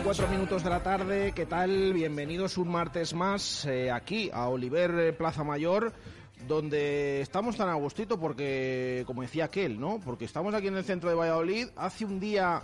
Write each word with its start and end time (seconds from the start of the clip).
Seis 0.00 0.16
y 0.16 0.18
cuatro 0.18 0.28
minutos 0.28 0.64
de 0.64 0.70
la 0.70 0.82
tarde, 0.82 1.32
¿qué 1.34 1.44
tal? 1.44 1.92
Bienvenidos 1.92 2.56
un 2.56 2.68
martes 2.68 3.12
más 3.12 3.66
eh, 3.66 3.90
aquí 3.90 4.30
a 4.32 4.48
Oliver 4.48 4.90
eh, 4.98 5.12
Plaza 5.12 5.44
Mayor, 5.44 5.92
donde 6.48 7.20
estamos 7.20 7.58
tan 7.58 7.68
a 7.68 7.74
gustito 7.74 8.18
porque, 8.18 9.04
como 9.06 9.20
decía 9.20 9.44
aquel, 9.44 9.78
¿no? 9.78 10.00
Porque 10.02 10.24
estamos 10.24 10.54
aquí 10.54 10.68
en 10.68 10.76
el 10.76 10.84
centro 10.84 11.10
de 11.10 11.16
Valladolid, 11.16 11.68
hace 11.76 12.06
un 12.06 12.18
día 12.18 12.62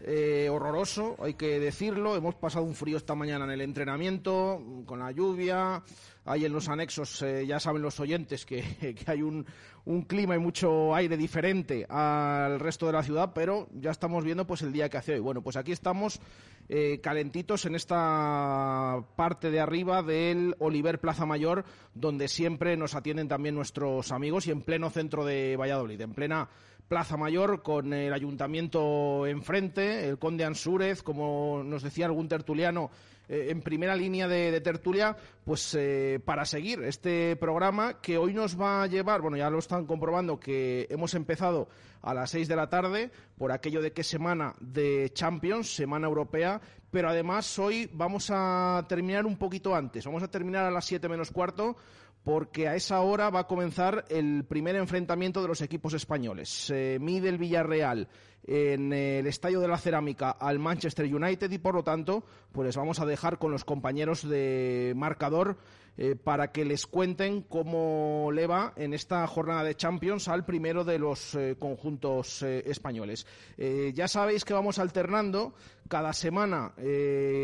eh, 0.00 0.48
horroroso, 0.50 1.16
hay 1.22 1.34
que 1.34 1.58
decirlo, 1.58 2.16
hemos 2.16 2.34
pasado 2.34 2.64
un 2.64 2.74
frío 2.74 2.96
esta 2.96 3.14
mañana 3.14 3.44
en 3.44 3.50
el 3.52 3.60
entrenamiento, 3.60 4.62
con 4.86 4.98
la 4.98 5.10
lluvia, 5.10 5.82
Ahí 6.26 6.44
en 6.44 6.52
los 6.52 6.68
anexos 6.68 7.22
eh, 7.22 7.46
ya 7.46 7.60
saben 7.60 7.82
los 7.82 8.00
oyentes 8.00 8.44
que, 8.46 8.64
hay 9.06 9.22
un, 9.22 9.46
un, 9.84 10.02
clima 10.02 10.34
y 10.34 10.40
mucho 10.40 10.92
aire 10.94 11.16
diferente 11.16 11.86
al 11.88 12.58
resto 12.58 12.86
de 12.86 12.92
la 12.92 13.04
ciudad, 13.04 13.30
pero 13.32 13.68
ya 13.72 13.92
estamos 13.92 14.24
viendo 14.24 14.44
pues 14.44 14.62
el 14.62 14.72
día 14.72 14.88
que 14.88 14.96
hace 14.96 15.14
hoy. 15.14 15.20
Bueno, 15.20 15.40
pues 15.40 15.56
aquí 15.56 15.70
estamos 15.70 16.20
eh, 16.68 17.00
calentitos 17.00 17.64
en 17.64 17.76
esta 17.76 19.04
parte 19.14 19.52
de 19.52 19.60
arriba 19.60 20.02
del 20.02 20.56
Oliver 20.58 21.00
Plaza 21.00 21.26
Mayor, 21.26 21.64
donde 21.94 22.26
siempre 22.26 22.76
nos 22.76 22.96
atienden 22.96 23.28
también 23.28 23.54
nuestros 23.54 24.10
amigos 24.10 24.48
y 24.48 24.50
en 24.50 24.62
pleno 24.62 24.90
centro 24.90 25.24
de 25.24 25.56
Valladolid, 25.56 26.00
en 26.00 26.12
plena 26.12 26.48
Plaza 26.88 27.16
Mayor 27.16 27.62
con 27.62 27.92
el 27.92 28.12
ayuntamiento 28.12 29.26
enfrente, 29.26 30.08
el 30.08 30.18
conde 30.18 30.44
Ansúrez, 30.44 31.02
como 31.02 31.62
nos 31.64 31.82
decía 31.82 32.06
algún 32.06 32.28
tertuliano, 32.28 32.90
eh, 33.28 33.48
en 33.50 33.60
primera 33.60 33.96
línea 33.96 34.28
de, 34.28 34.60
tertulia, 34.60 35.16
pues 35.44 35.74
eh, 35.74 36.20
para 36.24 36.44
seguir 36.44 36.82
este 36.84 37.34
programa 37.36 38.00
que 38.00 38.18
hoy 38.18 38.32
nos 38.32 38.60
va 38.60 38.84
a 38.84 38.86
llevar, 38.86 39.20
bueno, 39.20 39.36
ya 39.36 39.50
lo 39.50 39.58
están 39.58 39.84
comprobando 39.84 40.38
que 40.38 40.86
hemos 40.90 41.14
empezado 41.14 41.68
a 42.02 42.14
las 42.14 42.30
seis 42.30 42.46
de 42.46 42.54
la 42.54 42.68
tarde 42.68 43.10
por 43.36 43.50
aquello 43.50 43.82
de 43.82 43.92
que 43.92 44.04
semana 44.04 44.54
de 44.60 45.10
Champions, 45.12 45.74
semana 45.74 46.06
europea, 46.06 46.60
pero 46.92 47.08
además 47.08 47.58
hoy 47.58 47.90
vamos 47.92 48.30
a 48.32 48.84
terminar 48.88 49.26
un 49.26 49.36
poquito 49.36 49.74
antes, 49.74 50.06
vamos 50.06 50.22
a 50.22 50.30
terminar 50.30 50.64
a 50.64 50.70
las 50.70 50.84
siete 50.84 51.08
menos 51.08 51.32
cuarto 51.32 51.76
porque 52.26 52.66
a 52.66 52.74
esa 52.74 53.02
hora 53.02 53.30
va 53.30 53.38
a 53.38 53.46
comenzar 53.46 54.04
el 54.08 54.44
primer 54.48 54.74
enfrentamiento 54.74 55.40
de 55.42 55.46
los 55.46 55.60
equipos 55.60 55.94
españoles. 55.94 56.48
Se 56.48 56.98
mide 57.00 57.28
el 57.28 57.38
Villarreal 57.38 58.08
en 58.42 58.92
el 58.92 59.28
Estadio 59.28 59.60
de 59.60 59.68
la 59.68 59.78
Cerámica 59.78 60.32
al 60.32 60.58
Manchester 60.58 61.06
United 61.06 61.48
y 61.52 61.58
por 61.58 61.76
lo 61.76 61.84
tanto, 61.84 62.24
pues 62.50 62.76
vamos 62.76 62.98
a 62.98 63.06
dejar 63.06 63.38
con 63.38 63.52
los 63.52 63.64
compañeros 63.64 64.28
de 64.28 64.92
marcador 64.96 65.56
eh, 65.98 66.14
para 66.14 66.52
que 66.52 66.66
les 66.66 66.86
cuenten 66.86 67.40
cómo 67.40 68.30
le 68.30 68.46
va 68.46 68.74
en 68.76 68.92
esta 68.92 69.26
jornada 69.26 69.64
de 69.64 69.76
Champions 69.76 70.28
al 70.28 70.44
primero 70.44 70.84
de 70.84 70.98
los 70.98 71.34
eh, 71.34 71.56
conjuntos 71.58 72.42
eh, 72.42 72.62
españoles. 72.66 73.26
Ya 73.56 74.06
sabéis 74.06 74.44
que 74.44 74.52
vamos 74.52 74.78
alternando 74.78 75.54
cada 75.88 76.12
semana 76.12 76.74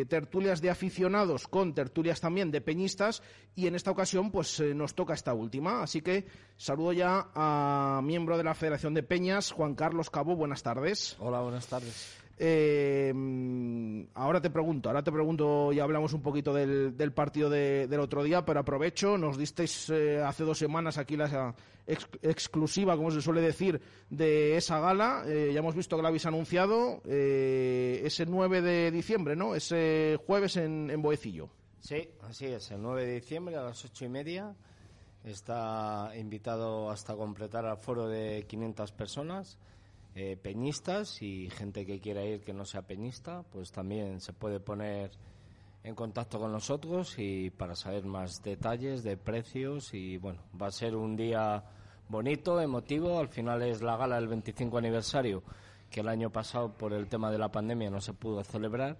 tertulias 0.08 0.60
de 0.60 0.68
aficionados 0.68 1.48
con 1.48 1.74
tertulias 1.74 2.20
también 2.20 2.50
de 2.50 2.60
peñistas 2.60 3.22
y 3.54 3.66
en 3.66 3.74
esta 3.74 3.90
ocasión 3.90 4.30
pues 4.30 4.60
nos 4.60 4.94
toca 4.94 5.14
esta 5.14 5.32
última. 5.32 5.82
Así 5.82 6.02
que 6.02 6.26
saludo 6.56 6.92
ya 6.92 7.30
a 7.34 8.00
miembro 8.04 8.36
de 8.36 8.44
la 8.44 8.54
Federación 8.54 8.94
de 8.94 9.02
Peñas, 9.02 9.52
Juan 9.52 9.74
Carlos 9.74 10.10
Cabo. 10.10 10.36
Buenas 10.36 10.62
tardes. 10.62 11.16
Hola, 11.18 11.40
buenas 11.40 11.66
tardes. 11.66 12.21
Eh, 12.38 13.12
ahora 14.14 14.40
te 14.40 14.50
pregunto, 14.50 14.88
ahora 14.88 15.02
te 15.02 15.12
pregunto 15.12 15.72
y 15.72 15.80
hablamos 15.80 16.12
un 16.12 16.22
poquito 16.22 16.52
del, 16.52 16.96
del 16.96 17.12
partido 17.12 17.50
de, 17.50 17.86
del 17.86 18.00
otro 18.00 18.22
día, 18.22 18.44
pero 18.44 18.60
aprovecho, 18.60 19.18
nos 19.18 19.36
disteis 19.36 19.90
eh, 19.90 20.20
hace 20.22 20.44
dos 20.44 20.58
semanas 20.58 20.98
aquí 20.98 21.16
la 21.16 21.54
ex, 21.86 22.08
exclusiva, 22.22 22.96
como 22.96 23.10
se 23.10 23.20
suele 23.20 23.40
decir, 23.40 23.80
de 24.10 24.56
esa 24.56 24.80
gala. 24.80 25.24
Eh, 25.26 25.50
ya 25.52 25.60
hemos 25.60 25.74
visto 25.74 25.96
que 25.96 26.02
la 26.02 26.08
habéis 26.08 26.26
anunciado 26.26 27.02
eh, 27.06 28.02
ese 28.04 28.26
9 28.26 28.62
de 28.62 28.90
diciembre, 28.90 29.36
¿no? 29.36 29.54
Ese 29.54 30.18
jueves 30.26 30.56
en, 30.56 30.90
en 30.90 31.02
Boecillo. 31.02 31.48
Sí, 31.80 32.08
así 32.22 32.46
es, 32.46 32.70
el 32.70 32.80
9 32.80 33.06
de 33.06 33.14
diciembre 33.14 33.56
a 33.56 33.62
las 33.62 33.84
ocho 33.84 34.04
y 34.04 34.08
media. 34.08 34.54
Está 35.24 36.10
invitado 36.16 36.90
hasta 36.90 37.14
completar 37.14 37.64
al 37.64 37.76
foro 37.76 38.08
de 38.08 38.44
500 38.48 38.90
personas 38.92 39.58
eh, 40.14 40.36
peñistas 40.36 41.22
y 41.22 41.48
gente 41.50 41.86
que 41.86 42.00
quiera 42.00 42.24
ir 42.24 42.42
que 42.42 42.52
no 42.52 42.64
sea 42.64 42.82
peñista, 42.82 43.44
pues 43.50 43.72
también 43.72 44.20
se 44.20 44.32
puede 44.32 44.60
poner 44.60 45.10
en 45.84 45.94
contacto 45.94 46.38
con 46.38 46.52
nosotros 46.52 47.14
y 47.18 47.50
para 47.50 47.74
saber 47.74 48.04
más 48.04 48.42
detalles 48.42 49.02
de 49.02 49.16
precios 49.16 49.94
y 49.94 50.18
bueno, 50.18 50.40
va 50.60 50.68
a 50.68 50.72
ser 50.72 50.94
un 50.94 51.16
día 51.16 51.64
bonito, 52.08 52.60
emotivo, 52.60 53.18
al 53.18 53.28
final 53.28 53.62
es 53.62 53.82
la 53.82 53.96
gala 53.96 54.16
del 54.16 54.28
25 54.28 54.78
aniversario 54.78 55.42
que 55.92 56.00
el 56.00 56.08
año 56.08 56.30
pasado 56.30 56.72
por 56.72 56.92
el 56.92 57.06
tema 57.06 57.30
de 57.30 57.38
la 57.38 57.52
pandemia 57.52 57.90
no 57.90 58.00
se 58.00 58.14
pudo 58.14 58.42
celebrar. 58.42 58.96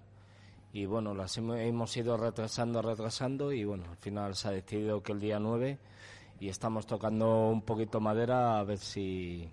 Y 0.71 0.85
bueno, 0.85 1.13
las 1.13 1.37
hemos 1.37 1.97
ido 1.97 2.17
retrasando, 2.17 2.81
retrasando 2.81 3.51
y 3.51 3.63
bueno, 3.63 3.85
al 3.89 3.97
final 3.97 4.35
se 4.35 4.47
ha 4.47 4.51
decidido 4.51 5.03
que 5.03 5.11
el 5.11 5.19
día 5.19 5.39
9 5.39 5.77
y 6.39 6.49
estamos 6.49 6.87
tocando 6.87 7.49
un 7.49 7.61
poquito 7.61 7.99
madera 7.99 8.59
a 8.59 8.63
ver 8.63 8.79
si 8.79 9.51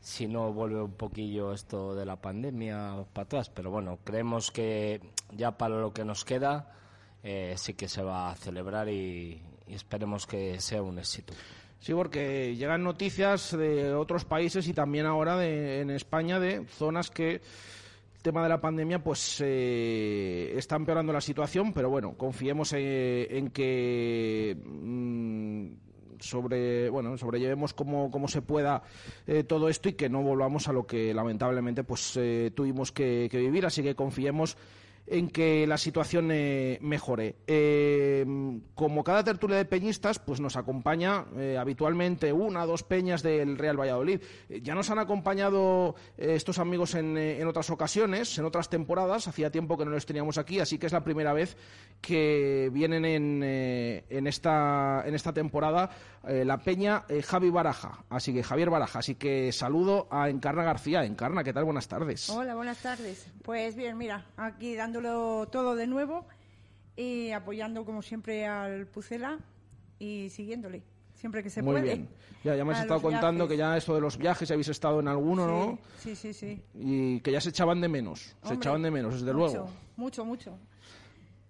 si 0.00 0.26
no 0.26 0.52
vuelve 0.52 0.82
un 0.82 0.92
poquillo 0.92 1.52
esto 1.52 1.94
de 1.94 2.06
la 2.06 2.16
pandemia 2.16 3.04
para 3.12 3.24
atrás. 3.24 3.50
Pero 3.50 3.70
bueno, 3.70 3.98
creemos 4.04 4.50
que 4.50 5.00
ya 5.32 5.52
para 5.56 5.76
lo 5.78 5.92
que 5.92 6.04
nos 6.04 6.24
queda 6.24 6.72
eh, 7.22 7.54
sí 7.56 7.74
que 7.74 7.88
se 7.88 8.02
va 8.02 8.30
a 8.30 8.36
celebrar 8.36 8.88
y, 8.88 9.42
esperemos 9.68 10.26
que 10.26 10.60
sea 10.60 10.82
un 10.82 10.98
éxito. 10.98 11.34
Sí, 11.80 11.92
porque 11.92 12.56
llegan 12.56 12.82
noticias 12.82 13.56
de 13.56 13.92
otros 13.92 14.24
países 14.24 14.66
y 14.66 14.72
también 14.72 15.06
ahora 15.06 15.36
de, 15.36 15.80
en 15.80 15.90
España 15.90 16.40
de 16.40 16.66
zonas 16.66 17.10
que 17.10 17.34
el 17.34 18.22
tema 18.22 18.42
de 18.42 18.48
la 18.48 18.60
pandemia 18.60 19.02
pues 19.02 19.42
eh, 19.44 20.54
está 20.56 20.76
empeorando 20.76 21.12
la 21.12 21.20
situación, 21.20 21.72
pero 21.72 21.90
bueno, 21.90 22.14
confiemos 22.16 22.72
en, 22.72 23.26
en 23.30 23.50
que 23.50 24.56
mmm, 24.64 25.68
sobre 26.20 26.88
bueno 26.90 27.16
sobrellevemos 27.16 27.74
como, 27.74 28.28
se 28.28 28.42
pueda 28.42 28.82
eh, 29.26 29.44
todo 29.44 29.68
esto 29.68 29.88
y 29.88 29.94
que 29.94 30.08
no 30.08 30.22
volvamos 30.22 30.68
a 30.68 30.72
lo 30.72 30.86
que 30.86 31.14
lamentablemente 31.14 31.84
pues 31.84 32.16
eh, 32.16 32.50
tuvimos 32.54 32.92
que, 32.92 33.28
que, 33.30 33.38
vivir. 33.38 33.66
Así 33.66 33.82
que 33.82 33.94
confiemos 33.94 34.56
en 35.10 35.28
que 35.30 35.66
la 35.66 35.78
situación 35.78 36.30
eh, 36.30 36.78
mejore. 36.80 37.36
Eh, 37.46 38.24
como 38.74 39.04
cada 39.04 39.24
tertulia 39.24 39.56
de 39.56 39.64
peñistas, 39.64 40.18
pues 40.18 40.40
nos 40.40 40.56
acompaña 40.56 41.26
eh, 41.36 41.56
habitualmente 41.58 42.32
una 42.32 42.64
o 42.64 42.66
dos 42.66 42.82
peñas 42.82 43.22
del 43.22 43.58
Real 43.58 43.78
Valladolid. 43.78 44.20
Eh, 44.48 44.60
ya 44.62 44.74
nos 44.74 44.90
han 44.90 44.98
acompañado 44.98 45.94
eh, 46.16 46.34
estos 46.34 46.58
amigos 46.58 46.94
en, 46.94 47.16
en 47.16 47.46
otras 47.48 47.70
ocasiones, 47.70 48.38
en 48.38 48.44
otras 48.44 48.68
temporadas. 48.68 49.28
Hacía 49.28 49.50
tiempo 49.50 49.76
que 49.76 49.84
no 49.84 49.90
los 49.90 50.06
teníamos 50.06 50.38
aquí, 50.38 50.60
así 50.60 50.78
que 50.78 50.86
es 50.86 50.92
la 50.92 51.04
primera 51.04 51.32
vez 51.32 51.56
que 52.00 52.70
vienen 52.72 53.04
en, 53.04 53.42
en, 53.42 54.26
esta, 54.26 55.02
en 55.04 55.14
esta 55.14 55.32
temporada 55.32 55.90
la 56.22 56.58
peña 56.58 57.04
Javi 57.26 57.50
Baraja. 57.50 58.04
Así 58.10 58.32
que 58.34 58.42
Javier 58.42 58.70
Baraja. 58.70 58.98
Así 58.98 59.14
que 59.14 59.50
saludo 59.52 60.06
a 60.10 60.28
Encarna 60.28 60.62
García. 60.62 61.04
Encarna, 61.04 61.42
¿qué 61.42 61.52
tal? 61.52 61.64
Buenas 61.64 61.88
tardes. 61.88 62.28
Hola, 62.30 62.54
buenas 62.54 62.78
tardes. 62.78 63.26
Pues 63.42 63.74
bien, 63.74 63.96
mira, 63.96 64.26
aquí 64.36 64.74
dándolo 65.02 65.46
todo 65.48 65.74
de 65.76 65.86
nuevo 65.86 66.26
y 66.96 67.30
apoyando 67.30 67.84
como 67.84 68.02
siempre 68.02 68.46
al 68.46 68.86
Pucela 68.86 69.38
y 69.98 70.28
siguiéndole, 70.30 70.82
siempre 71.14 71.42
que 71.42 71.50
se 71.50 71.62
Muy 71.62 71.74
puede. 71.74 71.84
bien. 71.84 72.08
Ya, 72.44 72.54
ya 72.56 72.64
me 72.64 72.72
has 72.72 72.80
estado 72.80 73.00
contando 73.02 73.44
viajes. 73.44 73.48
que 73.54 73.56
ya 73.58 73.76
esto 73.76 73.94
de 73.94 74.00
los 74.00 74.16
viajes, 74.16 74.50
habéis 74.50 74.68
estado 74.68 75.00
en 75.00 75.08
alguno, 75.08 75.46
¿no? 75.46 75.78
Sí, 75.98 76.14
sí, 76.14 76.32
sí. 76.32 76.60
Y 76.74 77.20
que 77.20 77.32
ya 77.32 77.40
se 77.40 77.50
echaban 77.50 77.80
de 77.80 77.88
menos. 77.88 78.20
se 78.20 78.34
Hombre, 78.42 78.56
echaban 78.56 78.82
de 78.82 78.90
menos, 78.90 79.14
desde 79.14 79.32
mucho, 79.32 79.52
luego. 79.54 79.70
Mucho, 79.96 80.24
mucho. 80.24 80.58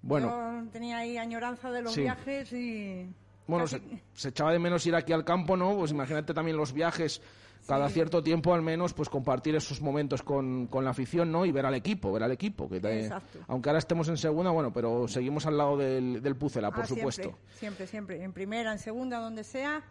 Bueno, 0.03 0.63
Yo 0.65 0.71
tenía 0.71 0.99
ahí 0.99 1.19
añoranza 1.19 1.71
de 1.71 1.83
los 1.83 1.93
Sí. 1.93 2.03
viajes 2.03 2.53
y... 2.53 3.09
bueno 3.49 3.67
se, 3.67 3.83
se 4.15 4.29
echaba 4.29 4.53
de 4.53 4.61
menos 4.61 4.87
ir 4.87 4.95
aquí 4.95 5.13
al 5.13 5.25
campo, 5.25 5.57
¿no? 5.57 5.77
Pues 5.77 5.91
imagínate 5.91 6.33
también 6.33 6.57
los 6.57 6.73
viajes. 6.73 7.21
Cada 7.67 7.89
Sí. 7.89 7.95
cierto 7.95 8.23
tiempo, 8.23 8.55
al 8.55 8.63
menos, 8.63 8.95
pues 8.95 9.09
compartir 9.11 9.55
esos 9.57 9.81
momentos 9.83 10.23
con, 10.23 10.69
con 10.69 10.85
la 10.85 10.91
afición, 10.91 11.31
¿no? 11.33 11.45
Y 11.45 11.51
ver 11.53 11.67
al 11.67 11.75
equipo, 11.75 12.13
ver 12.13 12.23
al 12.23 12.31
equipo. 12.33 12.69
Que 12.69 12.81
te- 12.81 13.11
aunque 13.49 13.69
ahora 13.69 13.81
estemos 13.81 14.09
en 14.09 14.17
segunda, 14.17 14.53
bueno, 14.53 14.73
pero 14.73 15.09
seguimos 15.09 15.45
al 15.45 15.59
lado 15.59 15.77
del, 15.77 16.23
del 16.23 16.37
Pucela, 16.37 16.71
por 16.71 16.85
Ah, 16.85 16.87
supuesto. 16.87 17.23
Siempre, 17.23 17.49
siempre, 17.59 17.87
siempre. 17.89 18.23
En 18.23 18.33
primera, 18.33 18.73
en 18.73 18.79
segunda, 18.79 19.19
donde 19.19 19.43
sea, 19.45 19.83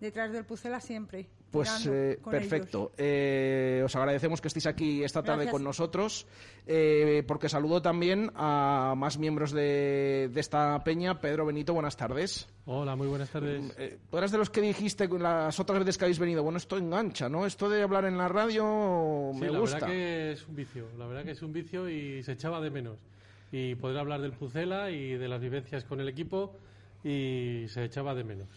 detrás 0.00 0.32
del 0.32 0.44
Pucela 0.44 0.80
siempre. 0.80 1.26
Pues 1.50 1.86
eh, 1.86 2.18
perfecto. 2.28 2.92
Eh, 2.98 3.80
os 3.84 3.94
agradecemos 3.96 4.40
que 4.40 4.48
estéis 4.48 4.66
aquí 4.66 5.02
esta 5.04 5.22
tarde 5.22 5.44
Gracias. 5.44 5.52
con 5.52 5.64
nosotros, 5.64 6.26
eh, 6.66 7.22
porque 7.26 7.48
saludo 7.48 7.80
también 7.80 8.30
a 8.34 8.94
más 8.96 9.16
miembros 9.16 9.52
de, 9.52 10.28
de 10.32 10.40
esta 10.40 10.82
peña. 10.84 11.18
Pedro 11.20 11.46
Benito, 11.46 11.72
buenas 11.72 11.96
tardes. 11.96 12.46
Hola, 12.66 12.94
muy 12.96 13.06
buenas 13.06 13.30
tardes. 13.30 13.72
Eh, 13.78 13.96
tú 14.10 14.18
eras 14.18 14.32
de 14.32 14.38
los 14.38 14.50
que 14.50 14.60
dijiste 14.60 15.08
con 15.08 15.22
las 15.22 15.58
otras 15.60 15.78
veces 15.78 15.96
que 15.96 16.04
habéis 16.04 16.18
venido, 16.18 16.42
bueno, 16.42 16.58
esto 16.58 16.76
engancha, 16.76 17.28
¿no? 17.28 17.46
Esto 17.46 17.68
de 17.70 17.82
hablar 17.82 18.04
en 18.06 18.18
la 18.18 18.28
radio 18.28 19.30
Sí, 19.32 19.40
me 19.40 19.50
la 19.50 19.58
gusta. 19.60 19.76
verdad 19.76 19.88
que 19.92 20.32
es 20.32 20.46
un 20.48 20.56
vicio, 20.56 20.86
la 20.98 21.06
verdad 21.06 21.24
que 21.24 21.30
es 21.30 21.42
un 21.42 21.52
vicio 21.52 21.88
y 21.88 22.22
se 22.24 22.32
echaba 22.32 22.60
de 22.60 22.70
menos. 22.70 22.98
Y 23.52 23.76
poder 23.76 23.98
hablar 23.98 24.20
del 24.20 24.32
Pucela 24.32 24.90
y 24.90 25.12
de 25.16 25.28
las 25.28 25.40
vivencias 25.40 25.84
con 25.84 26.00
el 26.00 26.08
equipo 26.08 26.54
y 27.04 27.66
se 27.68 27.84
echaba 27.84 28.14
de 28.14 28.24
menos. 28.24 28.48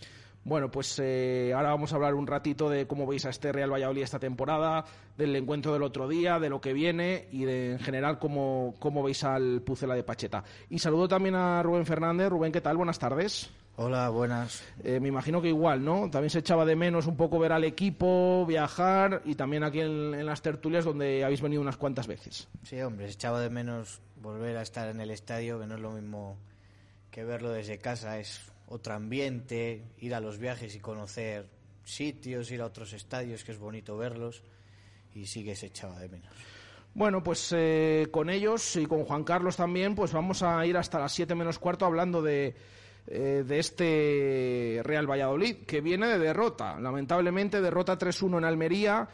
Bueno, 0.43 0.71
pues 0.71 0.99
eh, 1.03 1.51
ahora 1.53 1.69
vamos 1.69 1.91
a 1.91 1.95
hablar 1.95 2.15
un 2.15 2.25
ratito 2.25 2.69
de 2.69 2.87
cómo 2.87 3.05
veis 3.05 3.25
a 3.25 3.29
este 3.29 3.51
Real 3.51 3.71
Valladolid 3.71 4.03
esta 4.03 4.19
temporada, 4.19 4.85
del 5.17 5.35
encuentro 5.35 5.73
del 5.73 5.83
otro 5.83 6.07
día, 6.07 6.39
de 6.39 6.49
lo 6.49 6.61
que 6.61 6.73
viene 6.73 7.27
y 7.31 7.43
de, 7.43 7.73
en 7.73 7.79
general 7.79 8.19
cómo, 8.19 8.73
cómo 8.79 9.03
veis 9.03 9.23
al 9.23 9.61
Pucela 9.61 9.95
de 9.95 10.03
Pacheta. 10.03 10.43
Y 10.69 10.79
saludo 10.79 11.07
también 11.07 11.35
a 11.35 11.61
Rubén 11.61 11.85
Fernández. 11.85 12.29
Rubén, 12.29 12.51
¿qué 12.51 12.61
tal? 12.61 12.77
Buenas 12.77 12.97
tardes. 12.97 13.51
Hola, 13.75 14.09
buenas. 14.09 14.63
Eh, 14.83 14.99
me 14.99 15.07
imagino 15.07 15.41
que 15.41 15.47
igual, 15.49 15.83
¿no? 15.85 16.09
También 16.09 16.29
se 16.29 16.39
echaba 16.39 16.65
de 16.65 16.75
menos 16.75 17.07
un 17.07 17.15
poco 17.15 17.39
ver 17.39 17.53
al 17.53 17.63
equipo, 17.63 18.45
viajar 18.45 19.21
y 19.25 19.35
también 19.35 19.63
aquí 19.63 19.79
en, 19.79 20.13
en 20.13 20.25
las 20.25 20.41
tertulias 20.41 20.83
donde 20.83 21.23
habéis 21.23 21.41
venido 21.41 21.61
unas 21.61 21.77
cuantas 21.77 22.07
veces. 22.07 22.49
Sí, 22.63 22.81
hombre, 22.81 23.07
se 23.07 23.13
echaba 23.13 23.39
de 23.39 23.49
menos 23.49 24.01
volver 24.21 24.57
a 24.57 24.63
estar 24.63 24.89
en 24.89 24.99
el 24.99 25.11
estadio, 25.11 25.59
que 25.59 25.67
no 25.67 25.75
es 25.75 25.81
lo 25.81 25.91
mismo 25.91 26.37
que 27.09 27.23
verlo 27.23 27.51
desde 27.51 27.77
casa, 27.77 28.19
es 28.19 28.51
otro 28.69 28.93
ambiente, 28.93 29.83
ir 29.99 30.15
a 30.15 30.19
los 30.19 30.37
viajes 30.37 30.75
y 30.75 30.79
conocer 30.79 31.49
sitios, 31.83 32.51
ir 32.51 32.61
a 32.61 32.65
otros 32.65 32.93
estadios, 32.93 33.43
que 33.43 33.51
es 33.51 33.59
bonito 33.59 33.97
verlos, 33.97 34.43
y 35.13 35.25
sí 35.25 35.43
que 35.43 35.55
se 35.55 35.69
de 35.69 36.09
menos. 36.09 36.33
Bueno, 36.93 37.23
pues 37.23 37.53
eh, 37.55 38.07
con 38.11 38.29
ellos 38.29 38.75
y 38.75 38.85
con 38.85 39.05
Juan 39.05 39.23
Carlos 39.23 39.55
también, 39.55 39.95
pues 39.95 40.11
vamos 40.11 40.43
a 40.43 40.65
ir 40.65 40.77
hasta 40.77 40.99
las 40.99 41.11
7 41.13 41.35
menos 41.35 41.59
cuarto 41.59 41.85
hablando 41.85 42.21
de, 42.21 42.55
eh, 43.07 43.43
de 43.45 43.59
este 43.59 44.81
Real 44.83 45.09
Valladolid, 45.09 45.65
que 45.65 45.81
viene 45.81 46.07
de 46.07 46.19
derrota. 46.19 46.79
Lamentablemente, 46.79 47.61
derrota 47.61 47.97
3-1 47.97 48.39
en 48.39 48.45
Almería, 48.45 49.07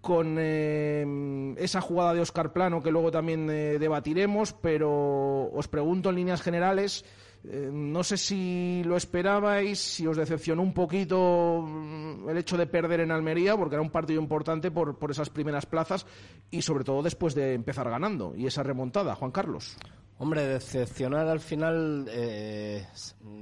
con 0.00 0.36
eh, 0.38 1.54
esa 1.58 1.80
jugada 1.80 2.14
de 2.14 2.20
Oscar 2.20 2.52
Plano 2.52 2.82
que 2.82 2.90
luego 2.90 3.10
también 3.10 3.46
debatiremos, 3.46 4.54
pero 4.54 5.50
os 5.52 5.68
pregunto 5.68 6.08
en 6.08 6.16
líneas 6.16 6.40
generales. 6.40 7.04
Eh, 7.44 7.70
no 7.72 8.02
sé 8.04 8.16
si 8.16 8.82
lo 8.84 8.96
esperabais, 8.96 9.78
si 9.78 10.06
os 10.06 10.16
decepcionó 10.16 10.62
un 10.62 10.74
poquito 10.74 11.62
mm, 11.66 12.28
el 12.28 12.38
hecho 12.38 12.56
de 12.56 12.66
perder 12.66 13.00
en 13.00 13.10
Almería, 13.10 13.56
porque 13.56 13.74
era 13.76 13.82
un 13.82 13.90
partido 13.90 14.20
importante 14.20 14.70
por, 14.70 14.98
por 14.98 15.10
esas 15.10 15.30
primeras 15.30 15.66
plazas 15.66 16.06
y 16.50 16.62
sobre 16.62 16.84
todo 16.84 17.02
después 17.02 17.34
de 17.34 17.54
empezar 17.54 17.88
ganando 17.88 18.34
y 18.36 18.46
esa 18.46 18.62
remontada. 18.62 19.14
Juan 19.14 19.30
Carlos. 19.30 19.76
Hombre, 20.18 20.46
decepcionar 20.46 21.28
al 21.28 21.40
final, 21.40 22.06
eh, 22.10 22.86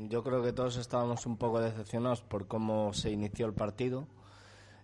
yo 0.09 0.23
creo 0.23 0.43
que 0.45 0.53
todos 0.53 0.77
estábamos 0.77 1.27
un 1.27 1.37
poco 1.37 1.61
decepcionados 1.61 2.23
por 2.23 2.47
cómo 2.47 2.93
se 2.93 3.11
inició 3.11 3.47
el 3.47 3.53
partido. 3.53 4.07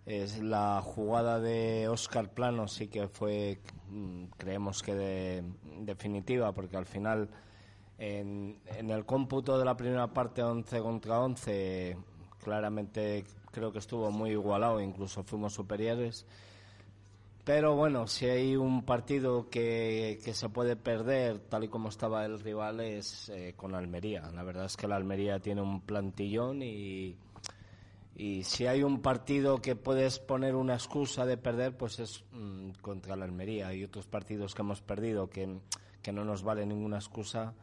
Es 0.04 0.42
la 0.42 0.82
jugada 0.82 1.38
de 1.40 1.88
Oscar 1.88 2.34
Plano 2.34 2.66
sí 2.68 2.88
que 2.88 3.06
fue, 3.08 3.60
mm, 3.88 4.24
creemos 4.36 4.82
que 4.82 4.94
de- 4.94 5.44
definitiva, 5.82 6.52
porque 6.52 6.76
al 6.76 6.84
final 6.86 7.30
en, 8.04 8.60
el 8.90 9.04
cómputo 9.06 9.58
de 9.58 9.64
la 9.64 9.76
primera 9.76 10.06
parte 10.08 10.42
11 10.42 10.80
contra 10.80 11.20
11 11.20 11.96
claramente 12.42 13.24
creo 13.50 13.72
que 13.72 13.78
estuvo 13.78 14.10
muy 14.10 14.30
igualado, 14.30 14.80
incluso 14.80 15.22
fuimos 15.22 15.54
superiores. 15.54 16.26
Pero 17.44 17.76
bueno, 17.76 18.06
si 18.06 18.26
hay 18.26 18.56
un 18.56 18.84
partido 18.84 19.48
que, 19.50 20.18
se 20.32 20.48
puede 20.48 20.76
perder, 20.76 21.38
tal 21.38 21.64
y 21.64 21.68
como 21.68 21.88
estaba 21.88 22.24
el 22.24 22.40
rival, 22.40 22.80
es 22.80 23.28
eh, 23.28 23.54
con 23.56 23.74
Almería. 23.74 24.30
La 24.34 24.42
verdad 24.42 24.64
es 24.64 24.76
que 24.76 24.88
la 24.88 24.96
Almería 24.96 25.40
tiene 25.40 25.62
un 25.62 25.82
plantillón 25.82 26.62
y, 26.62 27.16
si 28.42 28.66
hay 28.66 28.82
un 28.82 29.00
partido 29.02 29.60
que 29.60 29.76
puedes 29.76 30.18
poner 30.20 30.54
una 30.54 30.74
excusa 30.74 31.26
de 31.26 31.36
perder, 31.36 31.76
pues 31.76 31.98
es 31.98 32.24
mm, 32.32 32.70
contra 32.80 33.16
la 33.16 33.24
Almería. 33.24 33.68
Hay 33.68 33.84
otros 33.84 34.06
partidos 34.06 34.54
que 34.54 34.62
hemos 34.62 34.80
perdido 34.80 35.28
que 35.28 36.12
no 36.12 36.24
nos 36.24 36.42
vale 36.42 36.64
ninguna 36.64 36.96
excusa, 36.96 37.54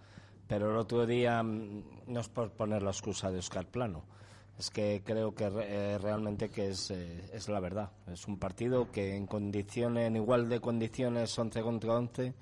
pero 0.51 0.69
el 0.69 0.75
otro 0.75 1.05
día 1.05 1.41
mm, 1.41 1.83
no 2.07 2.19
es 2.19 2.27
por 2.27 2.51
poner 2.51 2.83
la 2.83 2.91
excusa 2.91 3.31
de 3.31 3.39
Oscar 3.39 3.67
Plano. 3.67 4.03
Es 4.59 4.69
que 4.69 5.01
creo 5.01 5.33
que 5.33 5.45
eh, 5.45 5.97
realmente 5.97 6.49
que 6.49 6.71
es, 6.71 6.91
eh, 6.91 7.29
es 7.31 7.47
la 7.47 7.61
verdad. 7.61 7.89
Es 8.11 8.27
un 8.27 8.37
partido 8.37 8.91
que 8.91 9.15
en 9.15 9.27
condiciones, 9.27 10.07
en 10.07 10.17
igual 10.17 10.49
de 10.49 10.59
condiciones 10.59 11.39
11 11.39 11.61
contra 11.61 11.93
11, 11.93 12.33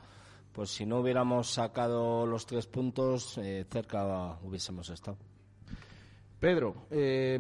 pues 0.51 0.71
si 0.71 0.88
no 0.88 1.01
hubiéramos 1.01 1.51
sacado 1.51 2.25
los 2.25 2.47
tres 2.47 2.65
puntos, 2.65 3.38
eh, 3.38 3.67
cerca 3.69 4.39
hubiésemos 4.41 4.89
estado. 4.89 5.17
Pedro, 6.39 6.88
eh, 6.89 7.38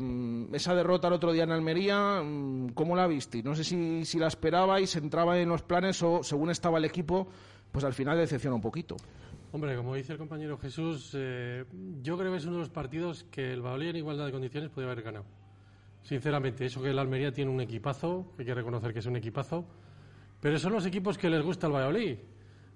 esa 0.53 0.75
derrota 0.75 1.07
el 1.07 1.13
otro 1.13 1.31
día 1.31 1.45
en 1.45 1.51
Almería, 1.51 2.21
mm, 2.21 2.73
¿cómo 2.75 2.95
la 2.95 3.07
viste? 3.07 3.41
No 3.41 3.55
sé 3.55 3.63
si, 3.63 4.05
si 4.05 4.19
la 4.19 4.27
esperabais, 4.27 4.95
entraba 4.97 5.39
en 5.39 5.49
los 5.49 5.63
planes 5.63 6.03
o 6.03 6.21
según 6.21 6.51
estaba 6.51 6.77
el 6.77 6.85
equipo, 6.85 7.27
pues 7.71 7.83
al 7.85 7.93
final 7.93 8.19
decepciona 8.19 8.55
un 8.55 8.61
poquito. 8.61 8.97
Hombre, 9.51 9.75
como 9.75 9.95
dice 9.95 10.13
el 10.13 10.19
compañero 10.19 10.59
Jesús, 10.59 11.11
eh, 11.15 11.65
yo 12.03 12.17
creo 12.19 12.31
que 12.31 12.37
es 12.37 12.45
uno 12.45 12.57
de 12.57 12.59
los 12.59 12.69
partidos 12.69 13.23
que 13.31 13.51
el 13.51 13.61
Valladolid 13.61 13.89
en 13.89 13.95
igualdad 13.95 14.25
de 14.27 14.31
condiciones 14.31 14.69
podría 14.69 14.91
haber 14.91 15.03
ganado. 15.03 15.25
Sinceramente, 16.03 16.65
eso 16.65 16.83
que 16.83 16.91
el 16.91 16.99
Almería 16.99 17.31
tiene 17.31 17.49
un 17.49 17.59
equipazo, 17.59 18.31
hay 18.37 18.45
que 18.45 18.53
reconocer 18.53 18.93
que 18.93 18.99
es 18.99 19.07
un 19.07 19.15
equipazo, 19.15 19.65
pero 20.39 20.59
son 20.59 20.73
los 20.73 20.85
equipos 20.85 21.17
que 21.17 21.31
les 21.31 21.41
gusta 21.41 21.65
el 21.65 21.73
Valladolid. 21.73 22.17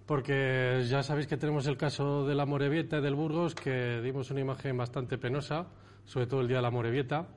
Porque 0.07 0.83
ya 0.85 1.03
sabéis 1.03 1.27
que 1.27 1.37
tenemos 1.37 1.67
el 1.67 1.77
caso 1.77 2.25
de 2.25 2.33
la 2.33 2.45
Morevieta 2.45 2.97
y 2.97 3.01
del 3.01 3.15
Burgos, 3.15 3.53
que 3.53 4.01
dimos 4.01 4.31
una 4.31 4.41
imagen 4.41 4.75
bastante 4.75 5.19
penosa, 5.19 5.67
sobre 6.05 6.25
todo 6.25 6.41
el 6.41 6.47
día 6.47 6.57
de 6.57 6.63
la 6.63 6.71
Morevieta, 6.71 7.27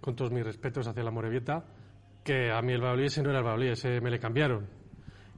con 0.00 0.14
todos 0.14 0.30
mis 0.30 0.44
respetos 0.44 0.86
hacia 0.86 1.02
la 1.02 1.10
Morevieta, 1.10 1.64
que 2.24 2.52
a 2.52 2.62
mí 2.62 2.72
el 2.72 2.80
Valladolid 2.80 3.06
ese 3.06 3.22
no 3.22 3.30
era 3.30 3.40
el 3.40 3.44
Valladolid, 3.44 3.72
ese 3.72 4.00
me 4.00 4.10
le 4.10 4.18
cambiaron. 4.20 4.77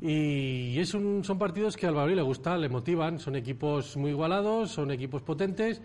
Y 0.00 0.78
es 0.78 0.94
un- 0.94 1.22
son 1.24 1.38
partidos 1.38 1.76
que 1.76 1.86
al 1.86 1.92
Valladolid 1.94 2.16
le 2.16 2.22
gustan, 2.22 2.60
le 2.60 2.68
motivan, 2.68 3.18
son 3.18 3.36
equipos 3.36 3.96
muy 3.96 4.10
igualados, 4.12 4.70
son 4.70 4.90
equipos 4.90 5.22
potentes. 5.22 5.82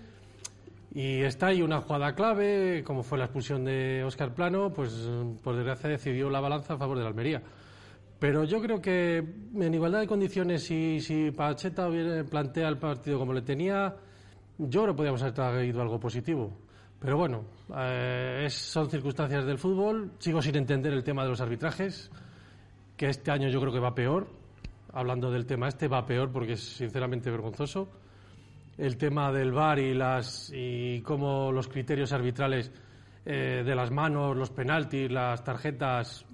Y 0.93 1.21
está 1.23 1.47
ahí 1.47 1.61
una 1.61 1.81
jugada 1.81 2.15
clave, 2.15 2.81
como 2.85 3.03
fue 3.03 3.17
la 3.17 3.25
expulsión 3.25 3.65
de 3.65 4.03
Óscar 4.05 4.33
Plano, 4.33 4.71
pues 4.71 4.93
por 5.43 5.55
desgracia 5.57 5.89
decidió 5.89 6.29
la 6.29 6.39
balanza 6.39 6.75
a 6.75 6.77
favor 6.77 6.95
de 6.97 7.03
la 7.03 7.09
Almería. 7.09 7.41
Pero 8.17 8.45
yo 8.45 8.61
creo 8.61 8.81
que 8.81 9.17
en 9.17 9.73
igualdad 9.73 9.99
de 9.99 10.07
condiciones, 10.07 10.63
si, 10.63 11.01
si 11.01 11.31
Pacheta 11.31 11.89
plantea 12.29 12.69
el 12.69 12.77
partido 12.77 13.19
como 13.19 13.33
le 13.33 13.41
tenía, 13.41 13.93
yo 14.57 14.83
creo 14.83 14.93
que 14.93 14.97
podríamos 14.97 15.21
haber 15.21 15.33
traído 15.33 15.81
algo 15.81 15.99
positivo. 15.99 16.49
Pero 16.97 17.17
bueno, 17.17 17.43
eh, 17.77 18.43
es- 18.45 18.53
son 18.53 18.89
circunstancias 18.89 19.45
del 19.45 19.57
fútbol. 19.57 20.11
Sigo 20.19 20.41
sin 20.41 20.55
entender 20.55 20.93
el 20.93 21.03
tema 21.03 21.23
de 21.23 21.29
los 21.29 21.41
arbitrajes, 21.41 22.09
que 22.97 23.07
este 23.07 23.31
año 23.31 23.49
yo 23.49 23.59
creo 23.59 23.73
que 23.73 23.79
va 23.79 23.93
peor. 23.93 24.27
hablando 24.93 25.29
del 25.29 25.45
tema 25.45 25.67
este, 25.67 25.87
va 25.87 26.05
peor 26.05 26.31
porque 26.31 26.53
es 26.53 26.61
sinceramente 26.61 27.29
vergonzoso. 27.29 27.89
El 28.77 28.97
tema 28.97 29.31
del 29.31 29.51
VAR 29.51 29.79
y, 29.79 29.93
las, 29.93 30.51
y 30.53 31.01
cómo 31.01 31.51
los 31.51 31.67
criterios 31.67 32.11
arbitrales 32.13 32.71
eh, 33.25 33.63
de 33.65 33.75
las 33.75 33.91
manos, 33.91 34.35
los 34.35 34.49
penaltis, 34.51 35.11
las 35.11 35.43
tarjetas, 35.43 36.25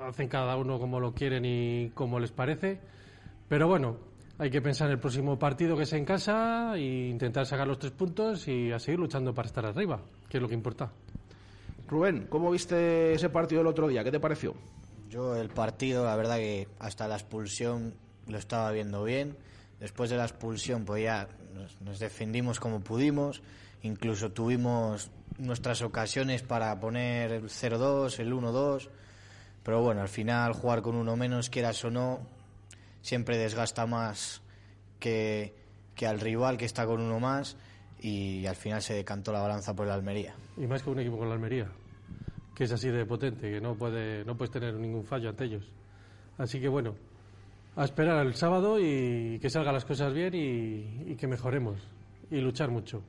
hacen 0.00 0.28
cada 0.28 0.56
uno 0.56 0.78
como 0.78 1.00
lo 1.00 1.12
quieren 1.12 1.44
y 1.44 1.90
como 1.90 2.18
les 2.18 2.32
parece. 2.32 2.80
Pero 3.48 3.68
bueno, 3.68 3.96
hay 4.38 4.50
que 4.50 4.62
pensar 4.62 4.86
en 4.88 4.92
el 4.94 5.00
próximo 5.00 5.38
partido 5.38 5.76
que 5.76 5.82
es 5.82 5.92
en 5.92 6.04
casa 6.04 6.74
e 6.76 7.08
intentar 7.08 7.46
sacar 7.46 7.66
los 7.66 7.78
tres 7.78 7.92
puntos 7.92 8.46
y 8.46 8.70
a 8.70 8.78
seguir 8.78 9.00
luchando 9.00 9.34
para 9.34 9.46
estar 9.46 9.66
arriba, 9.66 10.00
que 10.28 10.38
es 10.38 10.42
lo 10.42 10.48
que 10.48 10.54
importa. 10.54 10.90
Rubén, 11.88 12.26
¿cómo 12.28 12.50
viste 12.50 13.12
ese 13.14 13.30
partido 13.30 13.62
el 13.62 13.66
otro 13.66 13.88
día? 13.88 14.04
¿Qué 14.04 14.10
te 14.10 14.20
pareció? 14.20 14.54
Yo 15.08 15.36
el 15.36 15.48
partido, 15.48 16.04
la 16.04 16.16
verdad 16.16 16.36
que 16.36 16.68
hasta 16.78 17.08
la 17.08 17.14
expulsión 17.14 17.94
lo 18.26 18.36
estaba 18.36 18.70
viendo 18.72 19.04
bien. 19.04 19.36
Después 19.80 20.10
de 20.10 20.16
la 20.16 20.24
expulsión, 20.24 20.84
pues 20.84 21.02
ya 21.02 21.28
nos, 21.80 21.98
defendimos 21.98 22.60
como 22.60 22.80
pudimos. 22.80 23.42
Incluso 23.82 24.32
tuvimos 24.32 25.10
nuestras 25.38 25.80
ocasiones 25.82 26.42
para 26.42 26.78
poner 26.78 27.32
el 27.32 27.44
0-2, 27.44 28.18
el 28.18 28.34
1-2. 28.34 28.88
Pero 29.62 29.82
bueno, 29.82 30.02
al 30.02 30.08
final 30.08 30.52
jugar 30.52 30.82
con 30.82 30.94
uno 30.94 31.16
menos, 31.16 31.48
quieras 31.48 31.82
o 31.84 31.90
no, 31.90 32.20
siempre 33.00 33.38
desgasta 33.38 33.86
más 33.86 34.42
que, 34.98 35.54
que 35.94 36.06
al 36.06 36.20
rival 36.20 36.58
que 36.58 36.64
está 36.66 36.84
con 36.84 37.00
uno 37.00 37.18
más. 37.18 37.56
Y 38.00 38.44
al 38.46 38.56
final 38.56 38.82
se 38.82 38.94
decantó 38.94 39.32
la 39.32 39.40
balanza 39.40 39.74
por 39.74 39.86
el 39.86 39.92
Almería. 39.92 40.34
Y 40.58 40.66
más 40.66 40.82
que 40.82 40.90
un 40.90 41.00
equipo 41.00 41.16
con 41.16 41.28
la 41.28 41.34
Almería, 41.34 41.68
que 42.58 42.64
es 42.64 42.72
así 42.72 42.88
de 42.90 43.06
potente, 43.06 43.48
que 43.52 43.60
no, 43.60 43.76
puede, 43.76 44.24
no 44.24 44.36
puedes 44.36 44.50
tener 44.50 44.74
ningún 44.74 45.04
fallo 45.04 45.28
ante 45.30 45.44
ellos. 45.44 45.64
Así 46.38 46.60
que 46.60 46.66
bueno, 46.66 46.96
a 47.76 47.84
esperar 47.84 48.26
el 48.26 48.34
sábado 48.34 48.80
y 48.80 49.38
que 49.40 49.48
salgan 49.48 49.74
las 49.74 49.84
cosas 49.84 50.12
bien 50.12 50.34
y, 50.34 51.14
que 51.14 51.28
mejoremos 51.28 51.76
y 52.32 52.40
luchar 52.40 52.70
mucho. 52.70 53.00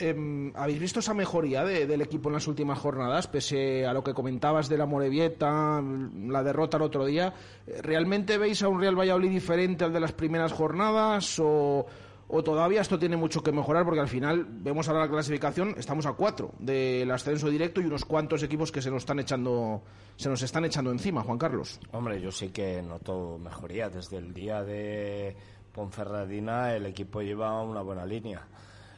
Em, 0.00 0.52
¿Habéis 0.54 0.78
visto 0.78 1.00
esa 1.00 1.12
mejoría 1.12 1.64
de- 1.64 1.84
del 1.88 2.00
equipo 2.02 2.28
en 2.28 2.34
las 2.34 2.46
últimas 2.46 2.78
jornadas, 2.78 3.26
pese 3.26 3.84
a 3.84 3.92
lo 3.92 4.04
que 4.04 4.14
comentabas 4.14 4.68
de 4.68 4.78
la 4.78 4.86
Morevieta, 4.86 5.82
la 6.28 6.44
derrota 6.44 6.76
el 6.76 6.84
otro 6.84 7.04
día? 7.04 7.34
Eh, 7.66 7.80
¿Realmente 7.82 8.38
veis 8.38 8.62
a 8.62 8.68
un 8.68 8.80
Real 8.80 8.96
Valladolid 8.96 9.30
diferente 9.30 9.84
al 9.84 9.92
de 9.92 9.98
las 9.98 10.12
primeras 10.12 10.52
jornadas 10.52 11.40
o, 11.40 11.84
o 12.28 12.42
todavía 12.42 12.82
esto 12.82 12.98
tiene 12.98 13.16
mucho 13.16 13.42
que 13.42 13.52
mejorar? 13.52 13.84
Porque 13.84 14.00
al 14.00 14.08
final, 14.08 14.46
vemos 14.48 14.88
ahora 14.88 15.02
la 15.02 15.08
clasificación, 15.10 15.74
estamos 15.78 16.06
a 16.06 16.12
cuatro 16.12 16.52
del 16.58 17.10
ascenso 17.10 17.48
directo 17.48 17.80
y 17.80 17.86
unos 17.86 18.04
cuantos 18.04 18.42
equipos 18.42 18.70
que 18.70 18.82
se 18.82 18.90
nos 18.90 19.02
están 19.02 19.18
echando, 19.18 19.82
se 20.16 20.28
nos 20.28 20.42
están 20.42 20.64
echando 20.64 20.90
encima, 20.90 21.22
Juan 21.22 21.38
Carlos. 21.38 21.80
Hombre, 21.92 22.20
yo 22.20 22.30
sí 22.30 22.50
que 22.50 22.82
noto 22.82 23.38
mejoría. 23.38 23.88
Desde 23.88 24.18
el 24.18 24.34
día 24.34 24.62
de 24.62 25.34
Ponferradina 25.72 26.74
el 26.74 26.86
equipo 26.86 27.22
lleva 27.22 27.62
una 27.62 27.82
buena 27.82 28.04
línea. 28.04 28.46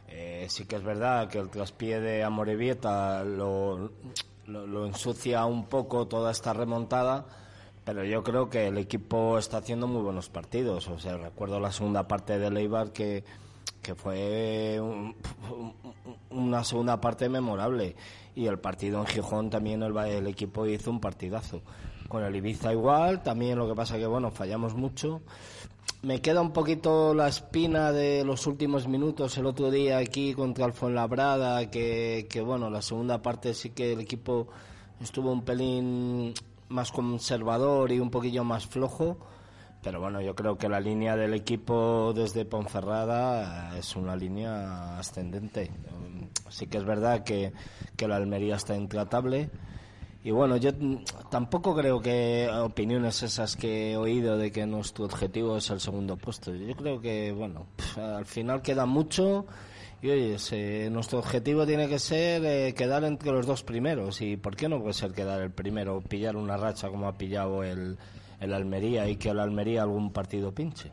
Eh, 0.08 0.46
sí 0.48 0.64
que 0.64 0.76
es 0.76 0.82
verdad 0.82 1.28
que 1.28 1.38
el 1.38 1.50
traspié 1.50 2.00
de 2.00 2.24
Amorebieta 2.24 3.22
lo, 3.22 3.92
lo, 4.46 4.66
lo 4.66 4.86
ensucia 4.86 5.44
un 5.44 5.66
poco 5.66 6.08
toda 6.08 6.32
esta 6.32 6.52
remontada, 6.52 7.26
pero 7.92 8.04
yo 8.04 8.22
creo 8.22 8.48
que 8.48 8.68
el 8.68 8.78
equipo 8.78 9.36
está 9.38 9.58
haciendo 9.58 9.86
muy 9.88 10.00
buenos 10.02 10.28
partidos. 10.28 10.86
O 10.88 10.98
sea, 10.98 11.16
recuerdo 11.16 11.58
la 11.58 11.72
segunda 11.72 12.06
parte 12.06 12.38
de 12.38 12.50
Leibar 12.50 12.92
que, 12.92 13.24
que 13.82 13.94
fue 13.94 14.78
un- 14.80 15.14
una 16.30 16.62
segunda 16.64 17.00
parte 17.00 17.28
memorable. 17.28 17.96
Y 18.36 18.46
el 18.46 18.58
partido 18.60 19.00
en 19.00 19.06
Gijón 19.06 19.50
también 19.50 19.82
el, 19.82 19.96
el 19.96 20.26
equipo 20.28 20.66
hizo 20.66 20.90
un 20.90 21.00
partidazo. 21.00 21.62
Con 22.08 22.22
el 22.24 22.34
Ibiza 22.36 22.72
igual, 22.72 23.22
también 23.22 23.58
lo 23.58 23.68
que 23.68 23.74
pasa 23.74 23.96
que, 23.98 24.06
bueno, 24.06 24.30
fallamos 24.30 24.74
mucho. 24.74 25.20
Me 26.02 26.20
queda 26.20 26.40
un 26.40 26.52
poquito 26.52 27.12
la 27.14 27.28
espina 27.28 27.92
de 27.92 28.24
los 28.24 28.46
últimos 28.46 28.86
minutos 28.88 29.36
el 29.36 29.46
otro 29.46 29.70
día 29.70 29.98
aquí 29.98 30.32
contra 30.34 30.64
el 30.66 30.72
Fuenlabrada, 30.72 31.70
que, 31.70 32.26
que 32.30 32.40
bueno, 32.40 32.70
la 32.70 32.82
segunda 32.82 33.20
parte 33.20 33.52
sí 33.52 33.70
que 33.70 33.92
el 33.92 34.00
equipo 34.00 34.46
estuvo 35.00 35.30
un 35.32 35.42
pelín 35.42 36.34
más 36.70 36.90
conservador 36.90 37.92
y 37.92 38.00
un 38.00 38.10
poquillo 38.10 38.42
más 38.44 38.66
flojo. 38.66 39.18
Pero 39.82 40.00
bueno, 40.00 40.20
yo 40.20 40.34
creo 40.34 40.58
que 40.58 40.68
la 40.68 40.80
línea 40.80 41.16
del 41.16 41.34
equipo 41.34 42.12
desde 42.14 42.44
Ponferrada 42.44 43.76
es 43.78 43.96
una 43.96 44.14
línea 44.14 44.98
ascendente. 44.98 45.70
Um, 45.90 46.28
Sí 46.50 46.66
que 46.66 46.78
es 46.78 46.84
verdad 46.84 47.22
que, 47.22 47.52
que 47.96 48.08
la 48.08 48.16
Almería 48.16 48.56
está 48.56 48.76
intratable. 48.76 49.50
Y 50.22 50.32
bueno, 50.32 50.56
yo 50.56 50.72
mm, 50.72 51.04
tampoco 51.30 51.74
creo 51.74 52.00
que 52.00 52.48
opiniones 52.48 53.22
esas 53.22 53.56
que 53.56 53.92
he 53.92 53.96
oído 53.96 54.36
de 54.36 54.50
que 54.50 54.66
nuestro 54.66 55.04
objetivo 55.06 55.56
es 55.56 55.70
el 55.70 55.80
segundo 55.80 56.16
puesto. 56.16 56.54
Yo 56.54 56.74
creo 56.74 57.00
que, 57.00 57.32
bueno, 57.32 57.66
al 57.96 58.26
final 58.26 58.62
queda 58.62 58.84
mucho. 58.84 59.46
Y 60.02 60.08
oye, 60.08 60.88
nuestro 60.90 61.18
objetivo 61.18 61.66
tiene 61.66 61.86
que 61.86 61.98
ser 61.98 62.42
eh, 62.44 62.74
quedar 62.74 63.04
entre 63.04 63.32
los 63.32 63.46
dos 63.46 63.62
primeros. 63.62 64.22
¿Y 64.22 64.36
por 64.36 64.56
qué 64.56 64.68
no 64.68 64.80
puede 64.80 64.94
ser 64.94 65.12
quedar 65.12 65.42
el 65.42 65.50
primero, 65.50 66.00
pillar 66.00 66.36
una 66.36 66.56
racha 66.56 66.88
como 66.88 67.06
ha 67.06 67.18
pillado 67.18 67.62
el, 67.62 67.98
el 68.40 68.54
Almería 68.54 69.08
y 69.08 69.16
que 69.16 69.28
el 69.28 69.40
Almería 69.40 69.82
algún 69.82 70.10
partido 70.10 70.54
pinche? 70.54 70.92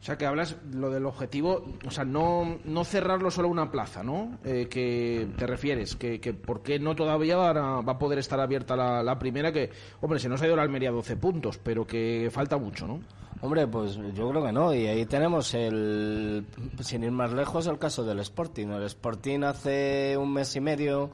O 0.00 0.04
sea, 0.04 0.16
que 0.16 0.26
hablas 0.26 0.56
lo 0.72 0.90
del 0.90 1.06
objetivo, 1.06 1.64
o 1.84 1.90
sea, 1.90 2.04
no, 2.04 2.58
no 2.64 2.84
cerrarlo 2.84 3.30
solo 3.30 3.48
a 3.48 3.50
una 3.50 3.70
plaza, 3.70 4.02
¿no? 4.02 4.38
Eh, 4.44 4.68
que 4.70 5.28
te 5.36 5.46
refieres, 5.46 5.96
que, 5.96 6.20
que 6.20 6.32
por 6.34 6.62
qué 6.62 6.78
no 6.78 6.94
todavía 6.94 7.36
va 7.36 7.50
a, 7.50 7.80
va 7.82 7.92
a 7.92 7.98
poder 7.98 8.20
estar 8.20 8.38
abierta 8.38 8.76
la, 8.76 9.02
la 9.02 9.18
primera, 9.18 9.52
que, 9.52 9.70
hombre, 10.00 10.20
se 10.20 10.28
nos 10.28 10.40
ha 10.40 10.46
ido 10.46 10.54
la 10.54 10.62
Almería 10.62 10.92
12 10.92 11.16
puntos, 11.16 11.58
pero 11.58 11.86
que 11.86 12.28
falta 12.32 12.56
mucho, 12.58 12.86
¿no? 12.86 13.00
Hombre, 13.40 13.68
pues 13.68 13.96
yo 14.14 14.30
creo 14.30 14.44
que 14.44 14.52
no. 14.52 14.74
Y 14.74 14.86
ahí 14.86 15.06
tenemos 15.06 15.54
el, 15.54 16.44
sin 16.80 17.04
ir 17.04 17.12
más 17.12 17.32
lejos, 17.32 17.66
el 17.66 17.78
caso 17.78 18.04
del 18.04 18.18
Sporting. 18.20 18.68
El 18.68 18.82
Sporting 18.84 19.42
hace 19.44 20.16
un 20.16 20.32
mes 20.32 20.56
y 20.56 20.60
medio, 20.60 21.10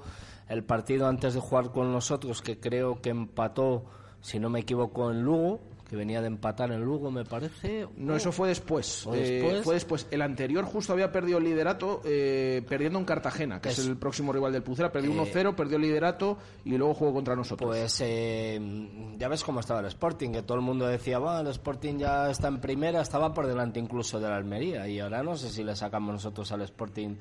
el 0.48 0.64
partido 0.64 1.06
antes 1.06 1.34
de 1.34 1.40
jugar 1.40 1.70
con 1.70 1.92
nosotros, 1.92 2.40
que 2.40 2.58
creo 2.58 3.00
que 3.02 3.10
empató, 3.10 3.84
si 4.22 4.38
no 4.38 4.48
me 4.48 4.60
equivoco, 4.60 5.10
en 5.10 5.22
Lugo, 5.22 5.60
que 5.88 5.96
venía 5.96 6.20
de 6.22 6.28
empatar 6.28 6.72
en 6.72 6.80
Lugo, 6.82 7.10
me 7.10 7.24
parece. 7.24 7.86
No, 7.96 8.16
eso 8.16 8.32
fue 8.32 8.48
después. 8.48 9.02
¿Fue 9.02 9.18
Eh, 9.18 9.32
después? 9.42 9.64
fue 9.64 9.74
después. 9.74 10.06
El 10.10 10.22
anterior 10.22 10.64
justo 10.64 10.92
había 10.94 11.12
perdido 11.12 11.38
el 11.38 11.44
liderato 11.44 12.00
eh, 12.04 12.62
perdiendo 12.68 12.98
en 12.98 13.04
Cartagena, 13.04 13.60
que 13.60 13.68
es, 13.68 13.78
Es- 13.78 13.86
el 13.86 13.96
próximo 13.98 14.32
rival 14.32 14.52
del 14.52 14.62
Pucera. 14.62 14.90
Perdió 14.90 15.10
Eh, 15.12 15.14
1-0, 15.14 15.54
perdió 15.54 15.76
el 15.76 15.82
liderato 15.82 16.38
y 16.64 16.76
luego 16.78 16.94
jugó 16.94 17.12
contra 17.12 17.36
nosotros. 17.36 17.68
Pues 17.68 18.00
eh, 18.02 19.14
ya 19.18 19.28
ves 19.28 19.44
cómo 19.44 19.60
estaba 19.60 19.80
el 19.80 19.86
Sporting, 19.86 20.30
que 20.30 20.42
todo 20.42 20.56
el 20.58 20.64
mundo 20.64 20.86
decía, 20.86 21.18
va, 21.18 21.40
el 21.40 21.48
Sporting 21.48 21.98
ya 21.98 22.30
está 22.30 22.48
en 22.48 22.60
primera, 22.60 23.02
estaba 23.02 23.34
por 23.34 23.46
delante 23.46 23.78
incluso 23.78 24.18
de 24.18 24.28
la 24.28 24.36
Almería, 24.36 24.88
y 24.88 25.00
ahora 25.00 25.22
no 25.22 25.36
sé 25.36 25.50
si 25.50 25.62
le 25.62 25.76
sacamos 25.76 26.12
nosotros 26.14 26.50
al 26.52 26.62
Sporting 26.62 27.16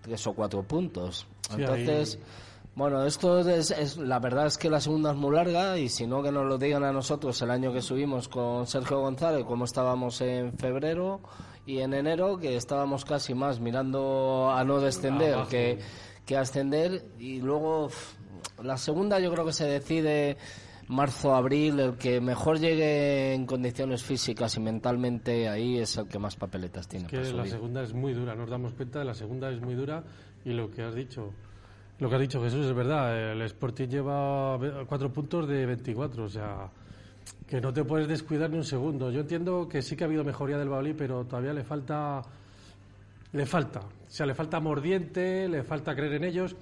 tres 0.00 0.26
o 0.26 0.32
cuatro 0.34 0.64
puntos. 0.64 1.26
Sí, 1.48 1.60
Entonces, 1.60 2.16
ahí- 2.16 2.22
bueno, 2.74 3.04
esto 3.04 3.40
es, 3.40 3.70
es- 3.70 3.96
la 3.98 4.18
verdad 4.18 4.46
es 4.46 4.56
que 4.58 4.70
la 4.70 4.80
segunda 4.80 5.10
es 5.12 5.16
muy 5.16 5.34
larga, 5.34 5.78
y 5.78 5.88
si 5.88 6.06
no 6.06 6.22
que 6.22 6.32
nos 6.32 6.46
lo 6.46 6.56
digan 6.58 6.84
a 6.84 6.92
nosotros 6.92 7.40
el 7.42 7.50
año 7.50 7.72
que 7.72 7.82
subimos 7.82 8.28
con 8.28 8.66
Sergio 8.66 9.00
González, 9.00 9.44
como 9.44 9.64
estábamos 9.64 10.20
en 10.22 10.52
febrero 10.56 11.20
y 11.66 11.78
en 11.80 11.92
enero, 11.94 12.38
que 12.38 12.56
estábamos 12.56 13.04
casi 13.04 13.34
más 13.34 13.60
mirando 13.60 14.50
a 14.50 14.64
no 14.64 14.80
descender 14.80 15.36
que, 15.48 15.78
que 16.26 16.36
ascender, 16.36 17.04
y 17.18 17.40
luego 17.40 17.88
la 18.62 18.76
segunda 18.78 19.20
yo 19.20 19.30
creo 19.32 19.44
que 19.44 19.52
se 19.52 19.66
decide 19.66 20.36
marzo, 20.88 21.34
abril, 21.34 21.78
el 21.78 21.94
que 21.96 22.20
mejor 22.20 22.58
llegue 22.58 23.34
en 23.34 23.46
condiciones 23.46 24.02
físicas 24.02 24.56
y 24.56 24.60
mentalmente 24.60 25.48
ahí 25.48 25.78
es 25.78 25.96
el 25.96 26.06
que 26.08 26.18
más 26.18 26.36
papeletas 26.36 26.88
tiene. 26.88 27.06
que 27.06 27.18
para 27.18 27.32
la 27.32 27.46
segunda 27.46 27.82
es 27.82 27.92
muy 27.94 28.12
dura, 28.12 28.34
nos 28.34 28.50
damos 28.50 28.72
cuenta, 28.74 29.04
la 29.04 29.14
segunda 29.14 29.50
es 29.50 29.60
muy 29.60 29.74
dura 29.74 30.04
y 30.44 30.50
lo 30.52 30.70
que 30.70 30.82
has 30.82 30.94
dicho, 30.94 31.30
lo 32.02 32.08
que 32.08 32.16
has 32.16 32.20
dicho 32.20 32.42
Jesús 32.42 32.66
es 32.66 32.74
verdad, 32.74 33.32
el 33.32 33.40
Sporting 33.42 33.86
lleva 33.86 34.58
cuatro 34.88 35.12
puntos 35.12 35.46
de 35.46 35.64
24, 35.66 36.24
o 36.24 36.28
sea, 36.28 36.68
que 37.46 37.60
no 37.60 37.72
te 37.72 37.84
puedes 37.84 38.08
descuidar 38.08 38.50
ni 38.50 38.56
un 38.56 38.64
segundo. 38.64 39.12
Yo 39.12 39.20
entiendo 39.20 39.68
que 39.68 39.82
sí 39.82 39.94
que 39.94 40.02
ha 40.02 40.08
habido 40.08 40.24
mejoría 40.24 40.58
del 40.58 40.68
Baolí, 40.68 40.94
pero 40.94 41.24
todavía 41.24 41.52
le 41.52 41.62
falta, 41.62 42.20
le 43.32 43.46
falta, 43.46 43.82
o 43.82 44.10
sea, 44.10 44.26
le 44.26 44.34
falta 44.34 44.58
mordiente, 44.58 45.48
le 45.48 45.62
falta 45.62 45.94
creer 45.94 46.14
en 46.14 46.24
ellos. 46.24 46.56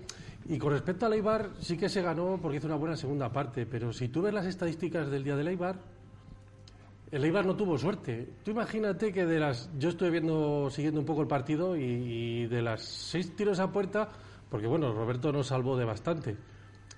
Y 0.47 0.59
con 0.59 0.73
respecto 0.73 1.07
al 1.07 1.15
Eibar, 1.15 1.53
sí 1.59 1.79
que 1.79 1.89
se 1.89 2.03
ganó 2.03 2.39
porque 2.41 2.59
hizo 2.59 2.67
una 2.67 2.77
buena 2.77 2.97
segunda 2.97 3.33
parte, 3.33 3.65
pero 3.65 3.95
si 3.95 4.09
tú 4.09 4.21
ves 4.21 4.35
las 4.35 4.45
estadísticas 4.45 5.11
del 5.11 5.25
día 5.25 5.37
del 5.37 5.49
Eibar, 5.49 5.77
el 7.11 7.25
Eibar 7.25 7.47
no 7.47 7.57
tuvo 7.57 7.79
suerte. 7.79 8.29
Tú 8.45 8.51
imagínate 8.51 9.11
que 9.11 9.25
de 9.25 9.41
las. 9.41 9.71
Yo 9.79 9.89
estuve 9.89 10.11
viendo, 10.11 10.69
siguiendo 10.69 11.01
un 11.01 11.07
poco 11.07 11.23
el 11.23 11.29
partido 11.29 11.79
y, 11.79 11.83
y 11.83 12.47
de 12.47 12.61
las 12.61 12.83
seis 12.83 13.35
tiros 13.35 13.59
a 13.59 13.73
puerta, 13.73 14.11
porque 14.51 14.67
bueno, 14.67 14.93
Roberto 14.93 15.33
nos 15.33 15.47
salvó 15.47 15.77
de 15.77 15.85
bastante. 15.85 16.37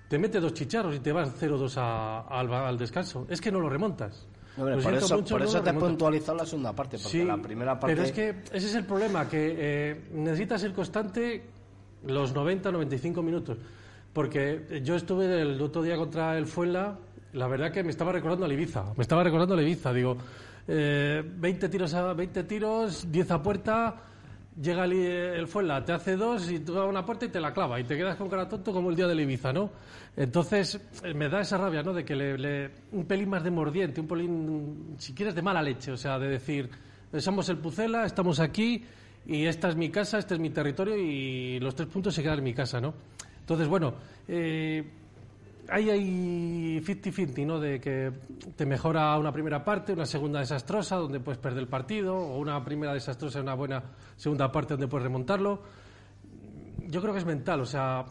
Te 0.09 0.19
mete 0.19 0.39
dos 0.39 0.53
chicharros 0.53 0.95
y 0.95 0.99
te 0.99 1.11
vas 1.11 1.29
0-2 1.41 1.77
a- 1.77 2.19
al, 2.27 2.51
al 2.53 2.77
descanso. 2.77 3.25
Es 3.29 3.39
que 3.39 3.51
no 3.51 3.59
lo 3.59 3.69
remontas. 3.69 4.27
Hombre, 4.57 4.75
Lo 4.75 4.81
por 4.83 4.93
eso, 4.93 5.15
mucho, 5.15 5.33
por 5.35 5.41
no 5.41 5.47
eso 5.47 5.57
lo 5.57 5.63
te 5.63 5.69
he 5.71 5.73
puntualizado 5.73 6.37
la 6.37 6.45
segunda 6.45 6.73
parte, 6.73 6.97
porque 6.97 7.09
Sí, 7.17 7.23
la 7.23 7.37
primera 7.41 7.79
parte... 7.79 7.95
Pero 7.95 8.05
es 8.05 8.11
que 8.11 8.29
ese 8.55 8.67
es 8.67 8.75
el 8.75 8.85
problema, 8.85 9.27
que 9.27 9.55
eh, 9.57 10.09
necesitas 10.13 10.61
ser 10.61 10.73
constante 10.73 11.43
los 12.05 12.33
90, 12.33 12.71
95 12.71 13.23
minutos. 13.23 13.57
Porque 14.11 14.81
yo 14.83 14.95
estuve 14.95 15.41
el 15.41 15.59
otro 15.59 15.81
día 15.81 15.95
contra 15.97 16.37
el 16.37 16.45
Fuenla 16.45 16.99
la 17.33 17.47
verdad 17.47 17.71
que 17.71 17.83
me 17.83 17.89
estaba 17.89 18.11
recordando 18.11 18.45
a 18.45 18.53
Ibiza. 18.53 18.93
Me 18.95 19.01
estaba 19.01 19.23
recordando 19.23 19.55
a 19.55 19.61
Ibiza. 19.63 19.91
Digo, 19.91 20.17
eh, 20.67 21.23
20 21.25 21.67
tiros 21.69 21.91
a 21.95 22.13
20 22.13 22.43
tiros, 22.43 23.11
10 23.11 23.31
a 23.31 23.41
puerta. 23.41 23.95
Llega 24.61 24.85
el, 24.85 24.93
el 24.93 25.47
Fuenla, 25.47 25.83
te 25.83 25.93
hace 25.93 26.15
dos 26.15 26.51
y 26.51 26.59
tú 26.59 26.77
a 26.77 26.85
una 26.85 27.03
puerta 27.03 27.25
y 27.25 27.29
te 27.29 27.39
la 27.39 27.51
clava 27.51 27.79
y 27.79 27.85
te 27.85 27.97
quedas 27.97 28.15
con 28.15 28.29
cara 28.29 28.47
tonto 28.47 28.71
como 28.71 28.91
el 28.91 28.95
día 28.95 29.07
del 29.07 29.19
Ibiza, 29.19 29.51
¿no? 29.51 29.71
Entonces 30.15 30.79
eh, 31.03 31.13
me 31.15 31.27
da 31.27 31.41
esa 31.41 31.57
rabia, 31.57 31.81
¿no? 31.81 31.91
De 31.91 32.05
que 32.05 32.15
le, 32.15 32.69
un 32.91 33.05
pelín 33.05 33.29
más 33.29 33.43
de 33.43 33.49
mordiente, 33.49 33.99
un 33.99 34.07
pelín, 34.07 34.95
si 34.99 35.13
quieres, 35.13 35.33
de 35.33 35.41
mala 35.41 35.61
leche, 35.61 35.91
o 35.91 35.97
sea, 35.97 36.19
de 36.19 36.27
decir, 36.27 36.69
somos 37.17 37.49
el 37.49 37.57
Pucela, 37.57 38.05
estamos 38.05 38.39
aquí 38.39 38.83
y 39.25 39.45
esta 39.45 39.69
es 39.69 39.75
mi 39.75 39.89
casa, 39.89 40.19
este 40.19 40.35
es 40.35 40.39
mi 40.39 40.51
territorio 40.51 40.97
y 40.97 41.59
los 41.59 41.73
tres 41.73 41.89
puntos 41.89 42.13
se 42.13 42.21
quedan 42.21 42.37
en 42.37 42.43
mi 42.43 42.53
casa, 42.53 42.79
¿no? 42.79 42.93
Entonces, 43.39 43.67
bueno, 43.67 43.95
eh, 44.27 44.83
ahí 45.69 45.89
hay 45.89 46.79
50-50, 46.79 47.45
¿no? 47.45 47.59
De 47.59 47.79
que 47.79 48.11
te 48.55 48.65
mejora 48.65 49.17
una 49.17 49.31
primera 49.31 49.63
parte, 49.63 49.93
una 49.93 50.05
segunda 50.05 50.39
desastrosa, 50.39 50.95
donde 50.97 51.19
puedes 51.19 51.39
perder 51.39 51.59
el 51.59 51.67
partido, 51.67 52.15
o 52.15 52.37
una 52.37 52.63
primera 52.63 52.93
desastrosa 52.93 53.39
y 53.39 53.41
una 53.41 53.55
buena 53.55 53.83
segunda 54.15 54.51
parte 54.51 54.73
donde 54.73 54.87
puedes 54.87 55.03
remontarlo. 55.03 55.61
Yo 56.87 57.01
creo 57.01 57.13
que 57.13 57.19
es 57.19 57.25
mental, 57.25 57.61
o 57.61 57.65
sea, 57.65 58.05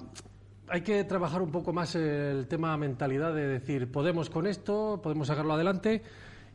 hay 0.68 0.80
que 0.80 1.04
trabajar 1.04 1.42
un 1.42 1.50
poco 1.50 1.73
más 1.73 1.94
el 1.94 2.47
tema 2.49 2.76
mentalidad 2.76 3.35
de 3.35 3.47
decir, 3.47 3.92
podemos 3.92 4.30
con 4.30 4.47
esto, 4.47 5.00
podemos 5.02 5.28
sacarlo 5.28 5.52
adelante. 5.52 6.02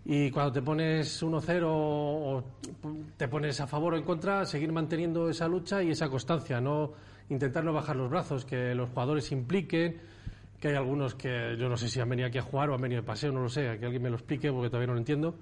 Y 0.09 0.31
cuando 0.31 0.53
te 0.53 0.61
pones 0.61 1.21
1-0 1.21 1.63
o 1.65 2.43
te 3.17 3.27
pones 3.27 3.59
a 3.59 3.67
favor 3.67 3.93
o 3.93 3.97
en 3.97 4.03
contra, 4.03 4.45
seguir 4.45 4.71
manteniendo 4.71 5.29
esa 5.29 5.47
lucha 5.49 5.83
y 5.83 5.91
esa 5.91 6.09
constancia, 6.09 6.61
no 6.61 6.93
intentar 7.29 7.63
no 7.65 7.73
bajar 7.73 7.97
los 7.97 8.09
brazos, 8.09 8.45
que 8.45 8.73
los 8.73 8.89
jugadores 8.89 9.31
impliquen, 9.33 9.99
que 10.59 10.69
hay 10.69 10.75
algunos 10.75 11.15
que 11.15 11.55
yo 11.57 11.69
no 11.69 11.77
sé 11.77 11.87
si 11.87 11.99
han 11.99 12.09
venido 12.09 12.27
aquí 12.27 12.37
a 12.37 12.41
jugar 12.41 12.69
o 12.69 12.75
han 12.75 12.81
venido 12.81 13.01
de 13.01 13.05
paseo, 13.07 13.31
no 13.31 13.41
lo 13.41 13.49
sé, 13.49 13.77
que 13.79 13.85
alguien 13.85 14.01
me 14.01 14.09
lo 14.09 14.15
explique 14.15 14.51
porque 14.51 14.69
todavía 14.69 14.87
no 14.87 14.93
lo 14.93 14.99
entiendo. 14.99 15.35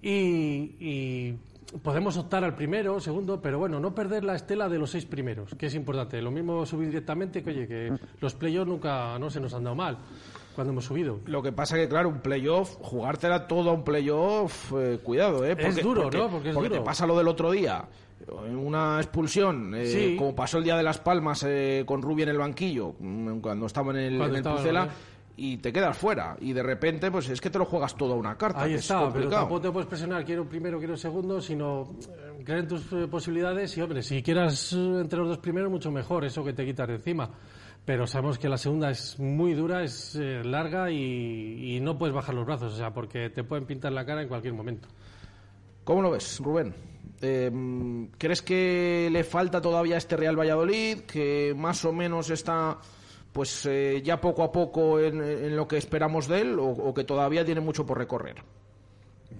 Y, 0.00 0.74
y 0.80 1.38
podemos 1.82 2.16
optar 2.16 2.44
al 2.44 2.54
primero, 2.54 3.00
segundo, 3.00 3.40
pero 3.40 3.58
bueno, 3.58 3.80
no 3.80 3.94
perder 3.94 4.24
la 4.24 4.34
estela 4.34 4.68
de 4.68 4.78
los 4.78 4.90
seis 4.90 5.06
primeros, 5.06 5.54
que 5.54 5.66
es 5.66 5.74
importante. 5.74 6.20
Lo 6.20 6.30
mismo 6.30 6.66
subir 6.66 6.88
directamente, 6.88 7.42
que 7.42 7.50
oye, 7.50 7.66
que 7.68 7.92
los 8.20 8.34
playoffs 8.34 8.68
nunca 8.68 9.18
no 9.18 9.30
se 9.30 9.40
nos 9.40 9.54
han 9.54 9.64
dado 9.64 9.76
mal 9.76 9.98
cuando 10.54 10.72
hemos 10.72 10.84
subido. 10.84 11.20
Lo 11.26 11.42
que 11.42 11.52
pasa 11.52 11.76
que, 11.76 11.88
claro, 11.88 12.08
un 12.08 12.20
playoff, 12.20 12.76
jugártela 12.80 13.46
todo 13.46 13.70
a 13.70 13.72
un 13.72 13.84
playoff, 13.84 14.72
eh, 14.76 14.98
cuidado, 15.02 15.46
¿eh? 15.46 15.56
Es 15.58 15.82
duro, 15.82 16.10
¿no? 16.10 16.28
Porque 16.28 16.50
es 16.50 16.56
te 16.56 16.68
duro. 16.68 16.84
pasa 16.84 17.06
lo 17.06 17.16
del 17.16 17.28
otro 17.28 17.50
día, 17.50 17.84
una 18.28 18.98
expulsión, 18.98 19.74
eh, 19.74 19.86
Sí. 19.86 20.16
como 20.16 20.34
pasó 20.34 20.58
el 20.58 20.64
día 20.64 20.76
de 20.76 20.82
Las 20.82 20.98
Palmas 20.98 21.44
eh, 21.46 21.84
con 21.86 22.02
Rubi 22.02 22.22
en 22.22 22.28
el 22.30 22.38
banquillo, 22.38 22.94
mm, 22.98 23.38
cuando 23.40 23.66
estaba 23.66 23.90
en 23.92 23.98
el, 23.98 24.20
en 24.20 24.34
el 24.36 24.42
Pucela, 24.42 24.88
y 25.36 25.56
te 25.56 25.72
quedas 25.72 25.96
fuera. 25.96 26.36
Y 26.40 26.52
de 26.52 26.62
repente, 26.62 27.10
pues 27.10 27.28
es 27.30 27.40
que 27.40 27.48
te 27.50 27.58
lo 27.58 27.64
juegas 27.64 27.96
todo 27.96 28.12
a 28.12 28.16
una 28.16 28.36
carta. 28.36 28.62
Ahí 28.62 28.70
que 28.70 28.74
es 28.76 28.82
está, 28.82 29.10
pero 29.12 29.28
tampoco 29.28 29.60
te 29.62 29.70
puedes 29.70 29.88
presionar, 29.88 30.24
quiero 30.24 30.46
primero, 30.48 30.78
quiero 30.78 30.96
segundo, 30.96 31.40
sino 31.40 31.96
eh, 32.02 32.42
creer 32.44 32.60
en 32.60 32.68
tus 32.68 32.92
eh, 32.92 33.08
posibilidades 33.08 33.76
y, 33.76 33.80
hombre, 33.80 34.02
si 34.02 34.22
quieras 34.22 34.72
eh, 34.74 34.76
entre 35.00 35.18
los 35.18 35.28
dos 35.28 35.38
primeros, 35.38 35.70
mucho 35.70 35.90
mejor, 35.90 36.24
eso 36.24 36.44
que 36.44 36.52
te 36.52 36.64
quitas 36.64 36.86
de 36.88 36.94
encima. 36.96 37.30
Pero 37.84 38.06
sabemos 38.06 38.38
que 38.38 38.48
la 38.48 38.58
segunda 38.58 38.90
es 38.90 39.18
muy 39.18 39.54
dura, 39.54 39.82
es 39.82 40.14
eh, 40.14 40.44
larga 40.44 40.90
y, 40.92 41.76
y 41.76 41.80
no 41.80 41.98
puedes 41.98 42.14
bajar 42.14 42.34
los 42.34 42.46
brazos, 42.46 42.74
o 42.74 42.76
sea, 42.76 42.92
porque 42.92 43.30
te 43.30 43.42
pueden 43.42 43.64
pintar 43.64 43.90
la 43.92 44.04
cara 44.04 44.22
en 44.22 44.28
cualquier 44.28 44.54
momento. 44.54 44.86
¿Cómo 45.82 46.00
lo 46.02 46.10
ves, 46.12 46.38
Rubén? 46.38 46.74
Eh, 47.24 48.08
¿Crees 48.18 48.42
que 48.42 49.08
le 49.10 49.22
falta 49.22 49.60
todavía 49.60 49.96
este 49.96 50.16
Real 50.16 50.38
Valladolid? 50.38 51.02
¿Que 51.02 51.54
más 51.56 51.84
o 51.84 51.92
menos 51.92 52.30
está 52.30 52.78
pues 53.32 53.64
eh, 53.66 54.02
ya 54.04 54.20
poco 54.20 54.42
a 54.42 54.52
poco 54.52 54.98
en, 54.98 55.22
en 55.22 55.56
lo 55.56 55.68
que 55.68 55.78
esperamos 55.78 56.26
de 56.26 56.40
él? 56.40 56.56
¿O, 56.58 56.92
que 56.92 57.04
todavía 57.04 57.44
tiene 57.44 57.60
mucho 57.60 57.86
por 57.86 57.98
recorrer? 57.98 58.42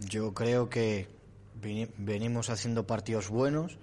Yo 0.08 0.32
creo 0.32 0.70
que 0.70 1.08
venimos 1.98 2.50
haciendo 2.50 2.86
partidos 2.86 3.28
buenos, 3.28 3.78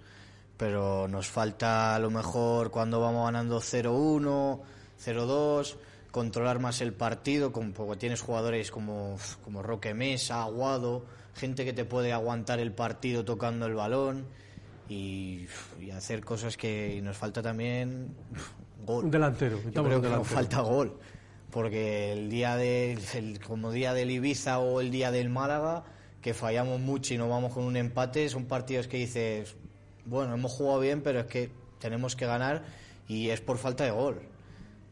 pero 0.58 1.08
nos 1.08 1.28
falta 1.28 1.96
a 1.96 2.00
lo 2.00 2.10
mejor 2.10 2.72
cuando 2.72 3.00
vamos 3.00 3.26
ganando 3.26 3.60
0-1, 3.60 4.60
0-2, 5.04 5.76
controlar 6.12 6.60
más 6.60 6.82
el 6.82 6.94
partido, 6.94 7.52
como 7.52 7.74
porque 7.74 7.98
tienes 7.98 8.22
jugadores 8.22 8.72
como, 8.72 9.18
como 9.44 9.62
Roque 9.62 9.94
Mesa, 9.94 10.42
Aguado, 10.42 11.04
gente 11.36 11.66
que 11.66 11.74
te 11.74 11.86
puede 11.86 12.12
aguantar 12.14 12.60
el 12.60 12.72
partido 12.72 13.24
tocando 13.26 13.66
el 13.66 13.74
balón 13.76 14.26
y, 14.88 15.46
y 15.80 15.92
hacer 15.92 16.24
cosas 16.24 16.58
que 16.58 17.00
nos 17.04 17.18
falta 17.18 17.42
también 17.42 18.16
gol. 18.86 19.06
Un 19.06 19.12
delantero, 19.12 19.60
Yo 19.72 19.84
creo 19.84 20.02
que 20.02 20.10
nos 20.10 20.28
falta 20.28 20.62
gol. 20.62 20.98
Porque 21.52 22.12
el 22.14 22.30
día 22.30 22.56
de, 22.58 22.98
el- 23.16 23.40
como 23.40 23.72
día 23.72 23.94
del 23.94 24.12
Ibiza 24.12 24.60
o 24.60 24.82
el 24.82 24.92
día 24.92 25.12
del 25.12 25.30
Málaga, 25.30 25.84
que 26.22 26.34
fallamos 26.34 26.80
mucho 26.80 27.14
y 27.14 27.18
nos 27.18 27.30
vamos 27.30 27.54
con 27.54 27.64
un 27.64 27.76
empate, 27.76 28.30
son 28.30 28.46
partidos 28.46 28.88
que 28.88 28.98
dices, 28.98 29.56
bueno, 30.06 30.34
hemos 30.36 30.52
jugado 30.52 30.80
bien, 30.80 31.02
pero 31.02 31.22
es 31.22 31.26
que 31.26 31.50
tenemos 31.80 32.16
que 32.16 32.26
ganar 32.28 32.64
y 33.08 33.30
es 33.30 33.42
por 33.42 33.58
falta 33.58 33.84
de 33.84 33.92
gol. 33.92 34.22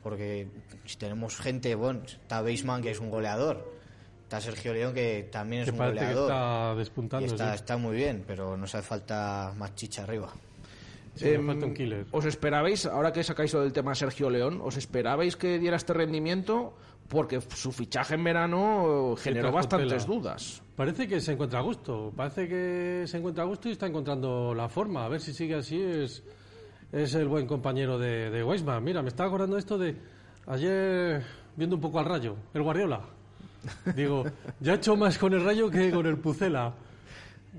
Porque 0.02 0.48
si 0.86 0.96
tenemos 0.98 1.36
gente, 1.38 1.76
bueno, 1.76 2.02
está 2.06 2.42
Beisman, 2.42 2.82
que 2.82 2.92
es 2.92 3.00
un 3.00 3.10
goleador, 3.12 3.72
está 4.28 4.42
Sergio 4.42 4.74
León, 4.74 4.94
que 4.94 5.30
también 5.32 5.62
es 5.62 5.68
Que 5.68 5.72
un 5.72 5.78
que 5.78 5.86
goleador. 5.86 6.30
está 6.30 6.76
despuntando, 6.76 7.26
Y 7.26 7.30
está, 7.30 7.50
sí. 7.52 7.56
está 7.56 7.78
muy 7.78 7.96
bien, 7.96 8.26
pero 8.28 8.58
nos 8.58 8.76
hace 8.76 8.86
falta 8.86 9.54
más 9.58 9.74
chicha 9.76 10.04
arriba. 10.04 10.34
Sí, 11.16 11.32
nos 11.38 11.46
falta 11.46 11.66
un 11.66 11.74
killer. 11.74 12.06
¿Os 12.12 12.26
esperabais, 12.26 12.86
ahora 12.86 13.14
que 13.14 13.24
sacáis 13.24 13.54
lo 13.54 13.62
del 13.62 13.72
tema 13.72 13.96
Sergio 13.96 14.30
León, 14.30 14.60
¿os 14.62 14.76
esperabais 14.76 15.38
que 15.38 15.58
diera 15.60 15.78
este 15.78 15.94
rendimiento? 15.94 16.74
Porque 17.08 17.40
su 17.40 17.72
fichaje 17.72 18.16
en 18.16 18.24
verano 18.26 19.16
generó 19.18 19.50
bastantes 19.54 20.06
dudas. 20.06 20.62
Parece 20.76 21.08
que 21.08 21.22
se 21.22 21.32
encuentra 21.32 21.60
a 21.60 21.62
gusto, 21.62 22.12
parece 22.14 22.50
que 22.50 23.04
se 23.08 23.18
encuentra 23.18 23.46
a 23.46 23.48
gusto 23.48 23.70
y 23.70 23.72
está 23.72 23.88
encontrando 23.88 24.54
la 24.54 24.68
forma. 24.68 25.06
A 25.06 25.08
ver 25.08 25.22
si 25.22 25.34
sigue 25.34 25.56
así, 25.56 25.82
es, 25.82 26.22
es 26.92 27.16
el 27.16 27.30
buen 27.30 27.48
compañero 27.48 27.98
de, 27.98 28.30
de 28.30 28.44
Weisman. 28.44 28.84
Mira, 28.84 29.02
me 29.02 29.08
estaba 29.08 29.28
acordando 29.30 29.58
esto 29.58 29.78
de 29.78 29.96
ayer 30.48 31.24
viendo 31.56 31.78
un 31.78 31.82
poco 31.82 31.98
al 32.00 32.06
rayo, 32.06 32.36
el 32.54 32.62
Guardiola. 32.62 33.02
Digo, 33.96 34.26
ya 34.60 34.74
ha 34.74 34.76
hecho 34.76 34.96
más 34.96 35.18
con 35.18 35.34
el 35.34 35.44
rayo 35.44 35.70
que 35.70 35.92
con 35.92 36.06
el 36.06 36.18
Pucela. 36.18 36.74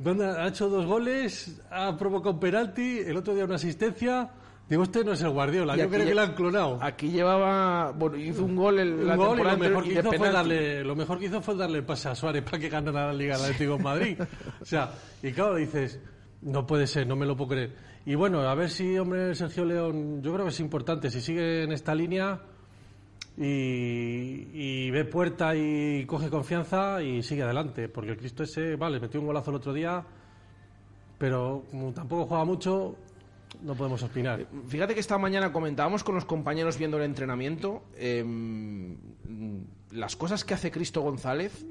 Ha 0.04 0.46
hecho 0.46 0.68
dos 0.68 0.86
goles, 0.86 1.60
ha 1.70 1.96
provocado 1.96 2.34
un 2.34 2.40
penalti, 2.40 2.98
el 2.98 3.16
otro 3.16 3.34
día 3.34 3.44
una 3.44 3.56
asistencia. 3.56 4.30
Digo, 4.68 4.82
este 4.82 5.02
no 5.02 5.12
es 5.12 5.22
el 5.22 5.30
Guardiola, 5.30 5.76
Y 5.76 5.80
yo 5.80 5.88
creo 5.88 6.06
que 6.06 6.14
lo 6.14 6.20
han 6.20 6.34
clonado. 6.34 6.78
Aquí 6.82 7.10
llevaba, 7.10 7.90
bueno, 7.92 8.16
hizo 8.18 8.44
un 8.44 8.54
gol 8.54 8.78
el, 8.78 9.06
la 9.06 9.16
gol 9.16 9.38
y 9.38 9.42
temporada 9.42 9.56
lo 9.56 9.58
mejor, 9.58 9.84
que 9.84 9.88
y 9.88 9.98
hizo 9.98 10.12
fue 10.12 10.30
darle, 10.30 10.84
lo 10.84 10.94
mejor 10.94 11.18
que 11.18 11.24
hizo 11.24 11.40
fue 11.40 11.54
darle 11.56 11.82
pase 11.82 12.10
a 12.10 12.14
Suárez 12.14 12.42
para 12.42 12.58
que 12.58 12.68
ganara 12.68 13.06
la 13.06 13.12
Liga 13.14 13.36
Atlético 13.36 13.78
de 13.78 13.82
Madrid. 13.82 14.18
O 14.60 14.64
sea, 14.64 14.90
y 15.22 15.32
claro, 15.32 15.56
dices, 15.56 15.98
no 16.42 16.66
puede 16.66 16.86
ser, 16.86 17.06
no 17.06 17.16
me 17.16 17.24
lo 17.24 17.34
puedo 17.34 17.50
creer. 17.50 17.74
Y 18.04 18.14
bueno, 18.14 18.40
a 18.40 18.54
ver 18.54 18.68
si, 18.68 18.98
hombre, 18.98 19.34
Sergio 19.34 19.64
León, 19.64 20.22
yo 20.22 20.34
creo 20.34 20.44
que 20.44 20.50
es 20.50 20.60
importante, 20.60 21.10
si 21.10 21.22
sigue 21.22 21.62
en 21.62 21.72
esta 21.72 21.94
línea 21.94 22.38
y, 23.40 24.90
ve 24.90 25.04
puerta 25.04 25.54
y 25.54 26.04
coge 26.06 26.28
confianza 26.28 27.02
y 27.02 27.22
sigue 27.22 27.42
adelante, 27.42 27.88
porque 27.88 28.10
el 28.10 28.16
Cristo 28.16 28.42
ese, 28.42 28.76
vale, 28.76 28.98
metió 28.98 29.20
un 29.20 29.26
golazo 29.26 29.50
el 29.50 29.56
otro 29.56 29.72
día, 29.72 30.04
pero 31.18 31.64
como 31.70 31.92
tampoco 31.92 32.26
juega 32.26 32.44
mucho, 32.44 32.96
no 33.62 33.74
podemos 33.74 34.02
opinar. 34.02 34.46
Fíjate 34.66 34.94
que 34.94 35.00
esta 35.00 35.18
mañana 35.18 35.52
comentábamos 35.52 36.02
con 36.02 36.14
los 36.14 36.24
compañeros 36.24 36.78
viendo 36.78 36.96
el 36.96 37.04
entrenamiento 37.04 37.84
em, 37.96 38.96
las 39.92 40.16
cosas 40.16 40.44
que 40.44 40.54
hace 40.54 40.70
Cristo 40.70 41.02
González. 41.02 41.64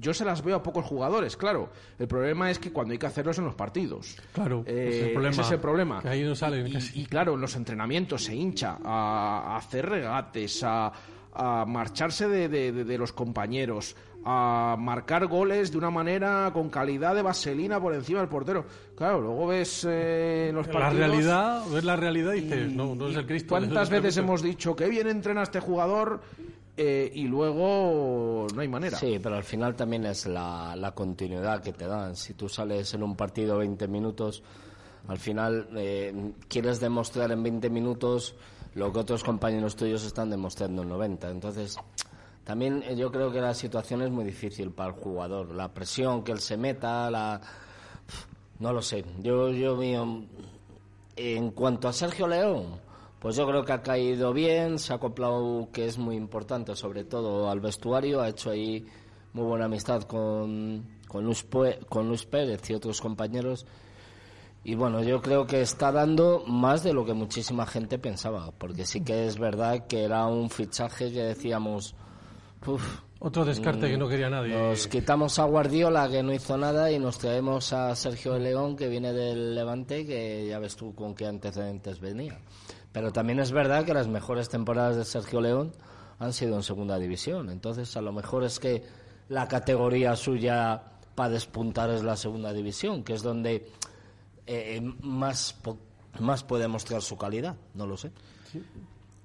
Yo 0.00 0.12
se 0.12 0.24
las 0.24 0.42
veo 0.42 0.56
a 0.56 0.62
pocos 0.62 0.84
jugadores, 0.84 1.36
claro. 1.36 1.70
El 1.98 2.08
problema 2.08 2.50
es 2.50 2.58
que 2.58 2.72
cuando 2.72 2.92
hay 2.92 2.98
que 2.98 3.06
hacerlos 3.06 3.38
en 3.38 3.44
los 3.44 3.54
partidos. 3.54 4.16
Claro, 4.32 4.64
Eh, 4.66 4.86
ese 4.88 4.98
es 4.98 5.04
el 5.06 5.12
problema. 5.12 5.30
ese 5.32 5.40
es 5.42 5.50
el 5.52 5.60
problema. 5.60 6.02
Que 6.02 6.08
ahí 6.08 6.22
no 6.24 6.34
salen 6.34 6.66
Y, 6.66 6.72
casi. 6.72 7.00
y 7.00 7.06
claro, 7.06 7.34
en 7.34 7.40
los 7.40 7.54
entrenamientos 7.56 8.24
se 8.24 8.34
hincha 8.34 8.78
a, 8.84 9.54
a 9.54 9.56
hacer 9.56 9.88
regates, 9.88 10.62
a, 10.64 10.92
a 11.32 11.64
marcharse 11.66 12.28
de, 12.28 12.48
de- 12.48 12.72
de- 12.72 12.84
de 12.84 12.98
los 12.98 13.12
compañeros, 13.12 13.96
a 14.26 14.76
marcar 14.78 15.26
goles 15.26 15.70
de 15.70 15.78
una 15.78 15.90
manera 15.90 16.50
con 16.54 16.70
calidad 16.70 17.14
de 17.14 17.22
vaselina 17.22 17.78
por 17.80 17.94
encima 17.94 18.20
del 18.20 18.28
portero. 18.28 18.64
Claro, 18.96 19.20
luego 19.20 19.48
ves 19.48 19.86
eh, 19.88 20.50
los 20.54 20.66
La 20.68 20.72
partidos... 20.72 20.96
realidad, 21.08 21.62
ves 21.70 21.84
la 21.84 21.96
realidad 21.96 22.32
y 22.34 22.40
dices, 22.40 22.70
y- 22.72 22.74
no, 22.74 22.94
no 22.94 23.08
es 23.08 23.16
el 23.16 23.26
Cristo. 23.26 23.50
¿Cuántas 23.50 23.72
no 23.74 23.82
es 23.82 23.90
el 23.90 24.00
veces 24.00 24.16
hemos 24.18 24.42
dicho 24.42 24.74
que 24.74 24.88
bien 24.88 25.08
entrena 25.08 25.42
este 25.42 25.60
jugador 25.60 26.20
eh, 26.76 27.10
y 27.14 27.28
luego 27.28 28.46
no 28.52 28.60
hay 28.60 28.68
manera? 28.68 28.98
Sí, 28.98 29.20
pero 29.22 29.36
al 29.36 29.44
final 29.44 29.76
también 29.76 30.06
es 30.06 30.26
la, 30.26 30.92
continuidad 30.94 31.62
que 31.62 31.72
te 31.72 31.86
dan. 31.86 32.16
Si 32.16 32.34
tú 32.34 32.48
sales 32.48 32.92
en 32.94 33.02
un 33.02 33.14
partido 33.16 33.58
20 33.58 33.86
minutos, 33.86 34.42
al 35.06 35.18
final 35.18 35.68
eh, 35.76 36.32
quieres 36.48 36.80
demostrar 36.80 37.30
en 37.30 37.42
20 37.42 37.70
minutos 37.70 38.34
lo 38.74 38.92
que 38.92 38.98
otros 38.98 39.22
compañeros 39.22 39.76
tuyos 39.76 40.04
están 40.04 40.30
demostrando 40.30 40.82
en 40.82 40.88
90. 40.88 41.30
Entonces, 41.30 41.76
también 42.42 42.82
eh, 42.82 42.96
yo 42.96 43.12
creo 43.12 43.30
que 43.30 43.40
la 43.40 43.54
situación 43.54 44.02
es 44.02 44.10
muy 44.10 44.24
difícil 44.24 44.72
para 44.72 44.90
el 44.90 44.96
jugador. 44.96 45.54
La 45.54 45.72
presión 45.72 46.24
que 46.24 46.32
él 46.32 46.40
se 46.40 46.56
meta, 46.56 47.08
la... 47.10 47.40
No 48.58 48.72
lo 48.72 48.82
sé. 48.82 49.04
Yo, 49.20 49.50
yo 49.50 49.76
mío, 49.76 50.24
en 51.16 51.50
cuanto 51.50 51.88
a 51.88 51.92
Sergio 51.92 52.26
León, 52.26 52.80
pues 53.24 53.36
yo 53.36 53.46
creo 53.46 53.64
que 53.64 53.72
ha 53.72 53.82
caído 53.82 54.34
bien, 54.34 54.78
se 54.78 54.92
ha 54.92 54.96
acoplado, 54.96 55.70
que 55.72 55.86
es 55.86 55.96
muy 55.96 56.14
importante, 56.14 56.76
sobre 56.76 57.04
todo 57.04 57.48
al 57.48 57.58
vestuario, 57.60 58.20
ha 58.20 58.28
hecho 58.28 58.50
ahí 58.50 58.84
muy 59.32 59.44
buena 59.46 59.64
amistad 59.64 60.02
con, 60.02 60.84
con, 61.08 61.24
Luis, 61.24 61.48
Pue- 61.50 61.78
con 61.86 62.06
Luis 62.06 62.26
Pérez 62.26 62.68
y 62.68 62.74
otros 62.74 63.00
compañeros. 63.00 63.64
Y 64.62 64.74
bueno, 64.74 65.02
yo 65.02 65.22
creo 65.22 65.46
que 65.46 65.62
está 65.62 65.90
dando 65.90 66.44
más 66.46 66.82
de 66.82 66.92
lo 66.92 67.06
que 67.06 67.14
muchísima 67.14 67.64
gente 67.64 67.98
pensaba, 67.98 68.50
porque 68.58 68.84
sí 68.84 69.00
que 69.02 69.26
es 69.26 69.38
verdad 69.38 69.86
que 69.86 70.04
era 70.04 70.26
un 70.26 70.50
fichaje 70.50 71.10
que 71.10 71.22
decíamos, 71.22 71.94
"Uf, 72.66 73.00
Otro 73.20 73.46
descarte 73.46 73.86
Mm, 73.86 73.90
que 73.90 73.96
no 73.96 74.06
quería 74.08 74.28
nadie. 74.28 74.54
nos 74.54 74.86
quitamos 74.86 75.38
a 75.38 75.44
Guardiola, 75.44 76.10
que 76.10 76.22
no 76.22 76.34
hizo 76.34 76.58
nada, 76.58 76.90
y 76.92 76.98
nos 76.98 77.16
traemos 77.18 77.72
a 77.72 77.96
Sergio 77.96 78.38
León, 78.38 78.76
que 78.76 78.88
viene 78.88 79.14
del 79.14 79.54
Levante, 79.54 80.04
que 80.04 80.46
ya 80.46 80.58
ves 80.58 80.76
tú 80.76 80.94
con 80.94 81.14
qué 81.14 81.26
antecedentes 81.26 82.00
venía. 82.00 82.38
Pero 82.94 83.12
también 83.12 83.40
es 83.40 83.50
verdad 83.50 83.84
que 83.84 83.92
las 83.92 84.06
mejores 84.06 84.48
temporadas 84.48 84.96
de 84.96 85.04
Sergio 85.04 85.40
León 85.40 85.72
han 86.20 86.32
sido 86.32 86.54
en 86.54 86.62
segunda 86.62 86.96
división. 86.96 87.50
Entonces, 87.50 87.96
a 87.96 88.00
lo 88.00 88.12
mejor 88.12 88.44
es 88.44 88.60
que 88.60 88.84
la 89.28 89.48
categoría 89.48 90.14
suya 90.14 90.80
para 91.16 91.30
despuntar 91.30 91.90
es 91.90 92.04
la 92.04 92.16
segunda 92.16 92.52
división, 92.52 93.02
que 93.02 93.14
es 93.14 93.22
donde 93.24 93.66
eh, 94.46 94.80
más, 95.02 95.60
más 96.20 96.44
puede 96.44 96.68
mostrar 96.68 97.02
su 97.02 97.18
calidad. 97.18 97.56
No 97.74 97.84
lo 97.84 97.96
sé. 97.96 98.12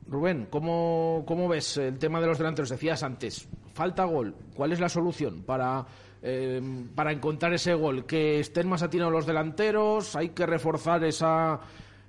Rubén, 0.08 0.48
¿cómo, 0.50 1.24
¿cómo 1.28 1.48
ves 1.48 1.78
el 1.78 2.00
tema 2.00 2.20
de 2.20 2.26
los 2.26 2.40
delanteros? 2.40 2.70
Decías 2.70 3.04
antes, 3.04 3.48
falta 3.76 4.04
gol. 4.06 4.36
¿Cuál 4.56 4.72
es 4.72 4.80
la 4.80 4.90
solución 4.90 5.44
para, 5.44 5.86
eh, 6.24 6.60
para 6.96 7.12
encontrar 7.12 7.54
ese 7.54 7.76
gol? 7.76 8.08
¿Que 8.08 8.40
estén 8.40 8.68
más 8.68 8.82
atinados 8.82 9.14
los 9.14 9.28
delanteros? 9.28 10.16
¿Hay 10.16 10.30
que 10.30 10.48
reforzar 10.48 11.04
esa, 11.04 11.60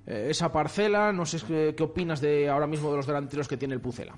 eh, 0.06 0.28
esa 0.30 0.52
parcela? 0.52 1.12
No 1.12 1.26
sé 1.26 1.38
qué, 1.46 1.74
qué 1.76 1.82
opinas 1.82 2.20
de 2.20 2.48
ahora 2.48 2.66
mismo 2.66 2.90
de 2.90 2.96
los 2.96 3.06
delanteros 3.06 3.48
que 3.48 3.56
tiene 3.56 3.74
el 3.74 3.80
Pucela. 3.80 4.14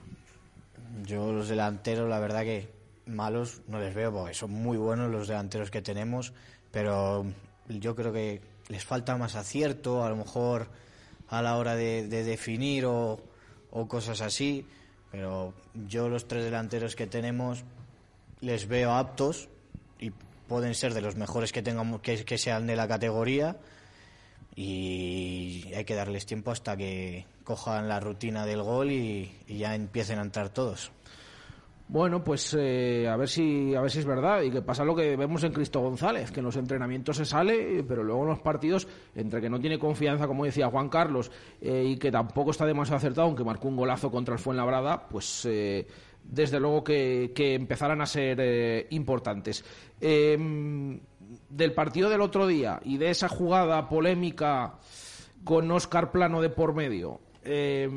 Yo 1.04 1.32
los 1.32 1.48
delanteros, 1.48 2.08
la 2.08 2.20
verdad 2.20 2.42
que 2.42 2.68
malos 3.06 3.62
no 3.68 3.80
les 3.80 3.94
veo, 3.94 4.12
porque 4.12 4.34
son 4.34 4.52
muy 4.52 4.76
buenos 4.76 5.10
los 5.10 5.28
delanteros 5.28 5.70
que 5.70 5.82
tenemos, 5.82 6.32
pero 6.70 7.26
yo 7.68 7.94
creo 7.94 8.12
que 8.12 8.40
les 8.68 8.84
falta 8.84 9.16
más 9.16 9.34
acierto, 9.34 10.04
a 10.04 10.08
lo 10.08 10.16
mejor 10.16 10.68
a 11.28 11.42
la 11.42 11.56
hora 11.56 11.74
de, 11.74 12.06
de 12.08 12.24
definir 12.24 12.84
o, 12.86 13.20
cosas 13.88 14.20
así, 14.20 14.66
pero 15.10 15.54
yo 15.88 16.08
los 16.08 16.28
tres 16.28 16.44
delanteros 16.44 16.94
que 16.94 17.06
tenemos 17.06 17.64
les 18.40 18.68
veo 18.68 18.92
aptos 18.92 19.48
y 19.98 20.12
pueden 20.46 20.74
ser 20.74 20.92
de 20.92 21.00
los 21.00 21.16
mejores 21.16 21.52
que 21.52 21.62
tengamos 21.62 22.02
que 22.02 22.38
sean 22.38 22.66
de 22.66 22.76
la 22.76 22.86
categoría 22.86 23.56
y 24.54 25.72
hay 25.74 25.84
que 25.84 25.94
darles 25.94 26.26
tiempo 26.26 26.50
hasta 26.50 26.76
que 26.76 27.26
cojan 27.44 27.88
la 27.88 28.00
rutina 28.00 28.44
del 28.46 28.62
gol 28.62 28.90
y, 28.90 29.30
ya 29.48 29.74
empiecen 29.74 30.18
a 30.18 30.22
entrar 30.22 30.50
todos. 30.50 30.92
Bueno, 31.88 32.24
pues 32.24 32.56
eh, 32.58 33.06
a 33.06 33.16
ver 33.16 33.28
si 33.28 33.74
a 33.74 33.82
ver 33.82 33.90
si 33.90 33.98
es 33.98 34.06
verdad 34.06 34.40
y 34.40 34.50
que 34.50 34.62
pasa 34.62 34.82
lo 34.82 34.94
que 34.94 35.14
vemos 35.14 35.44
en 35.44 35.52
Cristo 35.52 35.80
González, 35.80 36.30
que 36.30 36.40
en 36.40 36.46
los 36.46 36.56
entrenamientos 36.56 37.18
se 37.18 37.26
sale, 37.26 37.84
pero 37.86 38.02
luego 38.02 38.22
en 38.22 38.28
los 38.30 38.38
partidos, 38.38 38.88
entre 39.14 39.42
que 39.42 39.50
no 39.50 39.60
tiene 39.60 39.78
confianza, 39.78 40.26
como 40.26 40.46
decía 40.46 40.70
Juan 40.70 40.88
Carlos, 40.88 41.30
eh, 41.60 41.84
y 41.86 41.98
que 41.98 42.10
tampoco 42.10 42.52
está 42.52 42.64
demasiado 42.64 42.96
acertado, 42.96 43.26
aunque 43.26 43.44
marcó 43.44 43.68
un 43.68 43.76
golazo 43.76 44.10
contra 44.10 44.34
el 44.34 44.40
Fuenlabrada, 44.40 45.06
pues 45.06 45.44
eh, 45.44 45.86
desde 46.24 46.60
luego 46.60 46.82
que, 46.82 47.32
que 47.34 47.54
empezarán 47.54 48.00
a 48.00 48.06
ser 48.06 48.38
eh, 48.40 48.86
importantes. 48.90 49.64
Del 51.48 51.72
partido 51.72 52.08
del 52.10 52.20
otro 52.20 52.46
día 52.46 52.80
y 52.84 52.98
de 52.98 53.10
esa 53.10 53.28
jugada 53.28 53.88
polémica 53.88 54.74
con 55.44 55.70
Oscar 55.70 56.10
Plano 56.12 56.40
de 56.40 56.50
por 56.50 56.74
medio. 56.74 57.20
eh, 57.44 57.88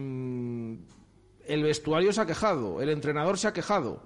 el 1.48 1.64
vestuario 1.64 2.12
se 2.12 2.22
ha 2.22 2.26
quejado, 2.26 2.82
el 2.82 2.90
entrenador 2.90 3.38
se 3.38 3.48
ha 3.48 3.54
quejado. 3.54 4.04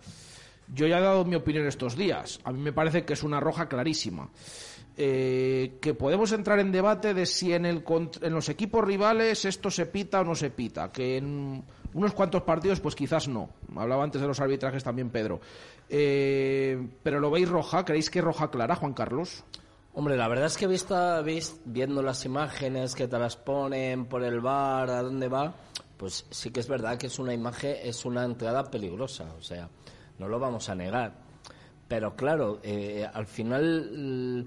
Yo 0.74 0.88
ya 0.88 1.00
he 1.00 1.02
dado 1.02 1.26
mi 1.26 1.36
opinión 1.36 1.66
estos 1.66 1.96
días. 1.96 2.40
A 2.44 2.52
mí 2.52 2.60
me 2.60 2.74
parece 2.74 3.06
que 3.06 3.14
es 3.14 3.24
una 3.24 3.40
roja 3.40 3.68
clarísima. 3.68 4.30
Eh, 5.02 5.78
que 5.80 5.94
podemos 5.94 6.34
entrar 6.34 6.60
en 6.60 6.74
debate 6.74 7.14
de 7.14 7.26
si 7.26 7.54
en, 7.54 7.66
el, 7.66 7.86
en 8.22 8.34
los 8.34 8.50
equipos 8.50 8.84
rivales 8.84 9.46
esto 9.46 9.72
se 9.72 9.86
pita 9.86 10.20
o 10.20 10.26
no 10.26 10.36
se 10.36 10.50
pita. 10.50 10.92
Que 10.92 11.16
en 11.16 11.64
unos 11.94 12.12
cuantos 12.14 12.42
partidos, 12.44 12.82
pues 12.82 12.96
quizás 12.96 13.30
no. 13.30 13.50
Hablaba 13.78 14.04
antes 14.04 14.20
de 14.22 14.28
los 14.28 14.42
arbitrajes 14.42 14.84
también 14.84 15.10
Pedro. 15.10 15.40
Eh, 15.88 16.86
pero 17.02 17.22
lo 17.22 17.32
veis 17.32 17.48
roja, 17.48 17.86
¿creéis 17.86 18.10
que 18.10 18.20
roja 18.20 18.52
clara, 18.52 18.76
Juan 18.76 18.92
Carlos? 18.94 19.46
Hombre, 19.94 20.18
la 20.18 20.28
verdad 20.28 20.48
es 20.48 20.58
que 20.58 20.68
vista, 20.68 21.22
vis- 21.22 21.62
viendo 21.64 22.02
las 22.02 22.26
imágenes 22.26 22.94
que 22.94 23.08
te 23.08 23.18
las 23.18 23.38
ponen 23.38 24.06
por 24.06 24.22
el 24.24 24.42
bar, 24.42 24.90
a 24.90 25.02
dónde 25.02 25.30
va, 25.30 25.54
pues 25.96 26.26
sí 26.30 26.52
que 26.52 26.60
es 26.60 26.68
verdad 26.68 26.98
que 26.98 27.08
es 27.08 27.20
una 27.20 27.34
imagen, 27.34 27.78
es 27.84 28.04
una 28.04 28.26
entrada 28.26 28.66
peligrosa, 28.70 29.34
o 29.38 29.42
sea, 29.42 29.70
no 30.18 30.28
lo 30.28 30.40
vamos 30.40 30.68
a 30.68 30.76
negar. 30.76 31.14
Pero 31.88 32.18
claro, 32.18 32.60
eh, 32.64 33.08
al 33.12 33.26
final 33.26 34.46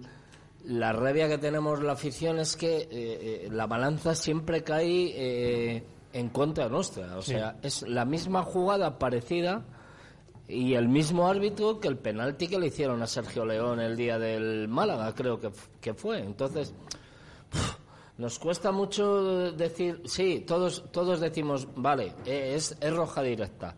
la 0.64 0.92
rabia 0.92 1.29
que 1.29 1.38
tenemos 1.38 1.83
la 1.83 1.92
afición 1.92 2.38
es 2.38 2.57
que 2.57 2.77
eh, 2.77 2.88
eh, 2.90 3.48
la 3.51 3.66
balanza 3.66 4.14
siempre 4.14 4.62
cae 4.62 5.12
eh, 5.14 5.85
en 6.12 6.29
contra 6.29 6.68
nuestra, 6.68 7.16
o 7.16 7.22
Sí. 7.22 7.33
sea, 7.33 7.57
es 7.62 7.83
la 7.83 8.05
misma 8.05 8.42
jugada 8.42 8.98
parecida 8.98 9.64
y 10.48 10.75
el 10.75 10.88
mismo 10.88 11.27
árbitro 11.29 11.81
que 11.81 11.88
el 11.88 11.96
penalti 11.96 12.46
que 12.48 12.59
le 12.59 12.66
hicieron 12.66 13.03
a 13.03 13.07
Sergio 13.07 13.44
León 13.44 13.81
el 13.81 13.96
día 13.96 14.18
del 14.18 14.68
Málaga, 14.68 15.14
creo 15.14 15.40
que, 15.40 15.51
que 15.81 15.94
fue. 15.94 16.18
Entonces, 16.20 16.75
nos 18.18 18.38
cuesta 18.38 18.70
mucho 18.72 19.53
decir, 19.53 20.03
sí, 20.05 20.44
todos, 20.46 20.85
todos 20.92 21.20
decimos, 21.20 21.66
vale, 21.77 22.12
eh, 22.27 22.53
es, 22.55 22.77
es 22.81 22.94
roja 22.94 23.22
directa. 23.22 23.75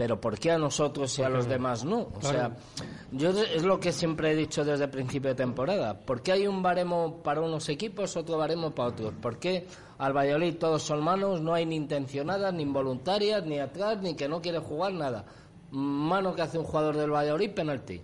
Pero 0.00 0.18
¿por 0.18 0.38
qué 0.38 0.50
a 0.50 0.56
nosotros 0.56 1.18
y 1.18 1.22
a 1.22 1.28
los 1.28 1.46
demás 1.46 1.84
no? 1.84 1.98
O 2.00 2.10
Claro. 2.20 2.38
sea, 2.38 2.56
yo 3.12 3.28
es 3.38 3.62
lo 3.64 3.78
que 3.78 3.92
siempre 3.92 4.30
he 4.32 4.34
dicho 4.34 4.64
desde 4.64 4.84
el 4.84 4.90
principio 4.90 5.28
de 5.28 5.34
temporada. 5.34 5.92
¿Por 6.00 6.22
qué 6.22 6.32
hay 6.32 6.46
un 6.46 6.62
baremo 6.62 7.18
para 7.22 7.42
unos 7.42 7.68
equipos, 7.68 8.16
otro 8.16 8.38
baremo 8.38 8.70
para 8.70 8.88
otros? 8.88 9.12
¿Por 9.20 9.38
qué 9.38 9.66
al 9.98 10.14
Valladolid 10.16 10.54
todos 10.56 10.82
son 10.84 11.04
manos, 11.04 11.42
no 11.42 11.52
hay 11.52 11.66
ni 11.66 11.76
intencionadas, 11.76 12.54
ni 12.54 12.62
involuntarias, 12.62 13.44
ni 13.44 13.58
atrás, 13.58 14.00
ni 14.00 14.14
que 14.16 14.26
no 14.26 14.40
quiere 14.40 14.58
jugar 14.60 14.94
nada? 14.94 15.26
Mano 15.70 16.34
que 16.34 16.40
hace 16.40 16.56
un 16.56 16.64
jugador 16.64 16.96
del 16.96 17.10
Valladolid, 17.12 17.50
penalti. 17.50 18.00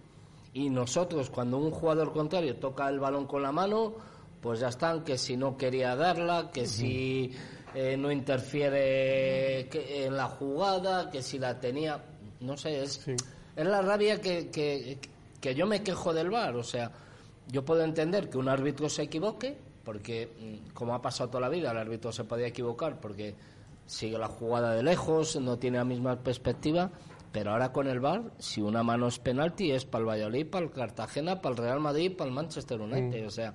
Y 0.52 0.68
nosotros, 0.68 1.30
cuando 1.30 1.56
un 1.56 1.70
jugador 1.70 2.12
contrario 2.12 2.56
toca 2.56 2.90
el 2.90 3.00
balón 3.00 3.24
con 3.26 3.40
la 3.42 3.52
mano, 3.52 3.94
pues 4.42 4.61
ya 4.61 4.68
están, 4.68 5.02
que 5.02 5.16
si 5.16 5.35
no 5.38 5.56
quería 5.56 5.96
darla, 5.96 6.50
que 6.52 6.66
si 6.66 7.32
eh, 7.79 7.95
no 7.97 8.11
interfiere 8.11 9.69
que- 9.69 10.07
en 10.07 10.17
la 10.17 10.27
jugada, 10.29 11.11
que 11.11 11.23
si 11.23 11.39
la 11.39 11.59
tenía, 11.61 12.03
no 12.41 12.57
sé, 12.57 12.83
es, 12.83 12.93
Sí. 13.05 13.12
es 13.55 13.67
la 13.67 13.83
rabia 13.83 14.19
que, 14.21 14.49
que, 14.51 14.99
que 15.41 15.55
yo 15.55 15.67
me 15.67 15.83
quejo 15.83 16.15
del 16.15 16.31
VAR, 16.31 16.57
o 16.57 16.62
sea, 16.65 16.91
yo 17.49 17.65
puedo 17.65 17.85
entender 17.85 18.31
que 18.31 18.39
un 18.39 18.49
árbitro 18.49 18.89
se 18.89 19.03
equivoque, 19.03 19.57
porque 19.85 20.31
mm, 20.67 20.73
como 20.73 20.95
ha 20.95 21.03
pasado 21.03 21.29
toda 21.31 21.43
la 21.43 21.49
vida, 21.49 21.71
el 21.71 21.77
árbitro 21.79 22.11
se 22.12 22.25
podía 22.25 22.47
equivocar 22.47 22.99
porque 22.99 23.35
sigue 23.87 24.19
la 24.19 24.29
jugada 24.29 24.73
de 24.75 24.83
lejos, 24.83 25.37
no 25.37 25.59
tiene 25.59 25.77
la 25.79 25.85
misma 25.85 26.17
perspectiva, 26.17 26.91
pero 27.31 27.51
ahora 27.53 27.73
con 27.73 27.87
el 27.89 28.01
VAR, 28.01 28.23
si 28.39 28.62
una 28.62 28.83
mano 28.83 29.07
es 29.09 29.19
penalti, 29.19 29.71
es 29.71 29.85
para 29.85 30.01
el 30.03 30.09
Valladolid, 30.09 30.47
para 30.49 30.65
el 30.65 30.73
Cartagena, 30.73 31.41
para 31.43 31.55
el 31.55 31.59
Real 31.59 31.81
Madrid, 31.81 32.17
para 32.17 32.29
el 32.29 32.35
Manchester 32.35 32.81
United, 32.81 33.27
o 33.27 33.31
sea, 33.31 33.53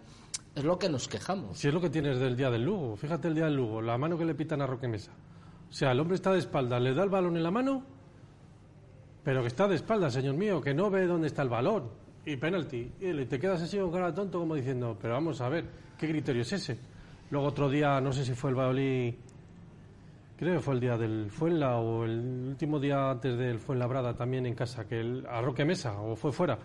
es 0.56 0.64
lo 0.64 0.78
que 0.78 0.90
nos 0.90 1.08
quejamos. 1.08 1.58
Si 1.58 1.68
es 1.68 1.74
lo 1.74 1.80
que 1.80 1.90
tienes 1.90 2.20
del 2.20 2.36
día 2.36 2.50
del 2.50 2.64
Lugo. 2.64 2.96
Fíjate 2.96 3.28
el 3.28 3.36
día 3.36 3.46
del 3.46 3.56
Lugo, 3.56 3.82
la 3.82 3.98
mano 3.98 4.18
que 4.18 4.26
le 4.26 4.36
pitan 4.36 4.62
a 4.62 4.68
Roque 4.68 4.88
Mesa. 4.88 5.12
O 5.70 5.74
sea, 5.74 5.92
el 5.92 6.00
hombre 6.00 6.16
está 6.16 6.34
de 6.34 6.40
espaldas, 6.40 6.82
le 6.82 6.94
da 6.94 7.04
el 7.04 7.10
balón 7.10 7.38
en 7.38 7.44
la 7.44 7.52
mano, 7.52 7.84
pero 9.24 9.42
que 9.42 9.48
está 9.48 9.68
de 9.68 9.76
espaldas, 9.76 10.14
señor 10.14 10.36
mío, 10.36 10.60
que 10.60 10.74
no 10.74 10.90
ve 10.90 11.06
dónde 11.06 11.28
está 11.28 11.44
el 11.44 11.50
balón. 11.50 11.90
Y 12.26 12.36
penalti. 12.36 12.92
Y 13.00 13.26
te 13.26 13.40
quedas 13.40 13.62
así 13.62 13.78
con 13.78 13.92
cara 13.92 14.14
tonto 14.14 14.40
como 14.40 14.56
diciendo, 14.56 14.98
pero 15.02 15.14
vamos 15.14 15.40
a 15.42 15.50
ver, 15.50 15.66
¿qué 15.98 16.10
criterio 16.10 16.42
es 16.42 16.52
ese? 16.52 16.78
Luego 17.30 17.48
otro 17.48 17.70
día, 17.70 18.02
no 18.02 18.12
sé 18.12 18.26
si 18.26 18.34
fue 18.34 18.50
el 18.50 18.58
Valladolid, 18.58 19.16
creo 20.38 20.56
que 20.56 20.60
fue 20.60 20.74
el 20.74 20.80
día 20.82 20.98
del 20.98 21.32
Fuenla 21.32 21.78
o 21.78 22.04
el 22.04 22.48
último 22.50 22.80
día 22.80 23.10
antes 23.12 23.38
del 23.38 23.60
Fuenlabrada 23.60 24.14
también 24.14 24.46
en 24.46 24.54
casa, 24.54 24.86
que 24.86 25.00
el, 25.00 25.26
a 25.26 25.42
Roque 25.42 25.64
Mesa, 25.64 26.02
o 26.02 26.16
fue 26.16 26.34
fuera, 26.34 26.60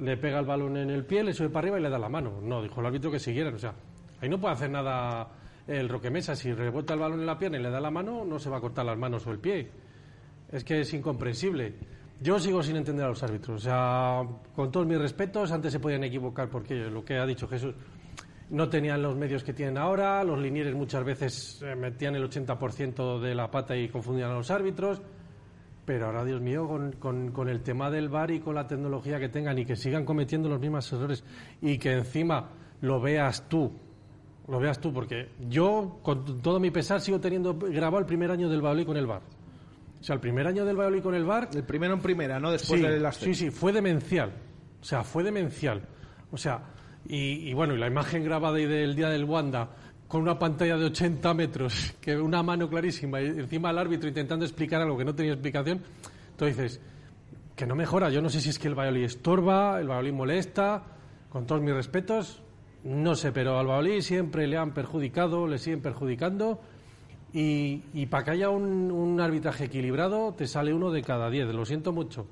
le 0.00 0.16
pega 0.16 0.38
el 0.38 0.46
balón 0.46 0.76
en 0.76 0.90
el 0.90 1.04
pie, 1.04 1.22
le 1.22 1.32
sube 1.32 1.48
para 1.48 1.64
arriba 1.64 1.78
y 1.78 1.82
le 1.82 1.90
da 1.90 1.98
la 1.98 2.08
mano. 2.08 2.40
No, 2.42 2.62
dijo 2.62 2.80
el 2.80 2.86
árbitro 2.86 3.10
que 3.10 3.18
siguieran. 3.18 3.54
O 3.54 3.58
sea, 3.58 3.74
ahí 4.20 4.28
no 4.28 4.40
puede 4.40 4.54
hacer 4.54 4.70
nada 4.70 5.28
el 5.66 5.88
Roque 5.88 6.10
Mesa. 6.10 6.34
Si 6.34 6.52
rebota 6.52 6.94
el 6.94 7.00
balón 7.00 7.20
en 7.20 7.26
la 7.26 7.38
pierna 7.38 7.58
y 7.58 7.62
le 7.62 7.70
da 7.70 7.80
la 7.80 7.90
mano, 7.90 8.24
no 8.24 8.38
se 8.38 8.50
va 8.50 8.58
a 8.58 8.60
cortar 8.60 8.86
las 8.86 8.98
manos 8.98 9.26
o 9.26 9.32
el 9.32 9.38
pie. 9.38 9.70
Es 10.50 10.64
que 10.64 10.80
es 10.80 10.92
incomprensible. 10.94 11.74
Yo 12.20 12.38
sigo 12.38 12.62
sin 12.62 12.76
entender 12.76 13.04
a 13.04 13.08
los 13.08 13.22
árbitros. 13.22 13.56
O 13.56 13.64
sea, 13.64 14.22
con 14.54 14.70
todos 14.70 14.86
mis 14.86 14.98
respetos, 14.98 15.52
antes 15.52 15.72
se 15.72 15.80
podían 15.80 16.04
equivocar 16.04 16.48
porque 16.48 16.74
lo 16.74 17.04
que 17.04 17.18
ha 17.18 17.26
dicho 17.26 17.46
Jesús, 17.46 17.74
no 18.50 18.68
tenían 18.68 19.00
los 19.00 19.16
medios 19.16 19.44
que 19.44 19.52
tienen 19.52 19.78
ahora, 19.78 20.24
los 20.24 20.38
linieres 20.38 20.74
muchas 20.74 21.04
veces 21.04 21.64
metían 21.76 22.16
el 22.16 22.28
80% 22.28 23.20
de 23.20 23.34
la 23.34 23.50
pata 23.50 23.76
y 23.76 23.88
confundían 23.88 24.32
a 24.32 24.34
los 24.34 24.50
árbitros. 24.50 25.00
Pero 25.90 26.06
ahora, 26.06 26.24
Dios 26.24 26.40
mío, 26.40 26.68
con, 26.68 26.92
con- 26.92 27.32
con 27.32 27.48
el 27.48 27.62
tema 27.62 27.90
del 27.90 28.08
VAR 28.08 28.30
y 28.30 28.38
con 28.38 28.54
la 28.54 28.64
tecnología 28.68 29.18
que 29.18 29.28
tengan 29.28 29.58
y 29.58 29.64
que 29.64 29.74
sigan 29.74 30.04
cometiendo 30.04 30.48
los 30.48 30.60
mismos 30.60 30.92
errores 30.92 31.24
y 31.60 31.78
que 31.78 31.90
encima 31.94 32.48
lo 32.80 33.00
veas 33.00 33.48
tú, 33.48 33.72
lo 34.46 34.60
veas 34.60 34.80
tú, 34.80 34.92
porque 34.92 35.30
yo, 35.48 35.98
con 36.04 36.40
todo 36.42 36.60
mi 36.60 36.70
pesar, 36.70 37.00
sigo 37.00 37.18
teniendo 37.18 37.54
grabado 37.58 37.98
el 37.98 38.06
primer 38.06 38.30
año 38.30 38.48
del 38.48 38.60
Valladolid 38.60 38.86
con 38.86 38.96
el 38.98 39.06
bar. 39.08 39.22
O 40.00 40.04
sea, 40.04 40.14
el 40.14 40.20
primer 40.20 40.46
año 40.46 40.64
del 40.64 40.76
Valladolid 40.76 41.02
con 41.02 41.14
el 41.16 41.24
bar. 41.24 41.48
El 41.52 41.64
primero 41.64 41.92
en 41.94 42.00
primera, 42.00 42.38
¿no? 42.38 42.52
Después 42.52 42.80
sí, 42.80 42.86
del 42.86 43.12
sí, 43.12 43.34
sí, 43.34 43.50
fue 43.50 43.72
demencial. 43.72 44.30
O 44.80 44.84
sea, 44.84 45.02
fue 45.02 45.24
demencial. 45.24 45.82
O 46.30 46.36
sea, 46.36 46.66
y, 47.08 47.50
y 47.50 47.52
bueno, 47.52 47.74
y 47.74 47.78
la 47.78 47.88
imagen 47.88 48.22
grabada 48.22 48.58
ahí 48.58 48.66
del 48.66 48.94
día 48.94 49.08
del 49.08 49.24
Wanda 49.24 49.70
con 50.10 50.22
una 50.22 50.36
pantalla 50.36 50.76
de 50.76 50.86
80 50.86 51.34
metros, 51.34 51.94
que 52.00 52.18
una 52.18 52.42
mano 52.42 52.68
clarísima, 52.68 53.22
y 53.22 53.26
encima 53.26 53.70
el 53.70 53.78
árbitro 53.78 54.08
intentando 54.08 54.44
explicar 54.44 54.82
algo 54.82 54.98
que 54.98 55.04
no 55.04 55.14
tenía 55.14 55.32
explicación. 55.32 55.80
Entonces 56.32 56.80
que 57.54 57.66
no 57.66 57.76
mejora. 57.76 58.10
Yo 58.10 58.20
no 58.20 58.28
sé 58.28 58.40
si 58.40 58.48
es 58.48 58.58
que 58.58 58.68
el 58.68 58.74
Valladolid 58.74 59.04
estorba, 59.04 59.78
el 59.80 59.86
Valladolid 59.86 60.14
molesta, 60.14 60.82
con 61.28 61.46
todos 61.46 61.60
mis 61.60 61.74
respetos, 61.74 62.42
no 62.82 63.14
sé, 63.14 63.30
pero 63.30 63.58
al 63.58 63.66
Valladolid 63.66 64.00
siempre 64.00 64.48
le 64.48 64.56
han 64.56 64.72
perjudicado, 64.72 65.46
le 65.46 65.58
siguen 65.58 65.80
perjudicando. 65.80 66.60
Y, 67.32 67.84
y 67.92 68.06
para 68.06 68.24
que 68.24 68.30
haya 68.32 68.48
un, 68.48 68.90
un 68.90 69.20
arbitraje 69.20 69.64
equilibrado, 69.66 70.34
te 70.34 70.48
sale 70.48 70.74
uno 70.74 70.90
de 70.90 71.02
cada 71.02 71.30
diez. 71.30 71.46
Lo 71.54 71.64
siento 71.64 71.92
mucho. 71.92 72.26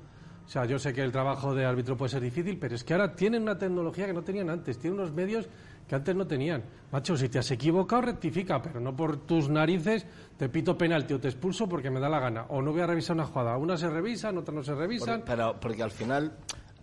O 0.45 0.49
sea, 0.49 0.65
yo 0.65 0.79
sé 0.79 0.93
que 0.93 1.03
el 1.03 1.11
trabajo 1.11 1.53
de 1.53 1.63
árbitro 1.63 1.95
puede 1.95 2.09
ser 2.09 2.23
difícil, 2.23 2.57
pero 2.57 2.73
es 2.73 2.83
que 2.83 2.93
ahora 2.93 3.13
tienen 3.15 3.43
una 3.43 3.57
tecnología 3.57 4.07
que 4.07 4.13
no 4.13 4.23
tenían 4.23 4.49
antes, 4.49 4.79
tienen 4.79 4.99
unos 4.99 5.13
medios 5.13 5.47
que 5.89 5.95
antes 5.95 6.15
no 6.15 6.27
tenían. 6.27 6.63
Macho, 6.91 7.17
si 7.17 7.27
te 7.29 7.39
has 7.39 7.49
equivocado, 7.49 8.03
rectifica, 8.03 8.61
pero 8.61 8.79
no 8.79 8.95
por 8.95 9.25
tus 9.25 9.49
narices 9.49 10.05
te 10.37 10.47
pito 10.47 10.77
penalti 10.77 11.15
o 11.15 11.19
te 11.19 11.27
expulso 11.29 11.67
porque 11.67 11.89
me 11.89 11.99
da 11.99 12.07
la 12.07 12.19
gana. 12.19 12.45
O 12.49 12.61
no 12.61 12.71
voy 12.71 12.81
a 12.81 12.87
revisar 12.87 13.15
una 13.15 13.25
jugada. 13.25 13.57
Una 13.57 13.75
se 13.75 13.89
revisan, 13.89 14.37
otra 14.37 14.53
no 14.53 14.63
se 14.63 14.75
revisan. 14.75 15.21
Por- 15.21 15.27
pero 15.27 15.55
porque 15.59 15.81
al 15.81 15.89
final 15.91 16.31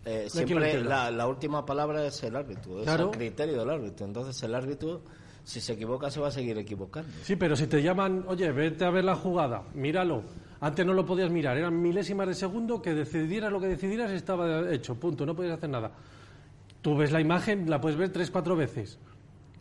eh, 0.05 0.27
siempre 0.29 0.83
la, 0.83 1.11
la 1.13 1.27
última 1.29 1.65
palabra 1.65 2.05
es 2.05 2.21
el 2.25 2.35
árbitro, 2.35 2.81
es 2.83 2.89
el 2.89 3.11
criterio 3.11 3.59
del 3.61 3.71
árbitro. 3.71 4.05
Entonces 4.07 4.43
el 4.43 4.55
árbitro, 4.55 5.03
si 5.45 5.61
se 5.61 5.75
equivoca, 5.75 6.11
se 6.11 6.19
va 6.21 6.29
a 6.29 6.33
seguir 6.33 6.59
equivocando. 6.59 7.09
Sí, 7.23 7.37
pero 7.37 7.55
si 7.55 7.69
te 7.69 7.81
llaman, 7.83 8.25
oye, 8.27 8.51
vete 8.51 8.85
a 8.85 8.91
ver 8.91 9.05
la 9.05 9.15
jugada, 9.15 9.63
míralo. 9.75 10.25
Antes 10.59 10.85
no 10.87 10.95
lo 10.95 11.05
podías 11.07 11.31
mirar, 11.31 11.57
eran 11.57 11.81
milésimas 11.81 12.27
de 12.27 12.35
segundo 12.35 12.81
que 12.83 12.93
decidieras 12.95 13.53
lo 13.53 13.61
que 13.61 13.67
decidieras 13.69 14.11
estaba 14.11 14.69
hecho, 14.73 14.95
punto, 14.99 15.25
no 15.27 15.37
podías 15.37 15.59
hacer 15.59 15.69
nada. 15.71 15.93
Tú 16.87 16.95
ves 16.95 17.11
la 17.11 17.21
imagen, 17.21 17.69
la 17.69 17.81
puedes 17.81 17.99
ver 17.99 18.11
tres, 18.11 18.31
cuatro 18.31 18.55
veces. 18.55 19.01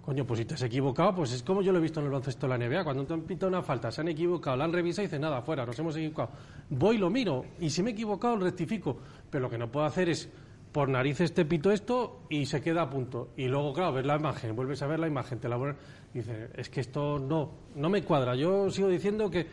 Coño, 0.04 0.28
pues 0.28 0.38
si 0.38 0.46
te 0.46 0.54
has 0.54 0.62
equivocado, 0.62 1.16
pues 1.16 1.32
es 1.32 1.42
como 1.42 1.64
yo 1.64 1.72
lo 1.72 1.80
he 1.80 1.82
visto 1.82 2.00
en 2.00 2.06
el 2.06 2.12
baloncesto 2.12 2.48
de 2.48 2.56
la 2.56 2.64
NBA. 2.64 2.84
Cuando 2.84 3.04
te 3.04 3.16
han 3.16 3.22
pitado 3.22 3.48
una 3.48 3.64
falta, 3.64 3.92
se 3.92 4.02
han 4.02 4.10
equivocado, 4.10 4.56
la 4.56 4.66
han 4.66 4.72
revisado 4.72 5.02
y 5.02 5.08
dicen, 5.08 5.22
nada, 5.22 5.42
fuera, 5.42 5.66
nos 5.66 5.80
hemos 5.80 5.96
equivocado. 5.96 6.30
Voy, 6.70 7.00
lo 7.00 7.10
miro, 7.10 7.44
y 7.60 7.72
si 7.72 7.82
me 7.82 7.90
he 7.90 7.94
equivocado, 7.94 8.36
lo 8.36 8.46
rectifico. 8.46 9.00
Pero 9.32 9.42
lo 9.42 9.50
que 9.50 9.58
no 9.58 9.72
puedo 9.72 9.88
hacer 9.88 10.08
es, 10.08 10.30
por 10.72 10.88
narices 10.88 11.34
te 11.34 11.46
pito 11.46 11.72
esto 11.72 12.28
y 12.30 12.46
se 12.46 12.62
queda 12.62 12.84
a 12.84 12.90
punto. 12.92 13.30
Y 13.36 13.48
luego, 13.48 13.74
claro, 13.74 13.94
ves 13.94 14.06
la 14.06 14.18
imagen, 14.18 14.56
vuelves 14.56 14.84
a 14.84 14.86
ver 14.86 15.00
la 15.00 15.08
imagen, 15.08 15.40
te 15.40 15.50
la 15.50 15.56
vuelves... 15.56 15.82
y 16.14 16.20
dices, 16.20 16.52
es 16.54 16.70
que 16.70 16.82
esto 16.82 17.18
no, 17.18 17.50
no 17.74 17.90
me 17.90 18.04
cuadra. 18.04 18.36
Yo 18.36 18.70
sigo 18.70 18.88
diciendo 18.88 19.32
que 19.32 19.48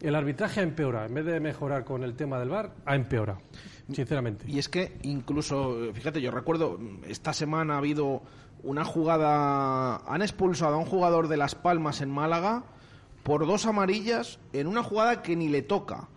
el 0.00 0.14
arbitraje 0.14 0.60
ha 0.60 0.62
empeorado. 0.62 1.06
En 1.06 1.14
vez 1.14 1.24
de 1.24 1.40
mejorar 1.40 1.84
con 1.84 2.02
el 2.04 2.14
tema 2.14 2.38
del 2.38 2.48
VAR, 2.50 2.74
ha 2.84 2.94
empeorado. 2.94 3.40
Sinceramente. 3.92 4.46
Y 4.48 4.58
es 4.58 4.68
que 4.68 4.98
incluso, 5.02 5.92
fíjate, 5.92 6.20
yo 6.20 6.30
recuerdo, 6.30 6.78
esta 7.06 7.32
semana 7.32 7.74
ha 7.74 7.78
habido 7.78 8.22
una 8.62 8.84
jugada, 8.84 9.96
han 10.06 10.22
expulsado 10.22 10.74
a 10.74 10.78
un 10.78 10.86
jugador 10.86 11.28
de 11.28 11.36
Las 11.36 11.54
Palmas 11.54 12.00
en 12.00 12.10
Málaga 12.10 12.64
por 13.22 13.46
dos 13.46 13.66
amarillas 13.66 14.38
en 14.52 14.66
una 14.66 14.82
jugada 14.82 15.22
que 15.22 15.36
ni 15.36 15.48
le 15.48 15.62
toca. 15.62 16.08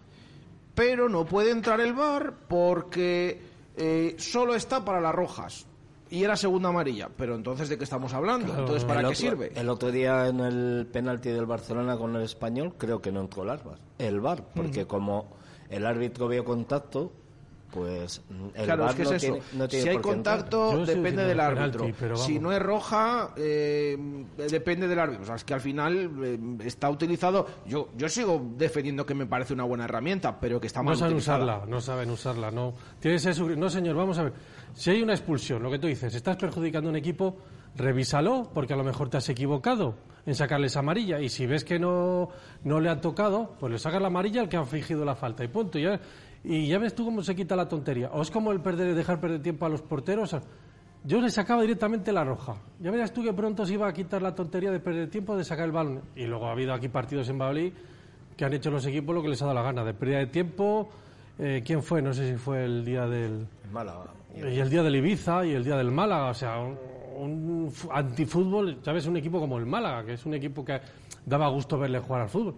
Pero 0.75 1.09
no 1.09 1.25
puede 1.25 1.51
entrar 1.51 1.81
el 1.81 1.93
VAR 1.93 2.35
porque 2.47 3.41
eh, 3.75 4.15
solo 4.17 4.55
está 4.55 4.85
para 4.85 5.01
las 5.01 5.13
rojas. 5.13 5.66
Y 6.10 6.24
era 6.24 6.36
segunda 6.36 6.70
amarilla. 6.70 7.10
Pero 7.15 7.36
entonces, 7.36 7.70
¿de 7.70 7.78
qué 7.78 7.84
estamos 7.84 8.13
hablando? 8.13 8.58
Entonces, 8.58 8.86
¿para 8.86 9.02
el 9.02 9.08
qué 9.08 9.12
otro, 9.12 9.20
sirve? 9.20 9.52
El 9.56 9.70
otro 9.70 9.91
día 9.91 10.28
en 10.28 10.39
el 10.39 10.88
penalti 10.91 11.30
del 11.30 11.46
Barcelona 11.46 11.98
con 11.98 12.15
el 12.15 12.22
español, 12.24 12.74
creo 12.78 13.02
que 13.02 13.12
no 13.12 13.22
entró 13.22 13.43
el 13.43 13.50
VAR, 13.50 13.80
el 13.98 14.20
VAR 14.20 14.43
porque 14.56 14.86
como 14.86 15.36
el 15.70 15.86
árbitro 15.86 16.28
vio 16.28 16.46
contacto, 16.46 17.12
pues 17.77 18.21
el 18.55 18.65
Claro, 18.65 18.87
es 18.89 18.95
que 18.95 19.01
es 19.03 19.09
no, 19.09 19.15
eso. 19.15 19.25
tiene, 19.33 19.41
no 19.53 19.67
tiene 19.67 19.83
si 19.83 19.89
hay 19.89 19.97
contacto, 19.99 20.85
depende 20.85 21.23
del 21.25 21.37
penalti, 21.37 21.59
árbitro. 21.77 21.87
pero 21.99 22.15
Si 22.17 22.39
no 22.39 22.51
es 22.51 22.59
roja, 22.61 23.33
eh, 23.37 23.97
depende 24.49 24.87
del 24.87 24.99
árbitro. 24.99 25.23
O 25.23 25.25
sea, 25.27 25.35
es 25.35 25.43
que 25.43 25.53
al 25.53 25.61
final 25.61 26.11
eh, 26.23 26.39
está 26.65 26.89
utilizado. 26.89 27.45
Yo, 27.67 27.89
yo 27.95 28.09
sigo 28.09 28.41
defendiendo 28.57 29.05
que 29.05 29.13
me 29.13 29.25
parece 29.27 29.53
una 29.53 29.63
buena 29.63 29.85
herramienta, 29.85 30.39
pero 30.39 30.59
que 30.59 30.67
está 30.67 30.81
mal 30.81 30.93
No 30.93 30.97
saben 30.97 31.13
utilizada. 31.13 31.43
usarla, 31.45 31.65
no 31.67 31.81
saben 31.81 32.09
usarla, 32.09 32.51
no. 32.51 32.73
Tienes 32.99 33.25
sugri- 33.39 33.55
No, 33.57 33.69
señor, 33.69 33.95
vamos 33.95 34.17
a 34.17 34.23
ver. 34.23 34.33
Si 34.73 34.89
hay 34.91 35.01
una 35.01 35.13
expulsión, 35.13 35.61
lo 35.63 35.69
que 35.71 35.79
tú 35.79 35.87
dices, 35.87 36.13
estás 36.13 36.37
perjudicando 36.37 36.89
a 36.89 36.91
un 36.91 36.97
equipo, 36.97 37.37
revísalo, 37.75 38.49
porque 38.53 38.73
a 38.73 38.75
lo 38.77 38.83
mejor 38.83 39.09
te 39.09 39.17
has 39.17 39.29
equivocado 39.29 39.95
en 40.25 40.35
sacarles 40.35 40.75
amarilla. 40.77 41.19
Y 41.19 41.29
si 41.29 41.45
ves 41.45 41.63
que 41.63 41.79
no, 41.79 42.29
no 42.63 42.79
le 42.79 42.89
han 42.89 43.01
tocado, 43.01 43.55
pues 43.59 43.71
le 43.71 43.79
sacas 43.79 44.01
la 44.01 44.07
amarilla 44.07 44.41
al 44.41 44.49
que 44.49 44.57
ha 44.57 44.65
fingido 44.65 45.05
la 45.05 45.15
falta 45.15 45.43
y 45.43 45.47
punto. 45.47 45.79
Y 45.79 45.83
ya, 45.83 45.99
y 46.49 46.67
ya 46.67 46.79
ves 46.79 46.95
tú 46.95 47.03
cómo 47.03 47.21
se 47.21 47.36
quita 47.36 47.57
la 47.57 47.67
tontería. 47.67 48.10
O 48.13 48.21
es 48.21 48.31
como 48.31 48.53
el 48.53 48.62
perder, 48.62 48.95
dejar 48.95 49.19
perder 49.19 49.41
tiempo 49.41 49.65
a 49.65 49.69
los 49.69 49.81
porteros. 49.81 50.33
Yo 51.03 51.19
le 51.19 51.29
sacaba 51.29 51.62
directamente 51.62 52.13
la 52.13 52.23
roja. 52.23 52.55
Ya 52.79 52.89
verás 52.89 53.13
tú 53.13 53.21
que 53.21 53.33
pronto 53.33 53.65
se 53.65 53.73
iba 53.73 53.86
a 53.86 53.91
quitar 53.91 54.21
la 54.21 54.33
tontería 54.33 54.71
de 54.71 54.79
perder 54.79 55.10
tiempo 55.10 55.36
de 55.36 55.43
sacar 55.43 55.65
el 55.65 55.73
balón. 55.73 56.01
Y 56.15 56.25
luego 56.25 56.47
ha 56.47 56.53
habido 56.53 56.73
aquí 56.73 56.88
partidos 56.88 57.27
en 57.27 57.38
Bablí 57.38 57.73
que 58.38 58.45
han 58.45 58.53
hecho 58.53 58.71
los 58.71 58.86
equipos 58.86 59.13
lo 59.13 59.21
que 59.21 59.27
les 59.29 59.41
ha 59.41 59.45
dado 59.45 59.55
la 59.55 59.63
gana, 59.63 59.83
de 59.83 59.93
pérdida 59.93 60.19
de 60.19 60.27
tiempo. 60.27 60.89
Eh, 61.38 61.63
¿Quién 61.65 61.83
fue? 61.83 62.01
No 62.01 62.13
sé 62.13 62.31
si 62.31 62.38
fue 62.38 62.63
el 62.63 62.86
día 62.86 63.07
del. 63.07 63.45
Málaga. 63.73 64.05
Y 64.33 64.60
el 64.60 64.69
día 64.69 64.83
del 64.83 64.95
Ibiza 64.95 65.45
y 65.45 65.51
el 65.51 65.65
día 65.65 65.75
del 65.75 65.91
Málaga. 65.91 66.29
O 66.29 66.33
sea, 66.33 66.60
un, 66.60 66.77
un 67.17 67.73
antifútbol, 67.91 68.79
¿sabes? 68.83 69.05
Un 69.05 69.17
equipo 69.17 69.39
como 69.39 69.57
el 69.57 69.65
Málaga, 69.65 70.05
que 70.05 70.13
es 70.13 70.25
un 70.25 70.36
equipo 70.36 70.63
que 70.63 70.79
daba 71.25 71.49
gusto 71.49 71.77
verle 71.77 71.99
jugar 71.99 72.21
al 72.21 72.29
fútbol. 72.29 72.55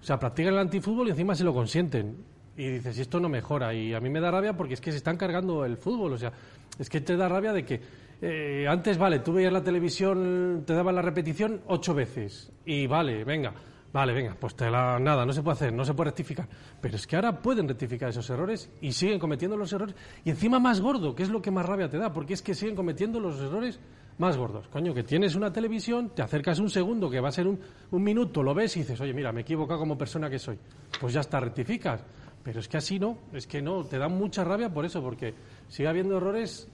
O 0.00 0.04
sea, 0.04 0.18
practican 0.18 0.54
el 0.54 0.60
antifútbol 0.60 1.08
y 1.08 1.10
encima 1.10 1.34
se 1.34 1.44
lo 1.44 1.52
consienten. 1.52 2.16
Y 2.56 2.68
dices, 2.68 2.98
esto 2.98 3.20
no 3.20 3.28
mejora. 3.28 3.74
Y 3.74 3.94
a 3.94 4.00
mí 4.00 4.08
me 4.08 4.20
da 4.20 4.30
rabia 4.30 4.56
porque 4.56 4.74
es 4.74 4.80
que 4.80 4.90
se 4.90 4.98
están 4.98 5.16
cargando 5.16 5.64
el 5.64 5.76
fútbol. 5.76 6.12
O 6.12 6.18
sea, 6.18 6.32
es 6.78 6.88
que 6.88 7.00
te 7.00 7.16
da 7.16 7.28
rabia 7.28 7.52
de 7.52 7.64
que 7.64 7.80
eh, 8.20 8.66
antes, 8.68 8.96
vale, 8.96 9.18
tú 9.18 9.34
veías 9.34 9.52
la 9.52 9.62
televisión, 9.62 10.64
te 10.66 10.72
daban 10.72 10.94
la 10.94 11.02
repetición 11.02 11.60
ocho 11.66 11.94
veces. 11.94 12.50
Y 12.64 12.86
vale, 12.86 13.24
venga, 13.24 13.52
vale, 13.92 14.14
venga, 14.14 14.36
pues 14.38 14.54
te 14.54 14.70
la, 14.70 14.98
nada, 14.98 15.26
no 15.26 15.32
se 15.32 15.42
puede 15.42 15.54
hacer, 15.54 15.72
no 15.72 15.84
se 15.84 15.92
puede 15.92 16.10
rectificar. 16.10 16.48
Pero 16.80 16.96
es 16.96 17.06
que 17.06 17.16
ahora 17.16 17.40
pueden 17.40 17.68
rectificar 17.68 18.08
esos 18.08 18.28
errores 18.30 18.70
y 18.80 18.92
siguen 18.92 19.18
cometiendo 19.18 19.56
los 19.56 19.72
errores. 19.72 19.94
Y 20.24 20.30
encima 20.30 20.58
más 20.58 20.80
gordo, 20.80 21.14
que 21.14 21.24
es 21.24 21.28
lo 21.28 21.42
que 21.42 21.50
más 21.50 21.66
rabia 21.66 21.90
te 21.90 21.98
da, 21.98 22.12
porque 22.12 22.34
es 22.34 22.42
que 22.42 22.54
siguen 22.54 22.74
cometiendo 22.74 23.20
los 23.20 23.38
errores 23.40 23.78
más 24.18 24.36
gordos. 24.38 24.66
Coño, 24.68 24.94
que 24.94 25.02
tienes 25.02 25.34
una 25.34 25.52
televisión, 25.52 26.10
te 26.14 26.22
acercas 26.22 26.58
un 26.58 26.70
segundo, 26.70 27.10
que 27.10 27.20
va 27.20 27.28
a 27.28 27.32
ser 27.32 27.46
un, 27.46 27.60
minuto, 27.90 28.42
lo 28.42 28.54
ves 28.54 28.76
y 28.76 28.80
dices, 28.80 28.98
oye, 29.00 29.12
mira, 29.12 29.30
me 29.30 29.42
he 29.42 29.44
como 29.44 29.98
persona 29.98 30.30
que 30.30 30.38
soy. 30.38 30.58
Pues 30.98 31.12
ya 31.12 31.20
está, 31.20 31.38
rectificas. 31.38 32.02
Pero 32.46 32.60
es 32.60 32.68
que 32.68 32.76
así 32.76 33.00
no, 33.00 33.18
es 33.32 33.48
que 33.48 33.60
no, 33.60 33.84
te 33.84 33.98
da 33.98 34.06
mucha 34.08 34.44
rabia 34.44 34.72
por 34.72 34.84
eso, 34.86 35.02
porque 35.02 35.34
sigue 35.68 35.88
habiendo 35.88 36.16
errores 36.16 36.68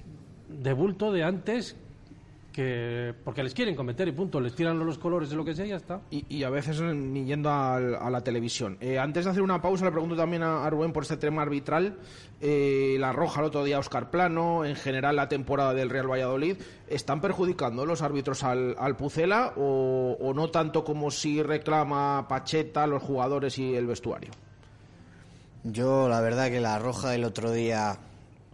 de 0.51 0.73
bulto 0.75 1.11
de 1.11 1.25
antes 1.25 1.77
que 2.53 3.15
porque 3.25 3.43
les 3.43 3.55
quieren 3.55 3.75
cometer 3.75 4.07
y 4.07 4.13
punto, 4.13 4.39
les 4.39 4.55
tiran 4.55 4.79
los 4.79 4.99
colores 4.99 5.31
de 5.31 5.37
lo 5.37 5.45
que 5.47 5.55
sea 5.55 5.65
y 5.65 5.71
ya 5.71 5.77
está. 5.77 6.03
Y, 6.11 6.27
y 6.29 6.45
a 6.45 6.51
veces 6.51 6.79
ni 6.83 7.25
yendo 7.25 7.51
al- 7.51 7.95
a, 7.95 8.11
la 8.11 8.21
televisión. 8.21 8.77
Eh, 8.83 8.99
antes 8.99 9.25
de 9.25 9.31
hacer 9.31 9.43
una 9.43 9.63
pausa, 9.63 9.87
le 9.87 9.91
pregunto 9.91 10.15
también 10.15 10.43
a, 10.43 10.63
a 10.63 10.69
Rubén 10.69 10.93
por 10.93 11.05
este 11.05 11.17
tema 11.17 11.41
arbitral. 11.41 11.97
Eh, 12.43 12.97
la 13.01 13.11
roja 13.13 13.41
el 13.41 13.47
otro 13.47 13.65
día, 13.65 13.79
Oscar 13.79 14.11
Plano, 14.11 14.67
en 14.67 14.77
general 14.77 15.17
la 15.17 15.31
temporada 15.31 15.73
del 15.73 15.89
Real 15.89 16.11
Valladolid. 16.11 16.59
¿Están 16.89 17.23
perjudicando 17.23 17.87
los 17.87 18.03
árbitros 18.03 18.45
al, 18.45 18.77
al 18.79 18.99
Pucela 18.99 19.55
o, 19.57 20.19
o 20.21 20.35
no 20.35 20.51
tanto 20.51 20.85
como 20.85 21.11
si 21.11 21.43
reclama 21.43 22.27
Pacheta, 22.29 22.87
los 22.87 23.03
jugadores 23.03 23.57
y 23.59 23.75
el 23.75 23.87
vestuario? 23.87 24.31
Yo, 25.64 26.09
la 26.09 26.20
verdad, 26.20 26.51
que 26.51 26.61
la 26.61 26.79
roja 26.79 27.14
el 27.14 27.25
otro 27.25 27.53
día, 27.53 27.98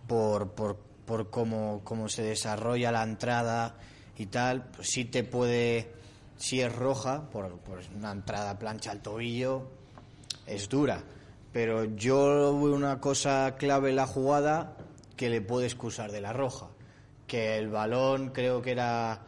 por, 0.06 0.50
por, 0.50 0.76
por 1.06 1.30
cómo, 1.30 1.80
cómo 1.84 2.08
se 2.08 2.22
desarrolla 2.22 2.92
la 2.92 3.02
entrada 3.02 3.76
y 4.16 4.26
tal, 4.26 4.64
pues 4.76 4.88
sí 4.90 5.04
te 5.04 5.24
puede. 5.24 5.92
Si 6.36 6.60
es 6.60 6.72
roja, 6.74 7.28
por, 7.30 7.58
por 7.60 7.80
una 7.96 8.12
entrada 8.12 8.58
plancha 8.58 8.92
al 8.92 9.00
tobillo, 9.00 9.68
es 10.46 10.68
dura. 10.68 11.02
Pero 11.52 11.84
yo 11.96 12.26
veo 12.60 12.74
una 12.76 13.00
cosa 13.00 13.56
clave 13.58 13.90
en 13.90 13.96
la 13.96 14.06
jugada 14.06 14.76
que 15.16 15.30
le 15.30 15.40
puede 15.40 15.66
excusar 15.66 16.12
de 16.12 16.20
la 16.20 16.32
roja. 16.32 16.68
Que 17.26 17.56
el 17.58 17.68
balón, 17.68 18.30
creo 18.30 18.62
que 18.62 18.70
era. 18.72 19.22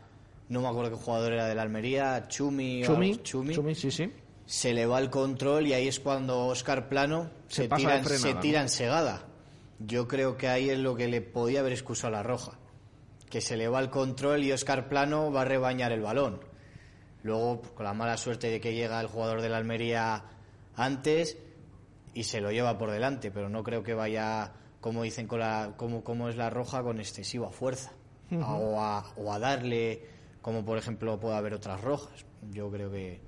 No 0.50 0.60
me 0.60 0.68
acuerdo 0.68 0.90
qué 0.96 1.02
jugador 1.04 1.32
era 1.32 1.46
de 1.46 1.54
la 1.54 1.62
Almería, 1.62 2.26
Chumi. 2.28 2.82
o 2.82 2.86
Chumi, 2.86 3.10
algo- 3.12 3.22
Chumi 3.22 3.54
Chumi, 3.54 3.74
sí, 3.74 3.90
sí. 3.90 4.12
Se 4.50 4.74
le 4.74 4.84
va 4.86 4.98
el 4.98 5.10
control 5.10 5.68
y 5.68 5.74
ahí 5.74 5.86
es 5.86 6.00
cuando 6.00 6.46
Oscar 6.46 6.88
Plano 6.88 7.30
Se 7.46 7.68
tira, 7.68 7.96
en- 7.98 8.04
frenada, 8.04 8.18
se 8.28 8.34
¿no? 8.34 8.40
tira 8.40 8.60
en 8.62 8.68
segada. 8.68 9.26
Yo 9.78 10.08
creo 10.08 10.36
que 10.36 10.48
ahí 10.48 10.70
es 10.70 10.78
lo 10.78 10.96
que 10.96 11.06
le 11.06 11.20
podía 11.20 11.60
haber 11.60 11.72
excusado 11.72 12.10
la 12.12 12.24
roja. 12.24 12.58
Que 13.30 13.40
se 13.40 13.56
le 13.56 13.68
va 13.68 13.78
el 13.78 13.90
control 13.90 14.42
y 14.42 14.50
Oscar 14.50 14.88
Plano 14.88 15.30
va 15.30 15.42
a 15.42 15.44
rebañar 15.44 15.92
el 15.92 16.00
balón. 16.00 16.40
Luego, 17.22 17.60
pues, 17.60 17.72
con 17.74 17.84
la 17.84 17.94
mala 17.94 18.16
suerte 18.16 18.50
de 18.50 18.60
que 18.60 18.74
llega 18.74 19.00
el 19.00 19.06
jugador 19.06 19.40
de 19.40 19.50
la 19.50 19.58
Almería 19.58 20.24
antes 20.74 21.38
y 22.12 22.24
se 22.24 22.40
lo 22.40 22.50
lleva 22.50 22.76
por 22.76 22.90
delante, 22.90 23.30
pero 23.30 23.48
no 23.48 23.62
creo 23.62 23.84
que 23.84 23.94
vaya, 23.94 24.52
como 24.80 25.04
dicen, 25.04 25.28
con 25.28 25.38
la, 25.38 25.74
como, 25.76 26.02
como 26.02 26.28
es 26.28 26.36
la 26.36 26.50
roja, 26.50 26.82
con 26.82 26.98
excesiva 26.98 27.50
fuerza. 27.52 27.92
o, 28.32 28.80
a, 28.80 29.12
o 29.16 29.32
a 29.32 29.38
darle 29.38 30.06
como 30.42 30.64
por 30.64 30.76
ejemplo 30.78 31.20
puede 31.20 31.36
haber 31.36 31.54
otras 31.54 31.80
rojas. 31.82 32.24
Yo 32.50 32.68
creo 32.70 32.90
que, 32.90 33.20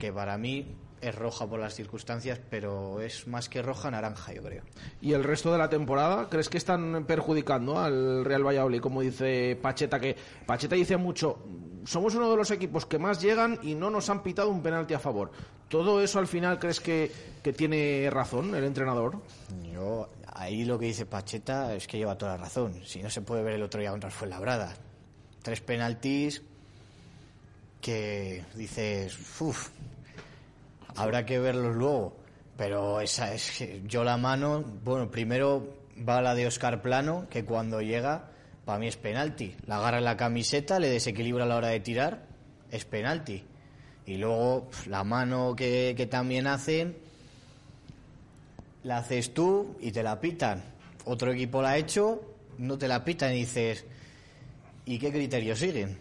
que 0.00 0.12
para 0.12 0.36
mí 0.38 0.74
es 1.00 1.14
roja 1.14 1.46
por 1.46 1.60
las 1.60 1.74
circunstancias, 1.74 2.40
pero 2.50 3.00
es 3.00 3.26
más 3.26 3.48
que 3.48 3.62
roja, 3.62 3.90
naranja, 3.90 4.32
yo 4.32 4.42
creo. 4.42 4.62
¿Y 5.00 5.12
el 5.12 5.22
resto 5.24 5.52
de 5.52 5.58
la 5.58 5.70
temporada 5.70 6.28
crees 6.28 6.48
que 6.48 6.58
están 6.58 7.04
perjudicando 7.06 7.78
al 7.78 8.24
Real 8.24 8.44
Valladolid? 8.44 8.80
Como 8.80 9.00
dice 9.00 9.56
Pacheta, 9.60 10.00
que 10.00 10.16
Pacheta 10.46 10.74
dice 10.74 10.96
mucho, 10.96 11.38
somos 11.84 12.14
uno 12.14 12.30
de 12.30 12.36
los 12.36 12.50
equipos 12.50 12.86
que 12.86 12.98
más 12.98 13.20
llegan 13.20 13.58
y 13.62 13.74
no 13.74 13.90
nos 13.90 14.10
han 14.10 14.22
pitado 14.22 14.50
un 14.50 14.62
penalti 14.62 14.94
a 14.94 14.98
favor. 14.98 15.30
¿Todo 15.68 16.02
eso 16.02 16.18
al 16.18 16.26
final 16.26 16.58
crees 16.58 16.80
que, 16.80 17.12
que 17.42 17.52
tiene 17.52 18.08
razón 18.10 18.54
el 18.54 18.64
entrenador? 18.64 19.20
Yo, 19.72 20.08
ahí 20.26 20.64
lo 20.64 20.78
que 20.78 20.86
dice 20.86 21.06
Pacheta 21.06 21.74
es 21.74 21.86
que 21.86 21.98
lleva 21.98 22.18
toda 22.18 22.32
la 22.32 22.44
razón. 22.44 22.80
Si 22.84 23.02
no 23.02 23.08
se 23.08 23.22
puede 23.22 23.42
ver 23.42 23.54
el 23.54 23.62
otro 23.62 23.80
día 23.80 23.90
contra 23.90 24.08
el 24.08 24.14
Fuenlabrada. 24.14 24.74
Tres 25.42 25.60
penaltis 25.60 26.42
que 27.80 28.44
dices, 28.54 29.16
uff, 29.40 29.70
habrá 30.96 31.24
que 31.24 31.38
verlos 31.38 31.76
luego. 31.76 32.16
Pero 32.56 33.00
esa 33.00 33.32
es 33.32 33.64
yo 33.86 34.04
la 34.04 34.16
mano, 34.16 34.62
bueno, 34.84 35.10
primero 35.10 35.66
va 36.06 36.20
la 36.20 36.34
de 36.34 36.46
Oscar 36.46 36.82
Plano, 36.82 37.26
que 37.30 37.44
cuando 37.44 37.80
llega, 37.80 38.30
para 38.64 38.78
mí 38.78 38.86
es 38.86 38.96
penalti. 38.96 39.56
La 39.66 39.78
agarra 39.78 40.00
la 40.00 40.16
camiseta, 40.16 40.78
le 40.78 40.90
desequilibra 40.90 41.44
a 41.44 41.46
la 41.46 41.56
hora 41.56 41.68
de 41.68 41.80
tirar, 41.80 42.26
es 42.70 42.84
penalti. 42.84 43.44
Y 44.06 44.16
luego 44.16 44.68
la 44.86 45.04
mano 45.04 45.54
que, 45.56 45.94
que 45.96 46.06
también 46.06 46.46
hacen, 46.46 46.96
la 48.82 48.98
haces 48.98 49.32
tú 49.32 49.76
y 49.80 49.92
te 49.92 50.02
la 50.02 50.20
pitan. 50.20 50.62
Otro 51.04 51.32
equipo 51.32 51.62
la 51.62 51.70
ha 51.70 51.76
hecho, 51.78 52.20
no 52.58 52.76
te 52.76 52.88
la 52.88 53.04
pitan 53.04 53.32
y 53.32 53.40
dices, 53.40 53.86
¿y 54.84 54.98
qué 54.98 55.10
criterios 55.10 55.58
siguen? 55.58 55.98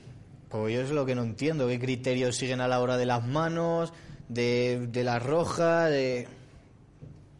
Pues 0.49 0.73
yo 0.73 0.82
es 0.82 0.89
lo 0.89 1.06
que 1.06 1.15
no 1.15 1.23
entiendo, 1.23 1.67
qué 1.67 1.80
criterios 1.80 2.36
siguen 2.36 2.60
a 2.60 2.67
la 2.67 2.82
hora 2.82 2.97
de 2.97 3.06
las 3.06 3.25
manos, 3.25 3.93
de, 4.30 4.88
de 4.89 5.04
la 5.04 5.20
roja, 5.20 5.86
de... 5.88 6.28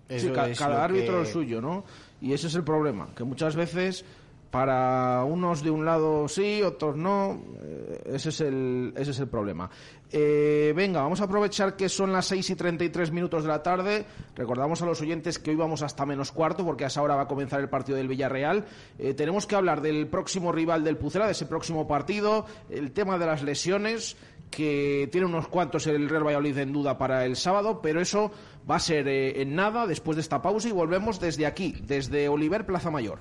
Sí, 0.10 0.30
ca- 0.32 0.52
cada 0.58 0.84
árbitro 0.84 1.19
que- 1.23 1.30
suyo, 1.30 1.62
¿no? 1.62 1.86
Y 2.21 2.34
ese 2.34 2.47
es 2.47 2.56
el 2.56 2.63
problema, 2.63 3.10
que 3.15 3.23
muchas 3.23 3.56
veces 3.56 4.04
para 4.52 5.23
unos 5.25 5.62
de 5.63 5.69
un 5.69 5.86
lado 5.86 6.28
sí, 6.28 6.63
otros 6.63 6.95
no. 6.97 7.39
eh, 7.62 8.02
Ese 8.15 8.30
es 8.30 8.41
el, 8.41 8.91
ese 8.97 9.12
es 9.12 9.19
el 9.19 9.28
problema. 9.28 9.69
Eh, 10.12 10.73
venga, 10.75 11.04
vamos 11.04 11.21
a 11.21 11.25
aprovechar 11.25 11.75
que 11.75 11.88
son 11.88 12.12
las 12.12 12.25
6 12.25 12.49
y 12.49 12.56
33 12.56 13.12
minutos 13.12 13.43
de 13.43 13.49
la 13.49 13.62
tarde. 13.62 14.06
Recordamos 14.36 14.82
a 14.82 14.88
los 14.88 14.99
oyentes 15.02 15.38
que 15.38 15.52
hoy 15.52 15.56
vamos 15.56 15.84
hasta 15.84 16.04
menos 16.08 16.32
cuarto, 16.32 16.65
porque 16.65 16.84
a 16.84 16.88
esa 16.88 17.04
hora 17.04 17.13
va 17.15 17.21
a 17.21 17.28
comenzar 17.28 17.60
el 17.62 17.69
partido 17.69 17.99
del 17.99 18.08
Villarreal. 18.08 18.65
Eh, 18.97 19.13
tenemos 19.13 19.45
que 19.45 19.56
hablar 19.56 19.82
del 19.82 20.08
próximo 20.08 20.52
rival 20.52 20.84
del 20.84 20.97
Pucela, 20.97 21.28
de 21.28 21.34
ese 21.34 21.45
próximo 21.45 21.88
partido, 21.88 22.47
el 22.71 22.91
tema 22.91 23.19
de 23.19 23.28
las 23.28 23.43
lesiones 23.43 24.17
que 24.49 25.07
tiene 25.12 25.27
unos 25.27 25.47
cuantos 25.47 25.85
el 25.88 26.09
Real 26.09 26.25
Valladolid 26.25 26.57
en 26.57 26.73
duda 26.73 26.97
para 26.97 27.25
el 27.25 27.35
sábado, 27.35 27.81
pero 27.81 28.01
eso 28.01 28.31
va 28.69 28.77
a 28.77 28.79
ser 28.79 29.07
eh, 29.07 29.41
en 29.41 29.55
nada 29.55 29.88
después 29.88 30.15
de 30.15 30.21
esta 30.21 30.41
pausa 30.41 30.69
y 30.69 30.71
volvemos 30.71 31.19
desde 31.19 31.45
aquí, 31.45 31.75
desde 31.85 32.29
Oliver 32.29 32.65
Plaza 32.65 32.91
Mayor. 32.91 33.19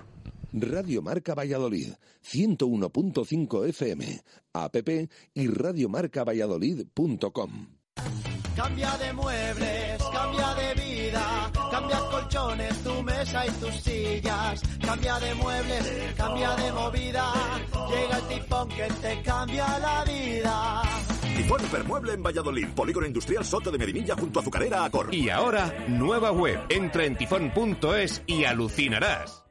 Radio 0.53 1.03
Marca 1.03 1.35
Valladolid, 1.35 1.95
101.5 2.25 3.69
FM, 3.69 4.23
app 4.55 4.77
y 5.35 5.47
radiomarcavalladolid.com. 5.47 7.67
Cambia 8.57 8.97
de 8.97 9.13
muebles, 9.13 10.03
cambia 10.13 10.55
de 10.55 10.75
vida, 10.75 11.53
cambia 11.71 11.99
colchones, 12.11 12.83
tu 12.83 13.03
mesa 13.03 13.47
y 13.47 13.51
tus 13.51 13.75
sillas. 13.83 14.63
Cambia 14.81 15.21
de 15.21 15.35
muebles, 15.35 16.15
cambia 16.17 16.57
de 16.57 16.73
movida, 16.73 17.31
llega 17.89 18.17
el 18.19 18.29
tifón 18.29 18.69
que 18.69 18.89
te 19.01 19.23
cambia 19.23 19.79
la 19.79 20.05
vida. 20.05 20.83
Tifón 21.39 21.65
Hipermueble 21.65 22.15
en 22.15 22.23
Valladolid, 22.25 22.67
Polígono 22.75 23.07
Industrial 23.07 23.45
Soto 23.45 23.71
de 23.71 23.79
Medinilla 23.79 24.17
junto 24.17 24.41
a 24.41 24.43
Azucarera 24.43 24.85
Acor. 24.85 25.15
Y 25.15 25.31
ahora, 25.31 25.73
nueva 25.87 26.33
web. 26.33 26.59
Entra 26.69 27.05
en 27.05 27.17
tifón.es 27.17 28.25
y 28.27 28.43
alucinarás. 28.43 29.48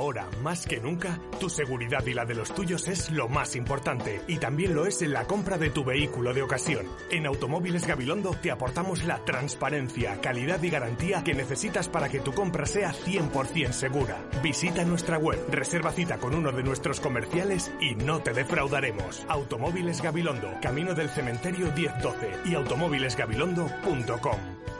Ahora, 0.00 0.26
más 0.42 0.66
que 0.66 0.80
nunca, 0.80 1.20
tu 1.38 1.50
seguridad 1.50 2.06
y 2.06 2.14
la 2.14 2.24
de 2.24 2.34
los 2.34 2.54
tuyos 2.54 2.88
es 2.88 3.10
lo 3.10 3.28
más 3.28 3.54
importante 3.54 4.22
y 4.28 4.38
también 4.38 4.74
lo 4.74 4.86
es 4.86 5.02
en 5.02 5.12
la 5.12 5.26
compra 5.26 5.58
de 5.58 5.68
tu 5.68 5.84
vehículo 5.84 6.32
de 6.32 6.40
ocasión. 6.40 6.86
En 7.10 7.26
Automóviles 7.26 7.86
Gabilondo 7.86 8.34
te 8.40 8.50
aportamos 8.50 9.04
la 9.04 9.22
transparencia, 9.26 10.18
calidad 10.22 10.62
y 10.62 10.70
garantía 10.70 11.22
que 11.22 11.34
necesitas 11.34 11.90
para 11.90 12.08
que 12.08 12.20
tu 12.20 12.32
compra 12.32 12.64
sea 12.64 12.94
100% 12.94 13.72
segura. 13.72 14.24
Visita 14.42 14.86
nuestra 14.86 15.18
web, 15.18 15.38
reserva 15.50 15.92
cita 15.92 16.16
con 16.16 16.34
uno 16.34 16.50
de 16.50 16.62
nuestros 16.62 16.98
comerciales 16.98 17.70
y 17.78 17.94
no 17.94 18.22
te 18.22 18.32
defraudaremos. 18.32 19.26
Automóviles 19.28 20.00
Gabilondo, 20.00 20.50
Camino 20.62 20.94
del 20.94 21.10
Cementerio 21.10 21.72
1012 21.72 22.38
y 22.46 22.54
automóvilesgabilondo.com. 22.54 24.79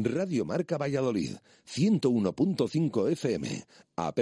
Radio 0.00 0.44
Marca 0.44 0.78
Valladolid, 0.78 1.38
101.5 1.66 3.10
FM, 3.10 3.64
app 3.96 4.20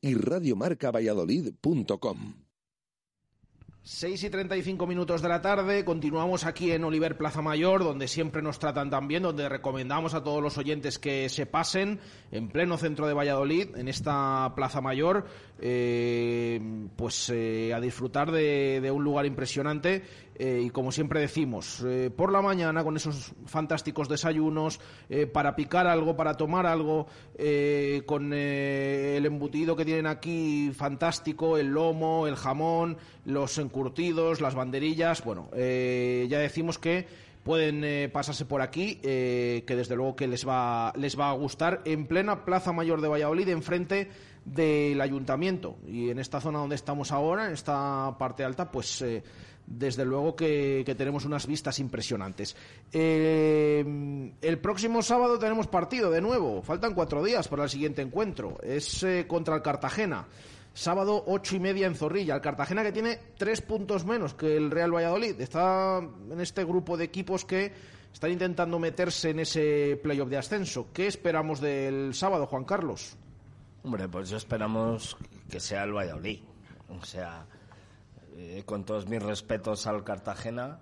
y 0.00 0.14
radiomarcavalladolid.com. 0.14 2.34
6 3.84 4.22
y 4.22 4.30
35 4.30 4.86
minutos 4.86 5.22
de 5.22 5.28
la 5.28 5.42
tarde, 5.42 5.84
continuamos 5.84 6.46
aquí 6.46 6.70
en 6.70 6.84
Oliver 6.84 7.16
Plaza 7.16 7.42
Mayor, 7.42 7.82
donde 7.82 8.06
siempre 8.06 8.40
nos 8.40 8.60
tratan 8.60 8.90
tan 8.90 9.08
bien, 9.08 9.24
donde 9.24 9.48
recomendamos 9.48 10.14
a 10.14 10.22
todos 10.22 10.40
los 10.40 10.56
oyentes 10.56 11.00
que 11.00 11.28
se 11.28 11.46
pasen 11.46 11.98
en 12.30 12.48
pleno 12.48 12.78
centro 12.78 13.08
de 13.08 13.14
Valladolid, 13.14 13.76
en 13.76 13.88
esta 13.88 14.52
Plaza 14.54 14.80
Mayor, 14.80 15.26
eh, 15.58 16.60
pues 16.94 17.28
eh, 17.30 17.74
a 17.74 17.80
disfrutar 17.80 18.30
de, 18.30 18.80
de 18.80 18.90
un 18.92 19.02
lugar 19.02 19.26
impresionante 19.26 20.04
eh, 20.34 20.62
y 20.64 20.70
como 20.70 20.92
siempre 20.92 21.20
decimos, 21.20 21.84
eh, 21.86 22.10
por 22.14 22.32
la 22.32 22.40
mañana 22.40 22.82
con 22.82 22.96
esos 22.96 23.32
fantásticos 23.46 24.08
desayunos, 24.08 24.80
eh, 25.10 25.26
para 25.26 25.54
picar 25.54 25.86
algo, 25.86 26.16
para 26.16 26.36
tomar 26.36 26.66
algo, 26.66 27.06
con 28.06 28.32
el 28.32 29.26
embutido 29.26 29.76
que 29.76 29.84
tienen 29.84 30.06
aquí 30.06 30.70
fantástico, 30.74 31.58
el 31.58 31.68
lomo, 31.68 32.26
el 32.26 32.36
jamón, 32.36 32.96
los 33.24 33.58
encurtidos, 33.58 34.40
las 34.40 34.54
banderillas, 34.54 35.24
bueno, 35.24 35.48
ya 35.52 36.38
decimos 36.38 36.78
que 36.78 37.06
pueden 37.42 38.10
pasarse 38.10 38.44
por 38.44 38.62
aquí, 38.62 38.96
que 38.96 39.64
desde 39.66 39.96
luego 39.96 40.14
que 40.14 40.28
les 40.28 40.46
va, 40.46 40.92
les 40.96 41.18
va 41.18 41.30
a 41.30 41.34
gustar, 41.34 41.82
en 41.84 42.06
plena 42.06 42.44
Plaza 42.44 42.72
Mayor 42.72 43.00
de 43.00 43.08
Valladolid, 43.08 43.48
enfrente 43.48 44.08
del 44.44 45.00
ayuntamiento. 45.00 45.78
Y 45.86 46.10
en 46.10 46.18
esta 46.18 46.40
zona 46.40 46.60
donde 46.60 46.76
estamos 46.76 47.10
ahora, 47.10 47.46
en 47.46 47.52
esta 47.52 48.16
parte 48.18 48.44
alta, 48.44 48.70
pues 48.70 49.04
desde 49.66 50.04
luego 50.04 50.36
que, 50.36 50.84
tenemos 50.96 51.24
unas 51.24 51.46
vistas 51.46 51.78
impresionantes. 51.78 52.56
Eh, 52.92 54.32
el 54.40 54.58
próximo 54.58 55.02
sábado 55.02 55.38
tenemos 55.38 55.66
partido 55.66 56.10
de 56.10 56.20
nuevo, 56.20 56.62
faltan 56.62 56.94
cuatro 56.94 57.22
días 57.22 57.48
para 57.48 57.64
el 57.64 57.70
siguiente 57.70 58.02
encuentro, 58.02 58.58
es 58.62 59.02
eh, 59.02 59.26
contra 59.26 59.56
el 59.56 59.62
Cartagena. 59.62 60.26
Sábado 60.74 61.24
ocho 61.26 61.54
y 61.56 61.60
media 61.60 61.86
en 61.86 61.94
Zorrilla. 61.94 62.34
El 62.34 62.40
Cartagena 62.40 62.82
que 62.82 62.92
tiene 62.92 63.18
tres 63.36 63.60
puntos 63.60 64.06
menos 64.06 64.32
que 64.32 64.56
el 64.56 64.70
Real 64.70 64.94
Valladolid. 64.94 65.38
Está 65.38 65.98
en 65.98 66.40
este 66.40 66.64
grupo 66.64 66.96
de 66.96 67.04
equipos 67.04 67.44
que 67.44 67.72
están 68.10 68.30
intentando 68.30 68.78
meterse 68.78 69.30
en 69.30 69.40
ese 69.40 70.00
playoff 70.02 70.30
de 70.30 70.38
ascenso. 70.38 70.88
¿Qué 70.94 71.06
esperamos 71.06 71.60
del 71.60 72.14
sábado, 72.14 72.46
Juan 72.46 72.64
Carlos? 72.64 73.16
Hombre, 73.82 74.08
pues 74.08 74.30
yo 74.30 74.38
esperamos 74.38 75.16
que 75.50 75.60
sea 75.60 75.84
el 75.84 75.92
Valladolid. 75.92 76.40
O 76.88 77.04
sea, 77.04 77.46
eh, 78.42 78.64
con 78.64 78.84
todos 78.84 79.08
mis 79.08 79.22
respetos 79.22 79.86
al 79.86 80.02
Cartagena, 80.02 80.80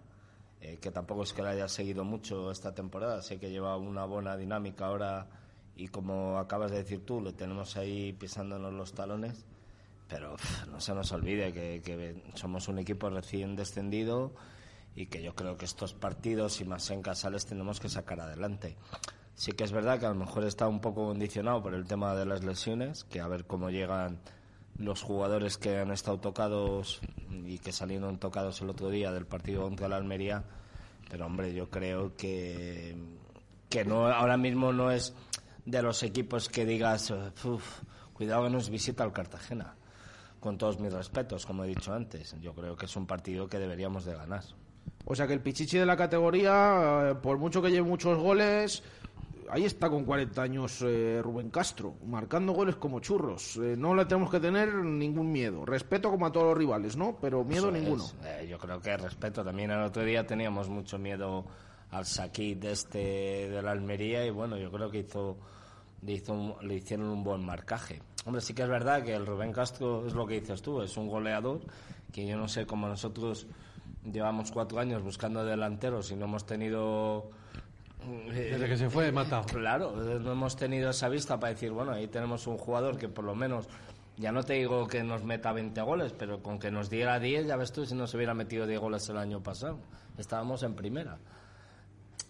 eh, 0.60 0.78
que 0.80 0.90
tampoco 0.90 1.24
es 1.24 1.32
que 1.32 1.42
lo 1.42 1.48
haya 1.48 1.68
seguido 1.68 2.04
mucho 2.04 2.50
esta 2.50 2.74
temporada, 2.74 3.20
sé 3.22 3.38
que 3.38 3.50
lleva 3.50 3.76
una 3.76 4.04
buena 4.06 4.36
dinámica 4.36 4.86
ahora 4.86 5.26
y 5.76 5.88
como 5.88 6.38
acabas 6.38 6.70
de 6.70 6.78
decir 6.78 7.04
tú, 7.04 7.20
lo 7.20 7.34
tenemos 7.34 7.76
ahí 7.76 8.12
pisándonos 8.14 8.72
los 8.72 8.92
talones, 8.92 9.44
pero 10.08 10.34
uf, 10.34 10.66
no 10.68 10.80
se 10.80 10.94
nos 10.94 11.12
olvide 11.12 11.52
que, 11.52 11.82
que 11.82 12.22
somos 12.34 12.68
un 12.68 12.78
equipo 12.78 13.10
recién 13.10 13.56
descendido 13.56 14.32
y 14.94 15.06
que 15.06 15.22
yo 15.22 15.34
creo 15.34 15.56
que 15.56 15.66
estos 15.66 15.92
partidos 15.94 16.60
y 16.60 16.64
más 16.64 16.90
en 16.90 17.02
casa 17.02 17.30
les 17.30 17.46
tenemos 17.46 17.78
que 17.78 17.88
sacar 17.88 18.20
adelante. 18.20 18.76
Sí 19.34 19.52
que 19.52 19.64
es 19.64 19.72
verdad 19.72 19.98
que 19.98 20.06
a 20.06 20.10
lo 20.10 20.16
mejor 20.16 20.44
está 20.44 20.66
un 20.68 20.80
poco 20.80 21.06
condicionado 21.06 21.62
por 21.62 21.74
el 21.74 21.86
tema 21.86 22.14
de 22.14 22.26
las 22.26 22.42
lesiones, 22.42 23.04
que 23.04 23.20
a 23.20 23.28
ver 23.28 23.46
cómo 23.46 23.70
llegan 23.70 24.18
los 24.80 25.02
jugadores 25.02 25.58
que 25.58 25.78
han 25.78 25.92
estado 25.92 26.18
tocados 26.18 27.00
y 27.44 27.58
que 27.58 27.70
salieron 27.70 28.18
tocados 28.18 28.60
el 28.62 28.70
otro 28.70 28.88
día 28.88 29.12
del 29.12 29.26
partido 29.26 29.62
contra 29.62 29.88
la 29.88 29.96
Almería, 29.96 30.42
Pero 31.08 31.26
hombre, 31.26 31.52
yo 31.52 31.68
creo 31.68 32.14
que, 32.16 32.96
que 33.68 33.84
no, 33.84 34.06
ahora 34.06 34.36
mismo 34.36 34.72
no 34.72 34.90
es 34.92 35.12
de 35.66 35.82
los 35.82 36.02
equipos 36.04 36.48
que 36.48 36.64
digas, 36.64 37.12
"Uf, 37.44 37.80
cuidado 38.12 38.44
que 38.44 38.50
nos 38.50 38.70
visita 38.70 39.04
el 39.04 39.12
Cartagena. 39.12 39.74
Con 40.38 40.56
todos 40.56 40.78
mis 40.78 40.92
respetos, 40.92 41.44
como 41.44 41.64
he 41.64 41.68
dicho 41.68 41.92
antes. 41.92 42.34
Yo 42.40 42.54
creo 42.54 42.74
que 42.76 42.86
es 42.86 42.96
un 42.96 43.06
partido 43.06 43.46
que 43.48 43.58
deberíamos 43.58 44.04
de 44.04 44.14
ganar. 44.14 44.42
O 45.04 45.14
sea 45.14 45.26
que 45.26 45.32
el 45.34 45.40
pichichi 45.42 45.76
de 45.78 45.84
la 45.86 45.96
categoría, 45.96 47.10
eh, 47.10 47.14
por 47.16 47.36
mucho 47.38 47.60
que 47.60 47.70
lleve 47.70 47.86
muchos 47.88 48.16
goles, 48.18 48.82
ahí 49.52 49.64
está 49.64 49.88
con 49.90 50.04
40 50.04 50.42
años 50.42 50.82
eh, 50.82 51.20
Rubén 51.22 51.50
Castro, 51.50 51.94
marcando 52.06 52.52
goles 52.52 52.76
como 52.76 53.00
churros. 53.00 53.56
Eh, 53.56 53.74
no 53.76 53.94
le 53.94 54.04
tenemos 54.06 54.30
que 54.30 54.40
tener 54.40 54.74
ningún 54.74 55.30
miedo. 55.32 55.64
Respeto 55.66 56.10
como 56.10 56.26
a 56.26 56.32
todos 56.32 56.46
los 56.48 56.58
rivales, 56.58 56.96
¿no? 56.96 57.16
Pero 57.20 57.44
miedo 57.44 57.68
Eso 57.68 57.76
es. 57.76 57.82
ninguno. 57.82 58.04
Eh, 58.24 58.46
yo 58.48 58.58
creo 58.58 58.80
que 58.80 58.96
respeto. 58.96 59.44
También 59.44 59.70
el 59.70 59.82
otro 59.82 60.02
día 60.04 60.26
teníamos 60.26 60.68
mucho 60.68 60.98
miedo 60.98 61.44
al 61.90 62.06
Saquí 62.06 62.54
de 62.54 62.72
este 62.72 62.98
de 63.48 63.62
la 63.62 63.72
Almería 63.72 64.24
y 64.24 64.30
bueno, 64.30 64.56
yo 64.56 64.70
creo 64.70 64.90
que 64.90 64.98
hizo, 65.00 65.36
le, 66.02 66.12
hizo 66.12 66.32
un- 66.32 66.54
le 66.66 66.76
hicieron 66.76 67.06
un 67.08 67.24
buen 67.24 67.44
marcaje. 67.44 68.00
Hombre, 68.26 68.40
sí 68.42 68.54
que 68.54 68.62
es 68.62 68.68
verdad 68.68 69.02
que 69.02 69.14
el 69.14 69.26
Rubén 69.26 69.52
Castro 69.52 70.06
es 70.06 70.12
lo 70.14 70.26
que 70.26 70.40
dices 70.40 70.62
tú, 70.62 70.82
es 70.82 70.96
un 70.96 71.08
goleador 71.08 71.60
que 72.12 72.26
yo 72.26 72.36
no 72.36 72.48
sé 72.48 72.66
cómo 72.66 72.86
nosotros 72.86 73.46
llevamos 74.04 74.50
cuatro 74.52 74.78
años 74.78 75.02
buscando 75.02 75.44
delanteros 75.44 76.10
y 76.10 76.16
no 76.16 76.26
hemos 76.26 76.44
tenido 76.46 77.30
Desde 78.26 78.68
que 78.68 78.76
se 78.76 78.90
fue, 78.90 79.12
mata. 79.12 79.42
Claro, 79.42 79.94
no 79.96 80.32
hemos 80.32 80.56
tenido 80.56 80.90
esa 80.90 81.08
vista 81.08 81.38
para 81.38 81.52
decir, 81.52 81.70
bueno, 81.70 81.92
ahí 81.92 82.06
tenemos 82.08 82.46
un 82.46 82.58
jugador 82.58 82.96
que 82.98 83.08
por 83.08 83.24
lo 83.24 83.34
menos, 83.34 83.68
ya 84.16 84.32
no 84.32 84.42
te 84.42 84.54
digo 84.54 84.86
que 84.86 85.02
nos 85.02 85.24
meta 85.24 85.52
20 85.52 85.80
goles, 85.82 86.14
pero 86.16 86.42
con 86.42 86.58
que 86.58 86.70
nos 86.70 86.90
diera 86.90 87.18
10, 87.18 87.46
ya 87.46 87.56
ves 87.56 87.72
tú 87.72 87.86
si 87.86 87.94
nos 87.94 88.14
hubiera 88.14 88.34
metido 88.34 88.66
10 88.66 88.80
goles 88.80 89.08
el 89.08 89.18
año 89.18 89.42
pasado. 89.42 89.78
Estábamos 90.18 90.62
en 90.62 90.74
primera. 90.74 91.18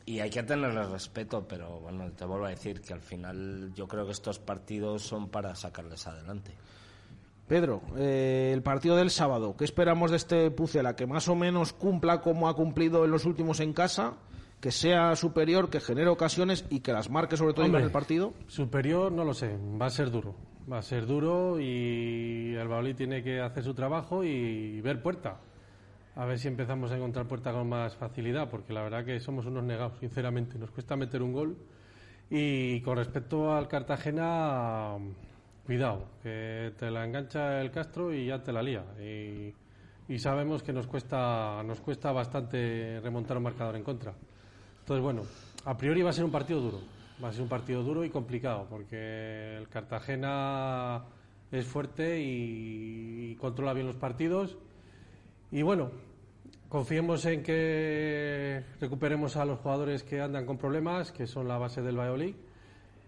Y 0.07 0.21
hay 0.21 0.31
que 0.31 0.43
tenerle 0.43 0.83
respeto, 0.85 1.47
pero 1.47 1.81
bueno, 1.81 2.11
te 2.13 2.25
vuelvo 2.25 2.47
a 2.47 2.51
decir 2.51 2.81
que 2.81 2.93
al 2.93 3.01
final 3.01 3.73
yo 3.75 3.87
creo 3.87 4.07
que 4.07 4.13
estos 4.13 4.39
partidos 4.39 5.03
son 5.03 5.29
para 5.29 5.55
sacarles 5.55 6.07
adelante. 6.07 6.53
Pedro, 7.47 7.83
eh, 7.97 8.53
el 8.55 8.63
partido 8.63 8.97
del 8.97 9.11
sábado, 9.11 9.57
¿qué 9.57 9.65
esperamos 9.65 10.13
de 10.13 10.17
este 10.17 10.51
Pucela? 10.53 10.95
Que 10.95 11.07
más 11.07 11.27
o 11.29 11.35
menos 11.35 11.73
cumpla 11.73 12.21
como 12.21 12.49
ha 12.49 12.55
cumplido 12.55 13.05
en 13.05 13.11
los 13.11 13.25
últimos 13.25 13.59
en 13.59 13.73
casa, 13.73 14.15
que 14.61 14.71
sea 14.71 15.17
superior, 15.17 15.71
que 15.71 15.81
genere 15.81 16.09
ocasiones 16.09 16.67
y 16.69 16.81
que 16.81 16.93
las 16.93 17.11
marque 17.11 17.37
sobre 17.37 17.55
todo 17.55 17.67
en 17.67 17.75
el 17.75 17.91
partido. 17.91 18.35
Superior, 18.47 19.11
no 19.11 19.25
lo 19.25 19.33
sé. 19.33 19.57
Va 19.81 19.87
a 19.87 19.91
ser 19.91 20.11
duro. 20.11 20.35
Va 20.71 20.79
a 20.79 20.83
ser 20.83 21.07
duro 21.07 21.59
y 21.59 22.55
el 22.55 22.69
Baolí 22.69 22.95
tiene 22.95 23.23
que 23.23 23.41
hacer 23.41 23.65
su 23.65 23.75
trabajo 23.75 24.23
y 24.23 24.81
ver 24.83 25.03
puerta. 25.03 25.41
A 26.17 26.27
ver 26.27 26.39
si 26.39 26.49
empezamos 26.49 26.91
a 26.93 26.97
encontrar 26.97 27.27
puerta 27.27 27.53
con 27.53 27.69
más 27.69 27.97
facilidad, 27.97 28.51
porque 28.51 28.73
la 28.73 28.83
verdad 28.83 29.05
que 29.05 29.19
somos 29.21 29.47
unos 29.47 29.65
negados, 29.65 29.99
sinceramente. 29.99 30.59
Nos 30.59 30.71
cuesta 30.71 30.97
meter 30.97 31.23
un 31.23 31.33
gol. 31.33 31.57
Y 32.29 32.81
con 32.83 32.97
respecto 32.97 33.53
al 33.53 33.67
Cartagena, 33.67 34.97
cuidado, 35.65 36.07
que 36.23 36.73
te 36.79 36.91
la 36.91 37.05
engancha 37.05 37.61
el 37.61 37.71
Castro 37.71 38.13
y 38.13 38.27
ya 38.27 38.43
te 38.43 38.53
la 38.53 38.63
lía. 38.63 38.85
Y, 39.01 39.55
y 40.13 40.19
sabemos 40.19 40.63
que 40.63 40.73
nos 40.73 40.87
cuesta, 40.87 41.63
nos 41.65 41.81
cuesta 41.81 42.13
bastante 42.13 43.01
remontar 43.01 43.39
un 43.39 43.45
marcador 43.45 43.77
en 43.77 43.83
contra. 43.83 44.15
Entonces, 44.91 45.05
bueno, 45.05 45.23
a 45.67 45.77
priori 45.77 46.03
va 46.03 46.11
a 46.11 46.13
ser 46.13 46.25
un 46.25 46.33
partido 46.33 46.61
duro. 46.61 46.81
Va 47.23 47.29
a 47.29 47.33
ser 47.33 47.43
un 47.43 47.49
partido 47.49 47.85
duro 47.85 48.05
y 48.05 48.11
complicado, 48.11 48.67
porque 48.69 49.57
el 49.57 49.69
Cartagena 49.69 51.05
es 51.53 51.65
fuerte 51.65 52.21
y, 52.21 53.31
y 53.31 53.37
controla 53.37 53.73
bien 53.73 53.87
los 53.87 53.95
partidos. 53.95 54.59
Y 55.53 55.63
bueno, 55.63 55.93
confiemos 56.69 57.25
en 57.27 57.45
que 57.45 58.65
recuperemos 58.81 59.37
a 59.37 59.45
los 59.45 59.61
jugadores 59.61 60.03
que 60.03 60.21
andan 60.21 60.45
con 60.45 60.59
problemas, 60.59 61.13
que 61.13 61.29
son 61.29 61.47
la 61.47 61.57
base 61.57 61.83
del 61.83 61.97
Valladolid, 61.97 62.35